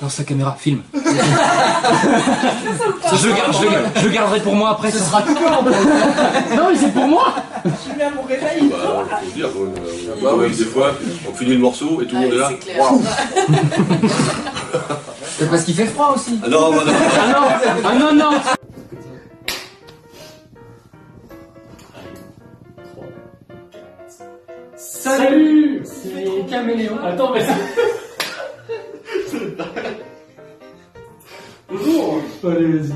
Lance 0.00 0.14
sa 0.14 0.22
caméra, 0.24 0.54
filme. 0.58 0.82
je, 0.94 1.00
le 1.00 1.04
garde- 3.34 3.52
je, 3.52 3.64
le 3.64 3.70
je 3.96 4.04
le 4.06 4.10
garderai 4.12 4.40
pour 4.40 4.54
moi 4.54 4.70
après. 4.70 4.92
Ce 4.92 4.98
sera 4.98 5.18
en 5.18 5.22
fait. 5.24 5.34
Non, 6.56 6.68
mais 6.70 6.76
c'est 6.76 6.92
pour 6.92 7.08
moi 7.08 7.34
Je 7.64 7.98
mets 7.98 8.04
à 8.04 8.10
mon 8.10 8.22
réveil. 8.22 8.70
Bah, 8.70 8.76
faut 9.24 9.30
dire, 9.32 9.48
on, 9.56 9.64
euh, 9.64 10.14
on- 10.16 10.24
quand 10.24 10.36
même, 10.36 10.52
des 10.52 10.64
fois, 10.64 10.92
on 11.28 11.34
finit 11.34 11.54
le 11.54 11.58
morceau 11.58 12.00
et 12.00 12.06
tout 12.06 12.14
le 12.14 12.20
monde 12.22 12.32
est 12.32 12.36
là. 12.36 12.48
c'est 12.50 12.58
clair. 12.58 12.80
Waouh. 12.80 13.02
C'est 15.38 15.50
parce 15.50 15.62
qu'il 15.64 15.74
fait 15.74 15.86
froid 15.86 16.12
aussi. 16.14 16.38
Ah 16.44 16.48
non, 16.48 16.70
bah, 16.72 16.82
non. 16.86 16.92
Ah 17.20 17.26
non 17.32 17.48
Ah 17.84 17.94
non, 17.98 18.12
non 18.14 18.30
Salut 24.76 25.82
caméléon. 26.48 26.98
Attends, 27.04 27.32
mais. 27.32 27.40
Bonjour 27.44 27.77
Allez, 32.50 32.78
vas-y. 32.78 32.92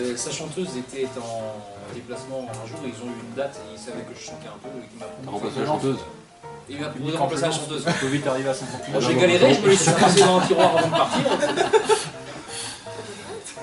Euh, 0.00 0.16
sa 0.16 0.30
chanteuse 0.30 0.76
était 0.76 1.08
en 1.18 1.94
déplacement 1.94 2.46
un 2.48 2.66
jour, 2.68 2.78
ils 2.84 3.02
ont 3.02 3.06
eu 3.08 3.20
une 3.28 3.34
date 3.36 3.60
et 3.68 3.72
ils 3.74 3.78
savaient 3.78 4.02
que 4.02 4.14
je 4.18 4.24
chantais 4.24 4.46
un 4.48 4.58
peu 4.62 4.68
et 4.78 4.86
qu'il 4.88 4.98
m'a 4.98 5.06
T'as 5.24 5.30
remplacé 5.30 5.60
la 5.60 5.66
chanteuse 5.66 5.98
Et 6.68 6.72
il 6.74 6.80
m'a 6.80 6.86
Unique 7.00 7.16
remplacé 7.18 7.42
la 7.42 7.48
influence. 7.48 7.68
chanteuse. 7.68 7.84
Faut 7.94 8.06
vite 8.06 8.26
arriver 8.26 8.48
à 8.50 8.54
100 8.54 8.64
Moi 8.92 9.00
j'ai 9.00 9.14
galéré, 9.16 9.54
je 9.54 9.60
me 9.68 9.74
suis 9.74 9.90
passés 9.92 10.20
dans 10.20 10.38
un 10.38 10.46
tiroir 10.46 10.76
avant 10.76 10.86
de 10.86 10.92
partir. 10.92 11.24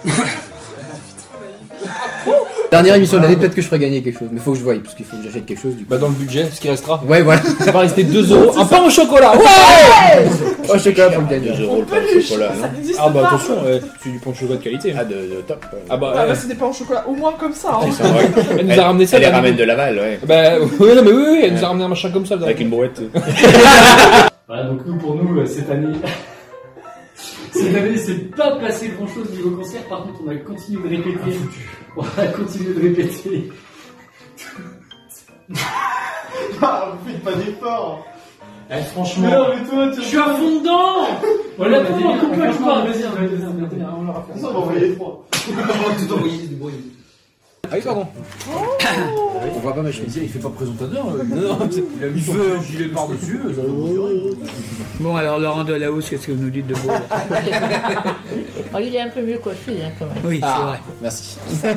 Dernière 2.70 2.96
émission 2.96 3.18
de 3.18 3.24
l'année, 3.24 3.38
peut-être 3.38 3.56
que 3.56 3.62
je 3.62 3.68
ferai 3.68 3.80
gagner 3.80 4.02
quelque 4.04 4.20
chose. 4.20 4.28
Mais 4.32 4.40
faut 4.42 4.52
que 4.52 4.58
je 4.58 4.64
voie, 4.64 4.74
parce 4.84 4.94
qu'il 4.94 5.06
faut 5.06 5.16
que 5.16 5.24
j'achète 5.24 5.46
quelque 5.46 5.62
chose. 5.62 5.76
Du 5.76 5.84
coup. 5.86 5.90
Bah, 5.90 5.98
dans 5.98 6.10
le 6.10 6.14
budget, 6.16 6.48
ce 6.52 6.60
qui 6.60 6.70
restera. 6.70 7.02
Ouais, 7.08 7.22
voilà. 7.22 7.42
Ça 7.60 7.72
va 7.72 7.80
rester 7.80 8.04
2 8.04 8.32
euros. 8.34 8.58
Un 8.60 8.66
pain 8.66 8.84
au 8.84 8.90
chocolat 8.90 9.32
Ouais 9.38 10.26
Oh, 10.70 10.78
chocolat 10.78 11.10
pour 11.12 11.22
le 11.22 11.28
gagner. 11.30 11.52
2 11.52 11.64
euros 11.64 11.78
le 11.80 11.86
pain 11.86 11.96
au 12.18 12.22
chocolat, 12.22 12.52
n'existe 12.76 13.00
Ah, 13.02 13.10
bah 13.10 13.22
pas. 13.22 13.28
attention, 13.30 13.54
ouais, 13.64 13.80
c'est 14.04 14.10
du 14.12 14.20
pain 14.20 14.32
au 14.32 14.34
chocolat 14.34 14.58
de 14.60 14.64
qualité. 14.64 14.94
Ah, 14.98 15.06
de, 15.06 15.14
de 15.14 15.42
top. 15.48 15.66
Ah, 15.90 15.96
bah, 15.98 16.12
Ah 16.14 16.22
ouais. 16.24 16.28
bah 16.30 16.36
c'est 16.36 16.48
des 16.50 16.56
pains 16.56 16.66
au 16.68 16.74
chocolat, 16.74 17.06
au 17.08 17.14
moins 17.16 17.34
comme 17.40 17.54
ça. 17.54 17.80
hein. 17.82 17.88
C'est 17.92 18.04
vrai. 18.04 18.30
Elle 18.60 18.68
nous 18.68 18.80
a 18.80 18.84
ramené 18.84 19.06
ça. 19.06 19.16
Elle 19.18 19.24
les 19.24 19.30
ramène 19.30 19.56
de 19.56 19.64
Laval, 19.64 19.96
ouais. 19.98 20.20
Bah, 20.28 20.60
oui, 20.80 20.90
non, 20.96 21.04
mais 21.04 21.12
oui, 21.12 21.24
oui, 21.32 21.40
elle 21.46 21.54
nous 21.54 21.64
a 21.64 21.68
ramené 21.68 21.86
un 21.86 21.90
machin 21.90 22.10
comme 22.12 22.26
ça. 22.26 22.36
Avec 22.36 22.60
une 22.60 22.70
brouette. 22.70 23.02
Voilà, 24.48 24.64
donc 24.64 24.80
nous, 24.86 24.98
pour 24.98 25.16
nous, 25.16 25.40
euh, 25.40 25.46
cette 25.46 25.70
année. 25.72 25.94
Cette 27.52 27.76
année, 27.76 27.98
c'est 27.98 28.36
pas 28.36 28.56
passé 28.58 28.90
grand 28.90 29.08
chose 29.08 29.30
niveau 29.32 29.52
concert. 29.52 29.84
Par 29.84 30.04
contre, 30.04 30.20
on 30.26 30.30
a 30.30 30.36
continué 30.36 30.90
de 30.90 30.96
répéter. 30.98 31.38
On 31.96 32.04
a 32.04 32.28
continué 32.28 32.74
de 32.74 32.82
répéter. 32.82 33.50
Ah, 36.62 36.92
vous 36.94 37.10
faites 37.10 37.24
pas 37.24 37.34
d'effort 37.34 38.06
Eh, 38.70 38.82
franchement. 38.94 39.28
Mais 39.28 39.36
non, 39.36 39.46
mais 39.56 39.70
toi, 39.70 39.88
tu- 39.94 40.02
Je 40.02 40.06
suis 40.08 40.18
à 40.18 40.26
fond 40.36 40.60
dedans 40.60 41.08
Voilà, 41.58 41.84
coupe-moi, 41.86 42.18
franchement, 42.18 42.52
coupe-moi. 42.52 42.82
Vas-y, 42.82 43.02
vas-y, 43.02 43.02
vas-y, 43.04 43.38
vas-y, 43.62 43.86
on 43.98 44.04
leur 44.06 44.18
a 44.18 44.24
fait. 44.24 44.40
Ça, 44.40 44.48
on 44.48 44.52
va 44.54 44.60
envoyer 44.60 44.96
trois. 44.96 45.26
Tout 45.32 46.14
envoyer 46.14 46.38
du 46.48 46.56
bruit. 46.56 46.74
Ah 47.70 47.76
oui, 47.76 47.82
pardon. 47.84 48.08
On 49.56 49.60
voit 49.60 49.74
pas 49.76 49.82
ma 49.82 49.92
chemise. 49.92 50.16
Il 50.22 50.30
fait 50.30 50.40
pas 50.40 50.50
présentateur. 50.50 51.06
euh, 51.10 51.24
Non, 51.24 51.58
non, 51.60 51.70
il 52.00 52.04
a 52.04 52.08
mis 52.10 52.22
son 52.22 52.62
gilet 52.62 52.88
par-dessus. 52.90 53.40
ça 53.56 53.62
va 53.62 53.68
vous 53.68 53.88
durer. 53.88 54.14
Bon, 55.00 55.16
alors 55.16 55.40
Laurent 55.40 55.64
Delahousse, 55.64 56.10
qu'est-ce 56.10 56.28
que 56.28 56.32
vous 56.32 56.44
nous 56.44 56.50
dites 56.50 56.68
de 56.68 56.74
beau 56.76 56.88
là 56.90 57.02
Oh, 58.74 58.78
il 58.82 58.96
est 58.96 59.02
un 59.02 59.10
peu 59.10 59.22
mieux 59.22 59.38
coiffé, 59.38 59.74
hein, 59.84 59.92
quand 60.00 60.06
même. 60.06 60.18
Oui, 60.26 60.40
c'est 60.42 60.48
Ah, 60.48 60.62
vrai. 60.68 60.80
merci. 61.02 61.38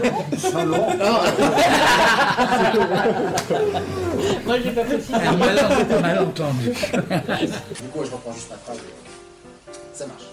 Moi, 4.47 4.57
j'ai 4.65 4.71
pas 4.71 4.85
précisé. 4.85 5.15
Un 5.15 5.37
mal- 5.37 6.01
malentendu. 6.03 6.71
Du 6.71 6.73
coup, 7.93 8.05
je 8.05 8.11
reprends 8.11 8.33
juste 8.33 8.51
ma 8.51 8.57
phrase. 8.57 8.79
Ça 9.93 10.07
marche. 10.07 10.30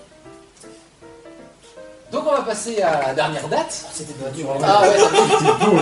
Donc 2.11 2.23
on 2.25 2.31
va 2.31 2.41
passer 2.41 2.81
à 2.81 3.07
la 3.07 3.13
dernière 3.13 3.47
date. 3.49 3.85
C'était 3.93 4.13
naturel. 4.23 4.57
Ah 4.63 4.81
ouais, 4.81 4.95
c'était 4.97 5.65
beau. 5.65 5.77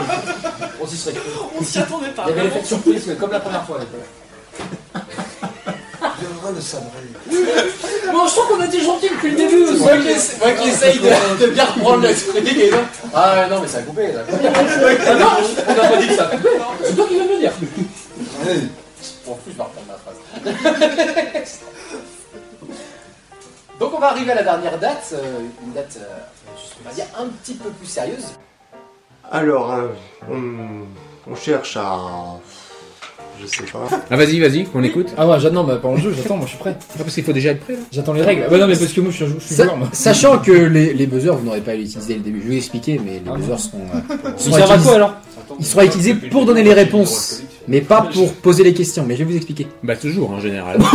On 0.81 0.87
s'y 0.87 0.97
serait 0.97 1.13
cru. 1.13 1.29
On 1.59 1.63
s'y 1.63 1.79
attendait 1.79 2.09
pas. 2.09 2.23
Il 2.27 2.29
y 2.29 2.33
avait 2.33 2.43
l'effet 2.45 2.61
de 2.61 2.65
surprise, 2.65 3.03
mais 3.07 3.15
comme 3.15 3.31
la 3.31 3.39
première 3.39 3.63
fois. 3.65 3.79
J'aimerais 6.19 6.53
le 6.55 6.61
sabrer. 6.61 6.89
Bon, 8.11 8.27
je 8.27 8.31
trouve 8.33 8.47
qu'on 8.47 8.61
a 8.61 8.65
été 8.65 8.81
gentil 8.81 9.09
depuis 9.09 9.31
le 9.31 9.37
début 9.37 9.63
aussi. 9.65 9.79
Moi 9.81 9.97
qui 9.97 10.07
essa- 10.09 10.37
moi 10.39 10.51
qui 10.53 10.69
essaye 10.69 10.99
de, 10.99 11.45
de 11.45 11.47
bien 11.51 11.65
reprendre 11.65 12.01
l'esprit 12.03 12.39
et 12.61 12.71
là. 12.71 12.77
Ah 13.13 13.35
ouais, 13.35 13.47
non, 13.55 13.61
mais 13.61 13.67
ça 13.67 13.77
a 13.79 13.81
coupé. 13.81 14.11
Ça 14.13 14.19
a 14.21 14.23
coupé. 14.23 14.47
Ah 15.07 15.13
non, 15.15 15.27
on 15.67 15.73
n'a 15.75 15.89
pas 15.89 15.97
dit 15.97 16.07
que 16.07 16.15
ça 16.15 16.23
a 16.23 16.27
coupé. 16.27 16.49
non. 16.57 16.65
C'est 16.83 16.95
toi 16.95 17.05
qui 17.07 17.13
viens 17.15 17.25
de 17.25 17.29
le 17.31 17.37
dire. 17.39 17.51
Pour 19.25 19.37
plus, 19.39 19.51
je 19.51 19.57
vais 19.57 19.63
reprendre 19.63 19.87
ma 19.87 19.97
phrase. 19.97 20.19
Donc 23.85 23.93
on 23.95 23.99
va 23.99 24.07
arriver 24.09 24.31
à 24.31 24.35
la 24.35 24.41
dernière 24.43 24.79
date, 24.79 25.13
euh, 25.13 25.41
une 25.63 25.73
date, 25.73 25.99
euh, 26.01 26.05
on 26.83 26.89
va 26.89 26.95
dire, 26.95 27.05
un 27.19 27.27
petit 27.27 27.53
peu 27.53 27.69
plus 27.69 27.85
sérieuse. 27.85 28.25
Alors, 29.31 29.71
euh, 29.73 29.87
on, 30.27 31.31
on 31.31 31.35
cherche 31.35 31.77
à... 31.77 31.99
Je 33.39 33.45
sais 33.45 33.63
pas. 33.63 33.87
Ah, 34.09 34.15
vas-y, 34.17 34.39
vas-y, 34.39 34.65
qu'on 34.65 34.81
écoute. 34.81 35.09
Ah 35.17 35.27
ouais, 35.27 35.39
j'attends, 35.39 35.63
bah, 35.65 35.77
pendant 35.79 35.95
le 35.95 36.01
jeu, 36.01 36.13
j'attends, 36.17 36.37
moi 36.37 36.45
je 36.47 36.51
suis 36.51 36.57
prêt. 36.57 36.75
Ah, 36.79 36.97
parce 37.03 37.13
qu'il 37.13 37.23
faut 37.23 37.33
déjà 37.33 37.51
être 37.51 37.59
prêt, 37.63 37.73
là. 37.73 37.79
J'attends 37.91 38.13
les 38.13 38.23
règles. 38.23 38.47
Bah 38.49 38.57
non, 38.57 38.65
mais 38.65 38.75
parce 38.75 38.91
que 38.91 39.01
moi 39.01 39.11
je 39.11 39.25
suis, 39.25 39.33
je 39.39 39.45
suis 39.45 39.55
Sa- 39.55 39.65
joueur, 39.65 39.77
moi. 39.77 39.89
Sachant 39.93 40.39
que 40.39 40.51
les, 40.51 40.93
les 40.95 41.05
buzzers, 41.05 41.35
vous 41.35 41.45
n'aurez 41.45 41.61
pas 41.61 41.71
à 41.71 41.75
les 41.75 41.83
utiliser 41.83 42.13
dès 42.13 42.15
le 42.15 42.21
début. 42.21 42.39
Je 42.39 42.43
vais 42.45 42.51
vous 42.53 42.57
expliquer, 42.57 42.99
mais 43.05 43.21
les 43.23 43.31
buzzers 43.37 43.59
seront. 43.59 43.81
euh, 43.93 44.15
Ils 44.37 44.39
seront 44.41 44.55
servent 44.55 44.71
à 44.71 44.75
utilisés- 44.75 44.83
quoi 44.87 44.95
alors? 44.95 45.13
Ils 45.59 45.65
seront 45.65 45.81
utilisés 45.83 46.15
pour 46.15 46.45
donner 46.45 46.63
les 46.63 46.73
réponses, 46.73 47.41
mais 47.67 47.81
pas 47.81 48.07
pour 48.13 48.33
poser 48.35 48.63
les 48.63 48.73
questions. 48.73 49.05
Mais 49.07 49.15
je 49.15 49.23
vais 49.23 49.31
vous 49.31 49.35
expliquer. 49.37 49.67
Bah, 49.83 49.95
toujours, 49.95 50.31
en 50.31 50.39
général. 50.39 50.79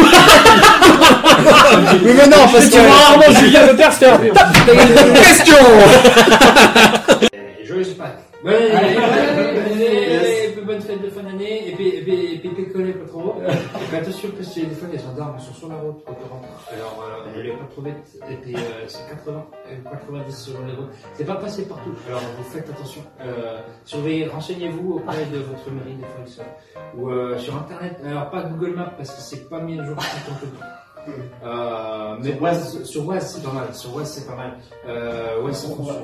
Oui, 2.04 2.12
mais 2.16 2.26
non, 2.26 2.36
parce 2.52 2.68
que. 2.68 2.76
rarement 2.76 3.40
Julien 3.40 3.66
Lepers 3.66 3.94
faire. 3.94 4.20
Question 5.14 5.56
allez, 8.46 8.56
allez, 8.56 8.72
allez, 8.72 8.96
allez, 10.16 10.39
bonne 10.70 10.80
fête 10.80 11.02
de 11.02 11.10
fin 11.10 11.22
d'année, 11.24 11.68
et 11.68 11.72
puis, 11.74 11.88
et 11.88 12.02
puis, 12.02 12.34
et 12.34 12.38
puis, 12.38 12.50
picolez 12.50 12.92
pas 12.92 13.08
trop. 13.08 13.34
Et 13.42 13.86
puis 13.88 13.96
attention, 13.96 14.28
parce 14.36 14.54
que 14.54 14.60
des 14.60 14.74
fois, 14.76 14.88
les 14.92 14.98
gendarmes 14.98 15.38
sont 15.40 15.52
sur 15.52 15.68
la 15.68 15.74
route 15.76 16.00
quand 16.06 16.16
on 16.24 16.34
rentre. 16.34 16.48
Alors, 16.72 17.04
euh, 17.26 17.36
ne 17.36 17.42
les 17.42 17.50
pas 17.50 17.64
trop 17.72 17.82
vite, 17.82 17.96
et 18.30 18.36
puis, 18.36 18.54
euh, 18.54 18.86
c'est 18.86 19.08
80, 19.10 19.46
euh, 19.66 19.90
90 19.90 20.32
selon 20.32 20.66
les 20.66 20.72
routes. 20.74 20.90
C'est 21.14 21.24
pas 21.24 21.34
passé 21.36 21.66
partout. 21.66 21.90
Alors, 22.06 22.22
vous 22.38 22.44
faites 22.44 22.70
attention. 22.70 23.02
Euh, 23.20 23.58
surveillez, 23.84 24.26
renseignez-vous 24.28 24.92
auprès 24.94 25.26
de 25.26 25.38
votre 25.38 25.70
mairie 25.72 25.96
de 25.96 26.04
fournisseur. 26.04 26.46
Ou, 26.96 27.10
euh, 27.10 27.36
sur 27.38 27.56
internet. 27.56 28.00
Alors, 28.06 28.30
pas 28.30 28.44
Google 28.44 28.76
Maps, 28.76 28.94
parce 28.96 29.10
que 29.10 29.20
c'est 29.22 29.48
pas 29.48 29.60
mis 29.60 29.80
à 29.80 29.84
jour 29.84 29.96
tout 29.96 30.46
le 30.46 30.50
temps. 30.52 30.66
Euh, 31.44 32.16
mais 32.22 32.32
sur 32.32 32.42
Waze, 32.42 32.84
sur 32.84 33.06
Waze, 33.06 33.34
c'est 33.34 33.42
pas 33.42 33.52
mal. 33.52 33.74
Sur 33.74 33.96
Waze, 33.96 34.10
c'est 34.10 34.26
pas 34.26 34.36
mal. 34.36 34.56
Euh, 34.88 35.42
ouais, 35.42 35.52
c'est 35.52 35.68
on 35.68 35.82
va, 35.82 35.94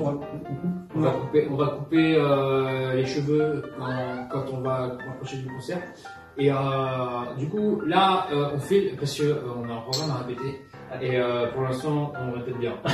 on 0.95 0.99
va 0.99 1.11
couper, 1.11 1.47
on 1.51 1.55
va 1.55 1.67
couper 1.67 2.15
euh, 2.17 2.93
les 2.93 3.05
cheveux 3.05 3.63
quand, 3.77 4.27
quand 4.31 4.45
on 4.53 4.61
va 4.61 4.95
approcher 5.13 5.37
du 5.37 5.47
concert. 5.47 5.81
Et 6.39 6.51
euh, 6.51 6.55
du 7.37 7.49
coup, 7.49 7.81
là, 7.85 8.27
euh, 8.31 8.49
on 8.55 8.59
file 8.59 8.95
parce 8.99 9.15
que 9.15 9.23
euh, 9.23 9.41
on 9.57 9.67
a 9.69 9.73
un 9.73 9.81
programme 9.81 10.11
à 10.11 10.25
répéter. 10.27 10.61
Et 11.01 11.17
euh, 11.17 11.47
pour 11.51 11.63
l'instant, 11.63 12.13
on 12.15 12.31
répète 12.37 12.57
bien. 12.59 12.73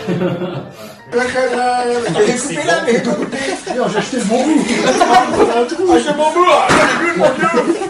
J'ai 1.12 2.38
coupé 2.38 2.64
là, 2.66 2.82
mais 2.86 3.04
toi 3.04 3.14
coupé. 3.14 3.38
J'ai 3.66 3.98
acheté 3.98 4.18
le 4.18 4.24
bon 4.24 4.44
bout. 4.44 4.64
Ah, 5.02 5.66
j'ai 5.70 6.14
mon 6.14 6.32
bout, 6.32 6.46
ah, 6.50 6.68
j'ai 7.02 7.20
mon 7.20 7.30
dieu. 7.36 7.90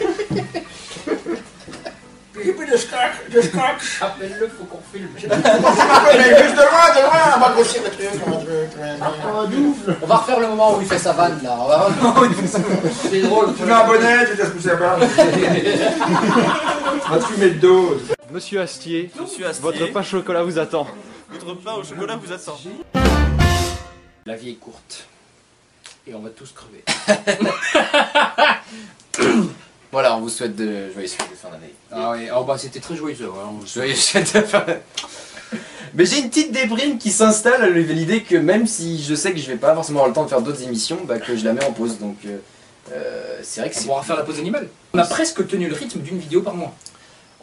De 2.74 2.78
scotch, 2.80 3.30
de 3.30 3.40
scotch. 3.42 4.02
Appelle-le, 4.02 4.48
faut 4.48 4.64
qu'on 4.64 4.80
filme. 4.92 5.10
Mais 5.16 5.22
juste 5.22 5.36
de 5.36 6.62
loin, 6.62 6.90
de 6.96 7.02
loin, 7.04 7.22
on 7.36 7.40
va 7.40 7.52
grossir 7.54 7.84
le 7.84 7.90
truc, 7.92 8.10
on 8.26 8.32
va 8.32 8.38
truc. 8.38 9.98
On 10.02 10.08
va 10.08 10.16
refaire 10.16 10.40
le 10.40 10.48
moment 10.48 10.76
où 10.76 10.82
il 10.82 10.88
fait 10.88 10.98
sa 10.98 11.14
vanne 11.14 11.40
là. 11.44 11.56
C'est 13.12 13.22
drôle. 13.22 13.54
Tu 13.56 13.64
mets 13.64 13.74
un 13.74 13.86
bonnet, 13.86 14.26
tu 14.28 14.38
te 14.38 14.46
pousser 14.48 14.70
la 14.70 14.76
barbe. 14.78 15.04
On 17.06 17.10
va 17.12 17.18
te 17.20 17.26
fumer 17.26 17.50
le 17.50 17.60
dos. 17.60 17.98
Monsieur 18.32 18.62
Astier, 18.62 19.12
Monsieur 19.22 19.46
Astier. 19.46 19.62
votre 19.62 19.86
pain 19.94 20.02
chocolat 20.02 20.42
vous 20.42 20.58
attend. 20.58 20.88
Votre 21.30 21.54
pain 21.62 21.74
au 21.74 21.84
chocolat 21.84 22.16
vous 22.16 22.32
attend. 22.32 22.58
La 24.26 24.36
vie 24.36 24.50
est 24.50 24.56
courte. 24.56 25.06
Et 26.08 26.16
on 26.16 26.22
va 26.22 26.32
tous 26.32 26.52
crever. 26.54 26.84
voilà, 29.94 30.18
on 30.18 30.22
vous 30.22 30.30
souhaite 30.30 30.56
de 30.58 30.92
joyeuses 30.92 31.14
fêtes 31.14 31.30
de 31.32 31.36
fin 31.36 31.50
d'année. 31.50 31.74
Ah 31.92 32.12
ouais, 32.12 32.30
oh 32.36 32.44
bah 32.44 32.58
c'était 32.58 32.80
très 32.82 32.96
joyeux. 32.98 33.28
Ouais, 33.30 33.44
on- 33.48 33.66
Joyeuses 33.66 34.04
fêtes 34.08 34.36
de 34.36 34.42
fin 34.42 34.60
d'année. 34.62 34.80
Mais 35.94 36.06
j'ai 36.06 36.18
une 36.20 36.30
petite 36.30 36.52
déprime 36.52 36.98
qui 36.98 37.12
s'installe 37.12 37.62
à 37.64 37.70
l'idée 37.70 38.24
que 38.24 38.36
même 38.36 38.66
si 38.66 39.02
je 39.04 39.14
sais 39.14 39.32
que 39.32 39.38
je 39.40 39.46
vais 39.46 39.58
pas 39.58 39.76
forcément 39.76 40.00
avoir 40.00 40.08
le 40.10 40.16
temps 40.16 40.24
de 40.24 40.30
faire 40.30 40.42
d'autres 40.42 40.64
émissions, 40.64 40.98
bah, 41.06 41.20
que 41.20 41.38
je 41.38 41.46
la 41.46 41.54
mets 41.54 41.64
en 41.64 41.72
pause. 41.72 42.00
Donc 42.00 42.18
euh, 42.26 42.38
euh, 42.92 43.40
c'est 43.44 43.62
vrai 43.62 43.70
que 43.70 43.78
On 43.80 43.84
pourra 43.84 44.02
faire 44.04 44.16
la 44.18 44.24
pause 44.24 44.40
animale. 44.40 44.68
On 44.96 44.98
a 45.00 45.06
presque 45.06 45.48
tenu 45.48 45.68
le 45.68 45.76
rythme 45.76 46.00
d'une 46.00 46.18
vidéo 46.18 46.42
par 46.42 46.56
mois. 46.56 46.74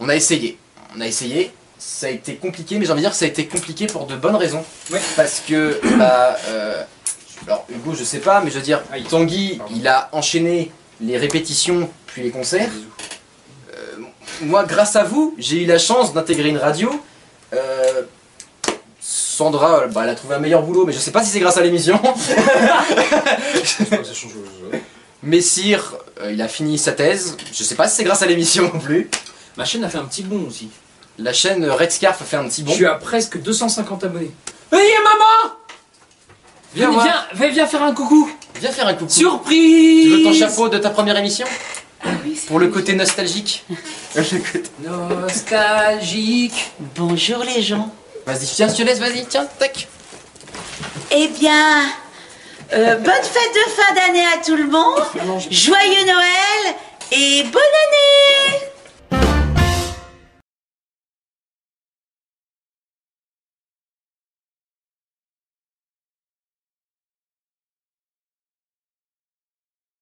On 0.01 0.09
a 0.09 0.17
essayé. 0.17 0.59
On 0.97 1.01
a 1.01 1.07
essayé. 1.07 1.53
Ça 1.79 2.09
a 2.09 2.11
été 2.11 2.35
compliqué, 2.35 2.79
mais 2.79 2.85
j'ai 2.85 2.91
envie 2.93 3.01
de 3.01 3.05
dire 3.07 3.13
que 3.13 3.17
ça 3.17 3.25
a 3.25 3.29
été 3.29 3.47
compliqué 3.47 3.87
pour 3.87 4.07
de 4.07 4.15
bonnes 4.17 4.35
raisons. 4.37 4.65
Parce 5.17 5.41
que, 5.47 5.81
bah, 5.97 6.37
euh, 6.49 6.83
alors 7.47 7.65
Hugo, 7.73 7.95
je 7.95 8.05
sais 8.05 8.19
pas, 8.19 8.43
mais 8.43 8.51
je 8.51 8.57
veux 8.57 8.63
dire, 8.65 8.83
Tanguy, 9.09 9.61
il 9.75 9.87
a 9.89 10.09
enchaîné 10.13 10.73
les 11.01 11.17
répétitions 11.17 11.89
puis 12.07 12.23
les 12.23 12.31
concerts. 12.31 12.71
Euh, 13.73 13.97
moi, 14.43 14.65
grâce 14.65 14.97
à 14.97 15.05
vous, 15.05 15.35
j'ai 15.39 15.63
eu 15.63 15.67
la 15.67 15.79
chance 15.79 16.13
d'intégrer 16.13 16.49
une 16.49 16.59
radio. 16.59 16.91
Euh, 17.53 18.03
Sandra, 19.01 19.87
bah, 19.87 20.03
elle 20.05 20.11
a 20.11 20.15
trouvé 20.15 20.35
un 20.35 20.39
meilleur 20.39 20.63
boulot, 20.63 20.85
mais 20.85 20.93
je 20.93 20.99
sais 20.99 21.11
pas 21.11 21.25
si 21.25 21.31
c'est 21.31 21.41
grâce 21.41 21.57
à 21.57 21.63
l'émission. 21.63 21.99
Messire, 25.23 25.97
euh, 26.21 26.33
il 26.33 26.43
a 26.43 26.49
fini 26.49 26.79
sa 26.79 26.93
thèse. 26.93 27.37
Je 27.53 27.63
sais 27.63 27.75
pas 27.75 27.89
si 27.89 27.97
c'est 27.97 28.05
grâce 28.05 28.23
à 28.23 28.27
l'émission 28.27 28.71
non 28.73 28.81
plus. 28.81 29.11
Ma 29.57 29.65
chaîne 29.65 29.85
a 29.85 29.89
fait 29.89 29.99
un 29.99 30.05
petit 30.05 30.23
bond 30.23 30.47
aussi. 30.47 30.71
La 31.19 31.33
chaîne 31.33 31.69
Red 31.69 31.93
Scarf 31.93 32.21
a 32.23 32.25
fait 32.25 32.37
un 32.37 32.49
petit 32.49 32.63
bond. 32.63 32.71
Je 32.71 32.77
suis 32.77 32.87
à 32.87 32.95
presque 32.95 33.41
250 33.41 34.05
abonnés. 34.05 34.31
Hey 34.73 34.93
maman 35.05 35.57
Viens 36.75 36.91
viens, 37.35 37.51
viens 37.51 37.67
faire 37.67 37.83
un 37.83 37.93
coucou. 37.93 38.31
Viens 38.61 38.73
faire 38.73 38.87
un 38.87 38.95
coucou. 38.95 39.11
Surprise 39.11 40.03
Tu 40.05 40.09
veux 40.11 40.23
ton 40.23 40.33
chapeau 40.35 40.69
de 40.69 40.79
ta 40.79 40.91
première 40.91 41.17
émission 41.17 41.47
Pour 42.47 42.59
le 42.59 42.69
côté 42.69 42.95
nostalgique. 42.95 43.65
Le 44.17 44.23
côté- 44.39 44.71
Nostalgique. 44.83 46.71
Bonjour 46.97 47.45
les 47.45 47.63
gens. 47.63 47.93
Vas-y, 48.27 48.47
tiens, 48.47 48.69
je 48.69 48.75
te 48.75 48.83
laisse, 48.83 48.99
vas-y, 48.99 49.25
tiens, 49.27 49.47
tac. 49.59 49.89
Eh 51.13 51.29
bien, 51.29 51.83
euh, 52.73 52.97
bonne 52.97 53.05
fête 53.23 53.55
de 53.55 53.71
fin 53.71 53.95
d'année 53.95 54.25
à 54.35 54.45
tout 54.45 54.57
le 54.57 54.67
monde. 54.67 55.03
Joyeux 55.51 56.05
Noël 56.07 56.75
et 57.13 57.43
bonne 57.45 57.63
année 57.63 58.59